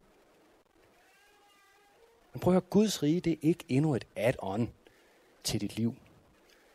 Men 2.33 2.39
prøv 2.39 2.51
at 2.51 2.53
høre, 2.53 2.69
Guds 2.69 3.03
rige, 3.03 3.19
det 3.19 3.33
er 3.33 3.37
ikke 3.41 3.65
endnu 3.67 3.95
et 3.95 4.07
add-on 4.15 4.69
til 5.43 5.61
dit 5.61 5.75
liv. 5.75 5.95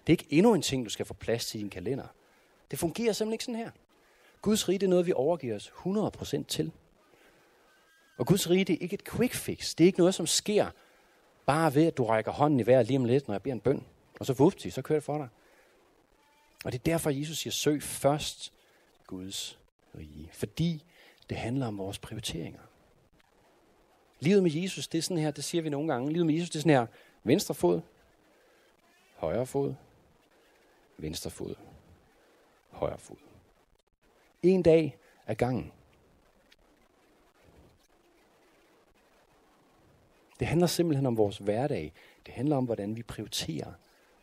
Det 0.07 0.13
er 0.13 0.15
ikke 0.15 0.27
endnu 0.31 0.55
en 0.55 0.63
ting, 0.63 0.85
du 0.85 0.91
skal 0.91 1.07
få 1.07 1.15
plads 1.15 1.47
til 1.47 1.59
i 1.59 1.63
din 1.63 1.71
kalender. 1.71 2.07
Det 2.71 2.79
fungerer 2.79 3.13
simpelthen 3.13 3.33
ikke 3.33 3.45
sådan 3.45 3.59
her. 3.61 3.71
Guds 4.43 4.69
rige, 4.69 4.79
det 4.79 4.87
er 4.87 4.91
noget, 4.91 5.07
vi 5.07 5.13
overgiver 5.13 5.57
os 5.57 5.73
100% 6.39 6.45
til. 6.45 6.73
Og 8.19 8.27
Guds 8.27 8.51
rige, 8.51 8.65
det 8.65 8.73
er 8.73 8.79
ikke 8.81 8.95
et 8.95 9.05
quick 9.05 9.35
fix. 9.35 9.75
Det 9.75 9.85
er 9.85 9.87
ikke 9.87 9.99
noget, 9.99 10.15
som 10.15 10.27
sker 10.27 10.71
bare 11.47 11.75
ved, 11.75 11.87
at 11.87 11.97
du 11.97 12.05
rækker 12.05 12.33
hånden 12.33 12.61
i 12.61 12.67
vejret 12.67 12.87
lige 12.87 12.99
om 12.99 13.05
lidt, 13.05 13.29
når 13.29 13.35
jeg 13.35 13.43
beder 13.43 13.55
en 13.55 13.61
bøn. 13.61 13.85
Og 14.21 14.27
så 14.27 14.33
vupti, 14.33 14.71
så 14.71 14.83
kører 14.83 14.97
det 14.97 15.05
for 15.05 15.19
dig. 15.19 15.29
Og 16.65 16.73
det 16.73 16.79
er 16.79 16.83
derfor, 16.83 17.11
Jesus 17.11 17.39
siger, 17.39 17.53
søg 17.53 17.83
først 17.83 18.53
Guds 19.07 19.59
rige. 19.99 20.31
Fordi 20.33 20.85
det 21.31 21.37
handler 21.37 21.67
om 21.67 21.79
vores 21.79 21.99
prioriteringer. 21.99 22.61
Livet 24.21 24.43
med 24.43 24.51
Jesus, 24.51 24.89
det 24.89 24.99
er 24.99 25.03
sådan 25.03 25.19
her, 25.23 25.31
det 25.31 25.45
siger 25.45 25.63
vi 25.63 25.69
nogle 25.69 25.93
gange. 25.93 26.13
Livet 26.13 26.27
med 26.27 26.35
Jesus, 26.35 26.51
det 26.51 26.59
er 26.59 26.61
sådan 26.61 26.73
her, 26.73 26.87
venstre 27.25 27.55
fod, 27.55 27.81
højre 29.17 29.47
fod, 29.47 29.75
venstre 30.99 31.31
fod, 31.31 31.55
højre 32.71 32.99
fod. 32.99 33.17
En 34.43 34.63
dag 34.63 34.97
ad 35.27 35.35
gangen. 35.35 35.73
Det 40.41 40.47
handler 40.47 40.67
simpelthen 40.67 41.07
om 41.07 41.17
vores 41.17 41.39
hverdag. 41.39 41.93
Det 42.27 42.35
handler 42.35 42.57
om, 42.57 42.65
hvordan 42.65 42.97
vi 42.97 43.03
prioriterer 43.03 43.73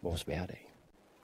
vores 0.02 0.22
hverdag. 0.22 0.74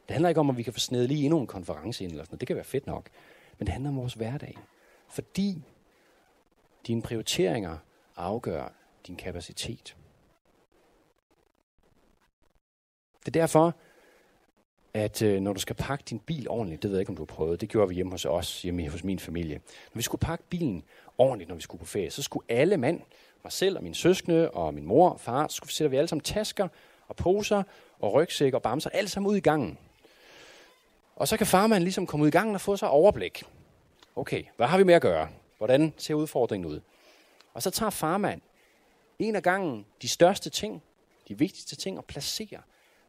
Det 0.07 0.13
handler 0.13 0.29
ikke 0.29 0.41
om, 0.41 0.49
at 0.49 0.57
vi 0.57 0.63
kan 0.63 0.73
få 0.73 0.79
snedet 0.79 1.09
lige 1.09 1.25
endnu 1.25 1.39
en 1.39 1.47
konference 1.47 2.03
ind, 2.03 2.11
eller 2.11 2.23
sådan 2.23 2.31
noget. 2.31 2.39
Det 2.39 2.47
kan 2.47 2.55
være 2.55 2.65
fedt 2.65 2.87
nok. 2.87 3.09
Men 3.57 3.65
det 3.65 3.73
handler 3.73 3.89
om 3.89 3.97
vores 3.97 4.13
hverdag. 4.13 4.57
Fordi 5.07 5.61
dine 6.87 7.01
prioriteringer 7.01 7.77
afgør 8.15 8.73
din 9.07 9.15
kapacitet. 9.15 9.95
Det 13.19 13.27
er 13.27 13.41
derfor, 13.41 13.75
at 14.93 15.21
øh, 15.21 15.41
når 15.41 15.53
du 15.53 15.59
skal 15.59 15.75
pakke 15.75 16.03
din 16.09 16.19
bil 16.19 16.49
ordentligt, 16.49 16.83
det 16.83 16.89
ved 16.89 16.97
jeg 16.97 17.01
ikke, 17.01 17.09
om 17.09 17.15
du 17.15 17.21
har 17.21 17.25
prøvet, 17.25 17.61
det 17.61 17.69
gjorde 17.69 17.89
vi 17.89 17.95
hjemme 17.95 18.11
hos 18.11 18.25
os, 18.25 18.61
hjemme 18.61 18.89
hos 18.89 19.03
min 19.03 19.19
familie. 19.19 19.55
Når 19.93 19.99
vi 19.99 20.01
skulle 20.01 20.19
pakke 20.19 20.45
bilen 20.49 20.83
ordentligt, 21.17 21.47
når 21.47 21.55
vi 21.55 21.61
skulle 21.61 21.79
på 21.79 21.85
ferie, 21.85 22.11
så 22.11 22.23
skulle 22.23 22.45
alle 22.49 22.77
mand, 22.77 23.01
mig 23.43 23.51
selv 23.51 23.77
og 23.77 23.83
min 23.83 23.93
søskende 23.93 24.51
og 24.51 24.73
min 24.73 24.85
mor 24.85 25.09
og 25.09 25.19
far, 25.19 25.47
så 25.47 25.55
skulle, 25.55 25.73
sætter 25.73 25.89
vi 25.89 25.97
alle 25.97 26.07
sammen 26.07 26.23
tasker 26.23 26.67
og 27.07 27.15
poser 27.15 27.63
og 27.99 28.13
rygsæk 28.13 28.53
og 28.53 28.61
bamser, 28.61 28.89
alle 28.89 29.09
sammen 29.09 29.31
ud 29.31 29.37
i 29.37 29.39
gangen. 29.39 29.77
Og 31.15 31.27
så 31.27 31.37
kan 31.37 31.47
farmand 31.47 31.83
ligesom 31.83 32.07
komme 32.07 32.23
ud 32.23 32.27
i 32.27 32.31
gangen 32.31 32.55
og 32.55 32.61
få 32.61 32.77
sig 32.77 32.89
overblik. 32.89 33.43
Okay, 34.15 34.43
hvad 34.57 34.67
har 34.67 34.77
vi 34.77 34.83
med 34.83 34.93
at 34.93 35.01
gøre? 35.01 35.29
Hvordan 35.57 35.93
ser 35.97 36.13
udfordringen 36.13 36.71
ud? 36.71 36.79
Og 37.53 37.63
så 37.63 37.69
tager 37.69 37.89
farmand 37.89 38.41
en 39.19 39.35
af 39.35 39.43
gangen 39.43 39.85
de 40.01 40.07
største 40.07 40.49
ting, 40.49 40.83
de 41.27 41.37
vigtigste 41.37 41.75
ting, 41.75 41.97
og 41.97 42.05
placerer 42.05 42.61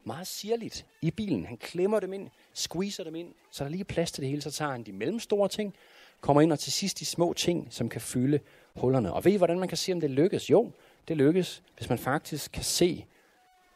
meget 0.05 0.27
sirligt 0.27 0.87
i 1.03 1.11
bilen. 1.11 1.47
Han 1.47 1.57
klemmer 1.57 2.01
dem 2.01 2.13
ind, 2.13 2.29
squeezer 2.55 3.05
dem 3.05 3.15
ind, 3.15 3.35
så 3.51 3.65
der 3.65 3.71
lige 3.71 3.81
er 3.81 3.85
plads 3.85 4.13
til 4.13 4.23
det 4.23 4.31
hele. 4.31 4.43
Så 4.43 4.51
tager 4.51 4.71
han 4.71 4.83
de 4.83 4.93
mellemstore 4.93 5.49
ting, 5.49 5.75
kommer 6.21 6.41
ind 6.43 6.53
og 6.53 6.59
til 6.59 6.73
sidst 6.73 6.99
de 6.99 7.05
små 7.05 7.33
ting, 7.33 7.69
som 7.71 7.89
kan 7.89 8.01
fylde 8.01 8.41
hullerne. 8.77 9.13
Og 9.13 9.25
ved 9.25 9.33
I, 9.33 9.37
hvordan 9.37 9.59
man 9.59 9.69
kan 9.69 9.77
se, 9.77 9.93
om 9.93 10.01
det 10.01 10.11
lykkes? 10.11 10.51
Jo, 10.51 10.71
det 11.09 11.17
lykkes, 11.17 11.63
hvis 11.77 11.89
man 11.89 11.99
faktisk 11.99 12.53
kan 12.53 12.63
se 12.63 13.07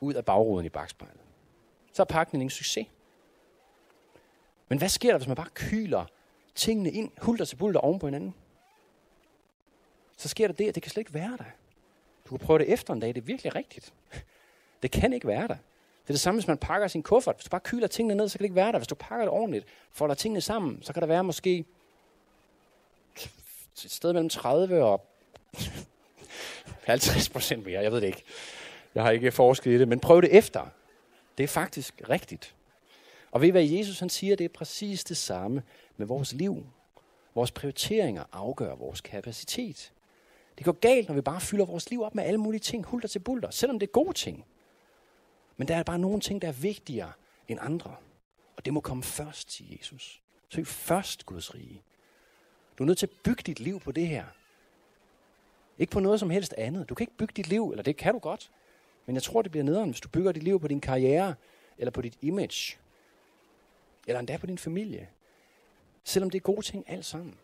ud 0.00 0.14
af 0.14 0.24
bagruden 0.24 0.66
i 0.66 0.68
bagspejlet. 0.68 1.20
Så 1.92 2.02
er 2.02 2.06
pakningen 2.06 2.46
en 2.46 2.50
succes. 2.50 2.86
Men 4.68 4.78
hvad 4.78 4.88
sker 4.88 5.10
der, 5.10 5.18
hvis 5.18 5.28
man 5.28 5.36
bare 5.36 5.50
kyler 5.54 6.04
tingene 6.54 6.90
ind, 6.90 7.10
hulter 7.18 7.44
til 7.44 7.56
bulter 7.56 7.80
oven 7.80 7.98
på 7.98 8.06
hinanden? 8.06 8.34
Så 10.16 10.28
sker 10.28 10.46
der 10.46 10.54
det, 10.54 10.68
at 10.68 10.74
det 10.74 10.82
kan 10.82 10.90
slet 10.90 11.00
ikke 11.00 11.14
være 11.14 11.36
der. 11.38 11.44
Du 12.24 12.36
kan 12.36 12.46
prøve 12.46 12.58
det 12.58 12.72
efter 12.72 12.94
en 12.94 13.00
dag, 13.00 13.08
det 13.08 13.20
er 13.20 13.24
virkelig 13.24 13.54
rigtigt. 13.54 13.94
Det 14.82 14.92
kan 14.92 15.12
ikke 15.12 15.26
være 15.26 15.48
der. 15.48 15.56
Det 16.02 16.10
er 16.10 16.12
det 16.12 16.20
samme, 16.20 16.40
hvis 16.40 16.48
man 16.48 16.58
pakker 16.58 16.88
sin 16.88 17.02
kuffert. 17.02 17.36
Hvis 17.36 17.44
du 17.44 17.50
bare 17.50 17.60
kyler 17.60 17.86
tingene 17.86 18.14
ned, 18.14 18.28
så 18.28 18.38
kan 18.38 18.42
det 18.42 18.44
ikke 18.44 18.56
være 18.56 18.72
der. 18.72 18.78
Hvis 18.78 18.88
du 18.88 18.94
pakker 18.94 19.24
det 19.24 19.28
ordentligt, 19.28 19.66
folder 19.90 20.14
tingene 20.14 20.40
sammen, 20.40 20.82
så 20.82 20.92
kan 20.92 21.00
der 21.00 21.06
være 21.06 21.24
måske 21.24 21.64
et 23.84 23.90
sted 23.90 24.12
mellem 24.12 24.28
30 24.28 24.84
og 24.84 25.06
50 26.84 27.28
procent 27.28 27.66
mere. 27.66 27.82
Jeg 27.82 27.92
ved 27.92 28.00
det 28.00 28.06
ikke. 28.06 28.22
Jeg 28.94 29.02
har 29.02 29.10
ikke 29.10 29.32
forsket 29.32 29.70
i 29.70 29.78
det, 29.78 29.88
men 29.88 30.00
prøv 30.00 30.22
det 30.22 30.36
efter. 30.36 30.66
Det 31.38 31.44
er 31.44 31.48
faktisk 31.48 32.02
rigtigt. 32.10 32.54
Og 33.30 33.40
ved 33.40 33.48
I, 33.48 33.50
hvad 33.50 33.64
Jesus 33.64 33.98
han 33.98 34.08
siger? 34.08 34.36
Det 34.36 34.44
er 34.44 34.48
præcis 34.48 35.04
det 35.04 35.16
samme 35.16 35.62
med 35.96 36.06
vores 36.06 36.32
liv. 36.32 36.66
Vores 37.34 37.50
prioriteringer 37.50 38.24
afgør 38.32 38.74
vores 38.74 39.00
kapacitet. 39.00 39.92
Det 40.58 40.64
går 40.64 40.72
galt, 40.72 41.08
når 41.08 41.14
vi 41.14 41.20
bare 41.20 41.40
fylder 41.40 41.64
vores 41.64 41.90
liv 41.90 42.02
op 42.02 42.14
med 42.14 42.24
alle 42.24 42.38
mulige 42.38 42.60
ting, 42.60 42.84
hulter 42.84 43.08
til 43.08 43.18
bulter, 43.18 43.50
selvom 43.50 43.78
det 43.78 43.86
er 43.86 43.92
gode 43.92 44.12
ting. 44.12 44.44
Men 45.56 45.68
der 45.68 45.76
er 45.76 45.82
bare 45.82 45.98
nogle 45.98 46.20
ting, 46.20 46.42
der 46.42 46.48
er 46.48 46.52
vigtigere 46.52 47.12
end 47.48 47.58
andre. 47.62 47.96
Og 48.56 48.64
det 48.64 48.72
må 48.72 48.80
komme 48.80 49.02
først 49.02 49.48
til 49.48 49.76
Jesus. 49.78 50.22
Søg 50.48 50.66
først 50.66 51.26
Guds 51.26 51.54
rige. 51.54 51.82
Du 52.78 52.82
er 52.82 52.86
nødt 52.86 52.98
til 52.98 53.06
at 53.06 53.12
bygge 53.24 53.42
dit 53.46 53.60
liv 53.60 53.80
på 53.80 53.92
det 53.92 54.08
her. 54.08 54.24
Ikke 55.78 55.90
på 55.90 56.00
noget 56.00 56.20
som 56.20 56.30
helst 56.30 56.54
andet. 56.58 56.88
Du 56.88 56.94
kan 56.94 57.04
ikke 57.04 57.16
bygge 57.16 57.32
dit 57.36 57.48
liv, 57.48 57.70
eller 57.70 57.82
det 57.82 57.96
kan 57.96 58.14
du 58.14 58.18
godt. 58.18 58.50
Men 59.06 59.14
jeg 59.14 59.22
tror, 59.22 59.42
det 59.42 59.50
bliver 59.50 59.64
nederen, 59.64 59.90
hvis 59.90 60.00
du 60.00 60.08
bygger 60.08 60.32
dit 60.32 60.42
liv 60.42 60.60
på 60.60 60.68
din 60.68 60.80
karriere, 60.80 61.34
eller 61.78 61.90
på 61.90 62.02
dit 62.02 62.18
image, 62.22 62.78
eller 64.06 64.20
endda 64.20 64.36
på 64.36 64.46
din 64.46 64.58
familie. 64.58 65.08
Selvom 66.04 66.30
det 66.30 66.38
er 66.38 66.42
gode 66.42 66.62
ting 66.62 66.84
alt 66.86 67.04
sammen. 67.04 67.38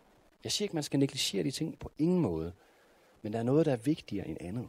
Jeg 0.44 0.52
siger 0.52 0.64
ikke, 0.64 0.74
man 0.76 0.82
skal 0.82 1.00
negligere 1.00 1.44
de 1.44 1.50
ting 1.50 1.78
på 1.78 1.90
ingen 1.98 2.20
måde. 2.20 2.52
Men 3.22 3.32
der 3.32 3.38
er 3.38 3.42
noget, 3.42 3.66
der 3.66 3.72
er 3.72 3.76
vigtigere 3.76 4.28
end 4.28 4.36
andet. 4.40 4.68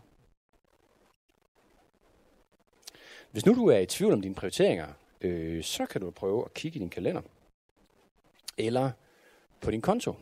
Hvis 3.32 3.46
nu 3.46 3.56
du 3.56 3.68
er 3.68 3.78
i 3.78 3.86
tvivl 3.86 4.14
om 4.14 4.22
dine 4.22 4.36
prioriteringer, 4.36 4.88
øh, 5.22 5.64
så 5.64 5.86
kan 5.86 6.02
du 6.02 6.12
prøve 6.12 6.46
at 6.46 6.54
kigge 6.54 6.76
i 6.76 6.80
din 6.80 6.90
kalender. 6.90 7.22
Eller 8.58 8.92
på 9.62 9.72
din 9.72 9.82
konto. 9.82 10.16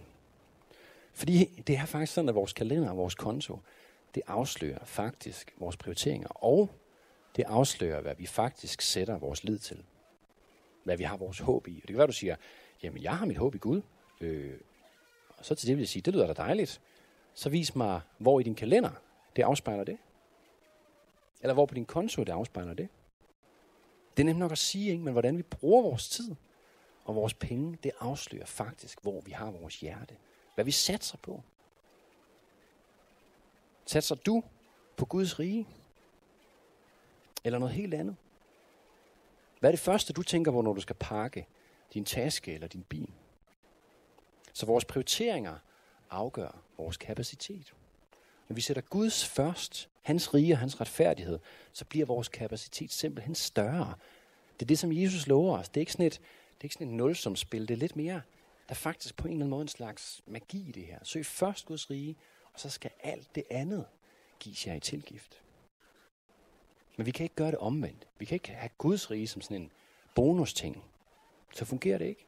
Fordi 1.20 1.64
det 1.68 1.78
er 1.78 1.86
faktisk 1.86 2.14
sådan, 2.14 2.30
at 2.30 2.36
vores 2.36 2.54
kalender 2.54 2.90
og 2.90 2.98
vores 2.98 3.16
konto, 3.16 3.60
det 4.16 4.24
afslører 4.28 4.86
faktisk 4.86 5.56
vores 5.58 5.78
prioriteringer. 5.78 6.28
Og 6.28 6.70
det 7.36 7.44
afslører, 7.48 8.02
hvad 8.02 8.16
vi 8.16 8.26
faktisk 8.26 8.82
sætter 8.82 9.18
vores 9.18 9.44
lid 9.44 9.60
til. 9.60 9.84
Hvad 10.84 10.98
vi 10.98 11.04
har 11.04 11.18
vores 11.18 11.40
håb 11.40 11.68
i. 11.68 11.72
Og 11.72 11.82
det 11.82 11.88
kan 11.88 11.98
være, 11.98 12.08
du 12.08 12.12
siger, 12.12 12.36
jamen 12.84 13.04
jeg 13.04 13.18
har 13.18 13.26
mit 13.26 13.38
håb 13.38 13.56
i 13.56 13.58
Gud. 13.58 13.82
Øh, 14.22 14.54
og 15.30 15.46
så 15.46 15.56
til 15.56 15.68
det 15.68 15.76
vil 15.76 15.82
jeg 15.82 15.88
sige, 15.88 16.02
det 16.02 16.14
lyder 16.14 16.28
da 16.28 16.34
dejligt. 16.34 16.82
Så 17.34 17.50
vis 17.50 17.76
mig, 17.76 18.02
hvor 18.18 18.40
i 18.40 18.44
din 18.44 18.56
kalender 18.56 18.92
det 19.36 19.44
afspejler 19.44 19.84
det. 19.84 19.98
Eller 21.42 21.54
hvor 21.54 21.66
på 21.66 21.76
din 21.76 21.86
konto 21.86 22.24
det 22.24 22.32
afspejler 22.32 22.74
det. 22.74 22.90
Det 24.18 24.24
er 24.24 24.26
nemt 24.26 24.40
nok 24.40 24.52
at 24.52 24.58
sige, 24.58 24.92
ikke? 24.92 25.04
men 25.04 25.14
hvordan 25.14 25.38
vi 25.38 25.44
bruger 25.44 25.82
vores 25.82 26.10
tid 26.10 26.36
og 27.06 27.16
vores 27.16 27.34
penge, 27.34 27.78
det 27.84 27.92
afslører 28.00 28.46
faktisk, 28.46 29.02
hvor 29.02 29.22
vi 29.22 29.32
har 29.32 29.52
vores 29.52 29.80
hjerte. 29.80 30.16
Hvad 30.60 30.66
vi 30.66 30.72
satser 30.72 31.18
på. 31.18 31.44
Satser 33.86 34.16
du 34.16 34.44
på 34.98 35.06
Guds 35.06 35.40
rige? 35.40 35.68
Eller 37.44 37.60
noget 37.60 37.76
helt 37.76 37.94
andet? 37.94 38.16
Hvad 39.60 39.70
er 39.70 39.72
det 39.72 39.80
første, 39.80 40.14
du 40.14 40.24
tænker 40.24 40.52
på, 40.52 40.62
når 40.62 40.74
du 40.74 40.82
skal 40.82 40.96
pakke 40.96 41.48
din 41.94 42.06
taske 42.06 42.54
eller 42.54 42.68
din 42.68 42.84
bil? 42.84 43.10
Så 44.54 44.66
vores 44.66 44.86
prioriteringer 44.86 45.58
afgør 46.10 46.62
vores 46.78 46.98
kapacitet. 46.98 47.74
Når 48.50 48.54
vi 48.54 48.62
sætter 48.62 48.82
Guds 48.82 49.28
først, 49.28 49.90
hans 50.02 50.34
rige 50.34 50.54
og 50.54 50.58
hans 50.58 50.82
retfærdighed, 50.82 51.40
så 51.74 51.86
bliver 51.86 52.06
vores 52.06 52.28
kapacitet 52.28 52.92
simpelthen 52.92 53.36
større. 53.36 53.94
Det 54.54 54.62
er 54.62 54.68
det, 54.68 54.80
som 54.80 54.92
Jesus 54.92 55.28
lover 55.28 55.58
os. 55.58 55.70
Det 55.70 55.78
er 55.78 55.82
ikke 55.82 55.92
sådan 55.92 56.06
et, 56.08 56.14
det 56.14 56.62
er 56.62 56.64
ikke 56.64 56.76
sådan 56.76 56.88
et 56.88 56.94
nulsumspil. 56.94 57.68
Det 57.68 57.74
er 57.74 57.78
lidt 57.78 57.96
mere, 57.96 58.22
der 58.70 58.76
er 58.76 58.78
faktisk 58.78 59.16
på 59.16 59.28
en 59.28 59.34
eller 59.34 59.40
anden 59.40 59.50
måde 59.50 59.62
en 59.62 59.68
slags 59.68 60.22
magi 60.26 60.70
i 60.70 60.72
det 60.72 60.86
her. 60.86 61.00
Søg 61.04 61.26
først 61.26 61.66
Guds 61.66 61.90
rige, 61.90 62.16
og 62.54 62.60
så 62.60 62.70
skal 62.70 62.92
alt 63.04 63.36
det 63.36 63.44
andet 63.50 63.86
gives 64.40 64.68
jer 64.68 64.74
i 64.74 64.80
tilgift. 64.80 65.42
Men 66.98 67.06
vi 67.06 67.12
kan 67.12 67.24
ikke 67.24 67.36
gøre 67.36 67.52
det 67.52 67.60
omvendt. 67.60 68.08
Vi 68.20 68.26
kan 68.26 68.36
ikke 68.36 68.50
have 68.50 68.70
Guds 68.78 69.12
rige 69.12 69.28
som 69.28 69.42
sådan 69.42 69.62
en 69.62 69.72
bonusting. 70.16 70.84
Så 71.54 71.66
fungerer 71.66 71.98
det 71.98 72.06
ikke. 72.06 72.26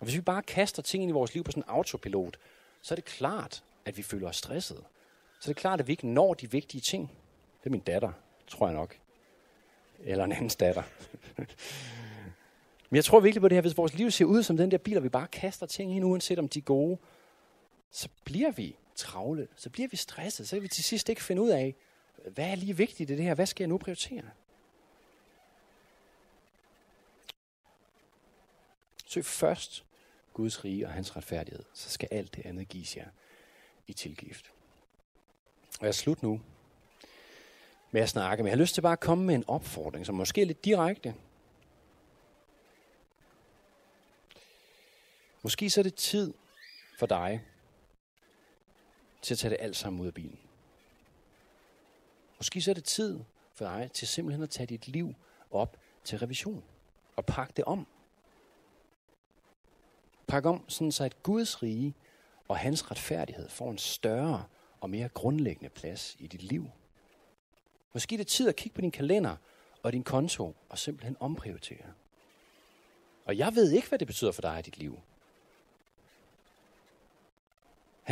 Og 0.00 0.04
hvis 0.04 0.16
vi 0.16 0.20
bare 0.20 0.42
kaster 0.42 0.82
ting 0.82 1.02
ind 1.02 1.10
i 1.10 1.12
vores 1.12 1.34
liv 1.34 1.44
på 1.44 1.50
sådan 1.50 1.62
en 1.62 1.68
autopilot, 1.68 2.38
så 2.82 2.94
er 2.94 2.96
det 2.96 3.04
klart, 3.04 3.64
at 3.84 3.96
vi 3.96 4.02
føler 4.02 4.28
os 4.28 4.36
stresset. 4.36 4.84
Så 5.40 5.50
er 5.50 5.54
det 5.54 5.60
klart, 5.60 5.80
at 5.80 5.86
vi 5.86 5.92
ikke 5.92 6.08
når 6.08 6.34
de 6.34 6.50
vigtige 6.50 6.80
ting. 6.80 7.10
Det 7.60 7.66
er 7.66 7.70
min 7.70 7.80
datter, 7.80 8.12
tror 8.46 8.66
jeg 8.66 8.74
nok. 8.76 8.98
Eller 9.98 10.24
en 10.24 10.32
andens 10.32 10.56
datter. 10.56 10.82
Men 12.92 12.96
jeg 12.96 13.04
tror 13.04 13.20
virkelig 13.20 13.40
på 13.40 13.48
det 13.48 13.56
her, 13.56 13.60
hvis 13.60 13.76
vores 13.76 13.94
liv 13.94 14.10
ser 14.10 14.24
ud 14.24 14.42
som 14.42 14.56
den 14.56 14.70
der 14.70 14.78
bil, 14.78 14.96
og 14.96 15.02
vi 15.02 15.08
bare 15.08 15.26
kaster 15.26 15.66
ting 15.66 15.96
ind, 15.96 16.04
uanset 16.04 16.38
om 16.38 16.48
de 16.48 16.58
er 16.58 16.62
gode, 16.62 16.98
så 17.90 18.08
bliver 18.24 18.50
vi 18.50 18.76
travle, 18.94 19.48
så 19.56 19.70
bliver 19.70 19.88
vi 19.88 19.96
stresset, 19.96 20.48
så 20.48 20.56
kan 20.56 20.62
vi 20.62 20.68
til 20.68 20.84
sidst 20.84 21.08
ikke 21.08 21.22
finde 21.22 21.42
ud 21.42 21.50
af, 21.50 21.74
hvad 22.30 22.50
er 22.50 22.54
lige 22.54 22.76
vigtigt 22.76 23.10
i 23.10 23.14
det 23.14 23.24
her, 23.24 23.34
hvad 23.34 23.46
skal 23.46 23.64
jeg 23.64 23.68
nu 23.68 23.78
prioritere? 23.78 24.22
Søg 29.06 29.24
først 29.24 29.84
Guds 30.32 30.64
rige 30.64 30.86
og 30.86 30.92
hans 30.92 31.16
retfærdighed, 31.16 31.64
så 31.72 31.90
skal 31.90 32.08
alt 32.10 32.36
det 32.36 32.46
andet 32.46 32.68
gives 32.68 32.96
jer 32.96 33.08
i 33.86 33.92
tilgift. 33.92 34.52
Og 35.78 35.82
jeg 35.82 35.88
er 35.88 35.92
slut 35.92 36.22
nu 36.22 36.40
med 37.90 38.00
at 38.00 38.08
snakke, 38.08 38.42
men 38.42 38.48
jeg 38.48 38.56
har 38.56 38.62
lyst 38.62 38.74
til 38.74 38.80
bare 38.80 38.92
at 38.92 39.00
komme 39.00 39.24
med 39.24 39.34
en 39.34 39.44
opfordring, 39.46 40.06
som 40.06 40.14
måske 40.14 40.42
er 40.42 40.46
lidt 40.46 40.64
direkte. 40.64 41.14
Måske 45.42 45.70
så 45.70 45.80
er 45.80 45.82
det 45.82 45.94
tid 45.94 46.34
for 46.98 47.06
dig 47.06 47.44
til 49.22 49.34
at 49.34 49.38
tage 49.38 49.50
det 49.50 49.58
alt 49.60 49.76
sammen 49.76 50.02
ud 50.02 50.06
af 50.06 50.14
bilen. 50.14 50.38
Måske 52.38 52.62
så 52.62 52.70
er 52.70 52.74
det 52.74 52.84
tid 52.84 53.20
for 53.54 53.64
dig 53.64 53.90
til 53.92 54.08
simpelthen 54.08 54.42
at 54.42 54.50
tage 54.50 54.66
dit 54.66 54.88
liv 54.88 55.14
op 55.50 55.76
til 56.04 56.18
revision 56.18 56.64
og 57.16 57.26
pakke 57.26 57.52
det 57.56 57.64
om. 57.64 57.86
Pak 60.26 60.46
om, 60.46 60.68
sådan 60.68 60.92
så 60.92 61.04
at 61.04 61.22
Guds 61.22 61.62
rige 61.62 61.94
og 62.48 62.58
hans 62.58 62.90
retfærdighed 62.90 63.48
får 63.48 63.70
en 63.70 63.78
større 63.78 64.44
og 64.80 64.90
mere 64.90 65.08
grundlæggende 65.08 65.68
plads 65.68 66.16
i 66.18 66.26
dit 66.26 66.42
liv. 66.42 66.70
Måske 67.92 68.14
er 68.14 68.16
det 68.16 68.26
tid 68.26 68.48
at 68.48 68.56
kigge 68.56 68.74
på 68.74 68.80
din 68.80 68.90
kalender 68.90 69.36
og 69.82 69.92
din 69.92 70.04
konto 70.04 70.56
og 70.68 70.78
simpelthen 70.78 71.16
omprioritere. 71.20 71.92
Og 73.24 73.38
jeg 73.38 73.54
ved 73.54 73.72
ikke, 73.72 73.88
hvad 73.88 73.98
det 73.98 74.06
betyder 74.06 74.32
for 74.32 74.42
dig 74.42 74.58
i 74.58 74.62
dit 74.62 74.78
liv. 74.78 74.98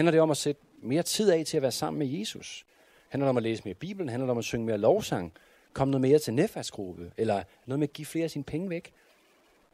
Handler 0.01 0.11
det 0.11 0.21
om 0.21 0.31
at 0.31 0.37
sætte 0.37 0.63
mere 0.83 1.03
tid 1.03 1.31
af 1.31 1.45
til 1.47 1.57
at 1.57 1.63
være 1.63 1.73
sammen 1.73 1.99
med 1.99 2.07
Jesus? 2.07 2.67
Handler 3.09 3.27
det 3.27 3.31
om 3.31 3.37
at 3.37 3.43
læse 3.43 3.63
mere 3.65 3.75
Bibelen? 3.75 4.09
Handler 4.09 4.27
det 4.27 4.31
om 4.31 4.39
at 4.39 4.45
synge 4.45 4.67
mere 4.67 4.79
lovsang? 4.79 5.33
Komme 5.73 5.91
noget 5.91 6.01
mere 6.01 6.19
til 6.19 6.35
netværksgruppe? 6.35 7.13
Eller 7.17 7.43
noget 7.67 7.79
med 7.79 7.89
at 7.89 7.93
give 7.93 8.07
flere 8.07 8.25
af 8.25 8.31
sine 8.31 8.45
penge 8.45 8.71
væk? 8.71 8.93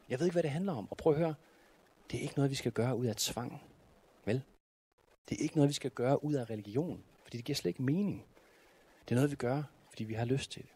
Jeg 0.08 0.18
ved 0.18 0.26
ikke, 0.26 0.34
hvad 0.34 0.42
det 0.42 0.50
handler 0.50 0.72
om. 0.72 0.88
Og 0.90 0.96
prøv 0.96 1.12
at 1.12 1.18
høre. 1.18 1.34
Det 2.10 2.18
er 2.18 2.22
ikke 2.22 2.34
noget, 2.36 2.50
vi 2.50 2.54
skal 2.54 2.72
gøre 2.72 2.96
ud 2.96 3.06
af 3.06 3.16
tvang. 3.16 3.62
Vel? 4.24 4.42
Det 5.28 5.38
er 5.38 5.42
ikke 5.42 5.56
noget, 5.56 5.68
vi 5.68 5.74
skal 5.74 5.90
gøre 5.90 6.24
ud 6.24 6.34
af 6.34 6.50
religion. 6.50 7.04
Fordi 7.22 7.36
det 7.36 7.44
giver 7.44 7.56
slet 7.56 7.68
ikke 7.68 7.82
mening. 7.82 8.24
Det 9.04 9.10
er 9.10 9.14
noget, 9.14 9.30
vi 9.30 9.36
gør, 9.36 9.62
fordi 9.88 10.04
vi 10.04 10.14
har 10.14 10.24
lyst 10.24 10.50
til 10.50 10.62
det. 10.62 10.70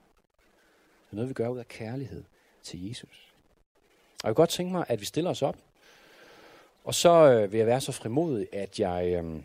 Det 1.06 1.12
er 1.12 1.16
noget, 1.16 1.28
vi 1.28 1.34
gør 1.34 1.48
ud 1.48 1.58
af 1.58 1.68
kærlighed 1.68 2.24
til 2.62 2.88
Jesus. 2.88 3.34
Og 4.22 4.28
jeg 4.28 4.28
kunne 4.28 4.42
godt 4.42 4.50
tænke 4.50 4.72
mig, 4.72 4.84
at 4.88 5.00
vi 5.00 5.04
stiller 5.04 5.30
os 5.30 5.42
op. 5.42 5.56
Og 6.84 6.94
så 6.94 7.10
øh, 7.10 7.52
vil 7.52 7.58
jeg 7.58 7.66
være 7.66 7.80
så 7.80 7.92
frimodig, 7.92 8.48
at 8.52 8.80
jeg 8.80 9.06
øh, 9.06 9.42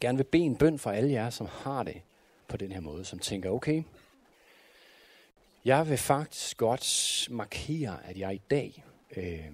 gerne 0.00 0.18
vil 0.18 0.24
bede 0.24 0.42
en 0.42 0.56
bøn 0.56 0.78
for 0.78 0.90
alle 0.90 1.10
jer, 1.10 1.30
som 1.30 1.46
har 1.46 1.82
det 1.82 2.02
på 2.48 2.56
den 2.56 2.72
her 2.72 2.80
måde, 2.80 3.04
som 3.04 3.18
tænker, 3.18 3.50
okay, 3.50 3.82
jeg 5.64 5.88
vil 5.88 5.98
faktisk 5.98 6.56
godt 6.56 7.28
markere, 7.30 8.06
at 8.06 8.18
jeg 8.18 8.34
i 8.34 8.40
dag 8.50 8.84
øh, 9.16 9.52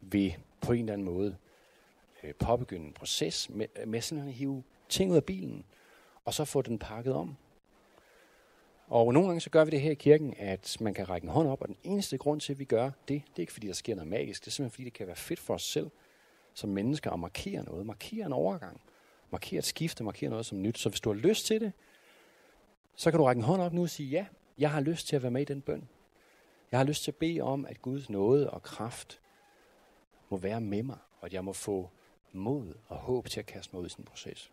vil 0.00 0.36
på 0.60 0.72
en 0.72 0.78
eller 0.78 0.92
anden 0.92 1.04
måde 1.04 1.36
øh, 2.22 2.34
påbegynde 2.34 2.86
en 2.86 2.92
proces 2.92 3.50
med, 3.50 3.66
med 3.86 4.00
sådan 4.00 4.28
at 4.28 4.32
hive 4.32 4.62
ting 4.88 5.10
ud 5.10 5.16
af 5.16 5.24
bilen, 5.24 5.64
og 6.24 6.34
så 6.34 6.44
få 6.44 6.62
den 6.62 6.78
pakket 6.78 7.14
om. 7.14 7.36
Og 8.92 9.12
nogle 9.12 9.28
gange 9.28 9.40
så 9.40 9.50
gør 9.50 9.64
vi 9.64 9.70
det 9.70 9.80
her 9.80 9.90
i 9.90 9.94
kirken, 9.94 10.34
at 10.38 10.76
man 10.80 10.94
kan 10.94 11.08
række 11.08 11.24
en 11.24 11.30
hånd 11.30 11.48
op, 11.48 11.62
og 11.62 11.68
den 11.68 11.76
eneste 11.82 12.18
grund 12.18 12.40
til, 12.40 12.52
at 12.52 12.58
vi 12.58 12.64
gør 12.64 12.84
det, 12.84 12.92
det 13.08 13.36
er 13.36 13.40
ikke 13.40 13.52
fordi, 13.52 13.66
der 13.66 13.72
sker 13.72 13.94
noget 13.94 14.10
magisk. 14.10 14.44
Det 14.44 14.46
er 14.46 14.50
simpelthen 14.50 14.74
fordi, 14.74 14.84
det 14.84 14.92
kan 14.92 15.06
være 15.06 15.16
fedt 15.16 15.40
for 15.40 15.54
os 15.54 15.62
selv 15.62 15.90
som 16.54 16.70
mennesker 16.70 17.10
at 17.10 17.18
markere 17.18 17.64
noget. 17.64 17.86
Markere 17.86 18.26
en 18.26 18.32
overgang. 18.32 18.80
Markere 19.30 19.58
et 19.58 19.64
skifte, 19.64 20.04
markere 20.04 20.30
noget 20.30 20.46
som 20.46 20.62
nyt. 20.62 20.78
Så 20.78 20.88
hvis 20.88 21.00
du 21.00 21.12
har 21.12 21.20
lyst 21.20 21.46
til 21.46 21.60
det, 21.60 21.72
så 22.96 23.10
kan 23.10 23.18
du 23.18 23.24
række 23.24 23.38
en 23.38 23.44
hånd 23.44 23.62
op 23.62 23.72
nu 23.72 23.82
og 23.82 23.90
sige, 23.90 24.08
ja, 24.08 24.26
jeg 24.58 24.70
har 24.70 24.80
lyst 24.80 25.06
til 25.06 25.16
at 25.16 25.22
være 25.22 25.30
med 25.30 25.42
i 25.42 25.44
den 25.44 25.60
bøn. 25.60 25.88
Jeg 26.72 26.80
har 26.80 26.84
lyst 26.84 27.04
til 27.04 27.10
at 27.10 27.16
bede 27.16 27.40
om, 27.40 27.66
at 27.66 27.82
Guds 27.82 28.10
nåde 28.10 28.50
og 28.50 28.62
kraft 28.62 29.20
må 30.28 30.36
være 30.36 30.60
med 30.60 30.82
mig, 30.82 30.98
og 31.20 31.26
at 31.26 31.32
jeg 31.32 31.44
må 31.44 31.52
få 31.52 31.90
mod 32.32 32.74
og 32.88 32.96
håb 32.96 33.28
til 33.28 33.40
at 33.40 33.46
kaste 33.46 33.76
mig 33.76 33.82
ud 33.82 33.86
i 33.86 33.90
sådan 33.90 34.02
en 34.02 34.06
proces. 34.06 34.52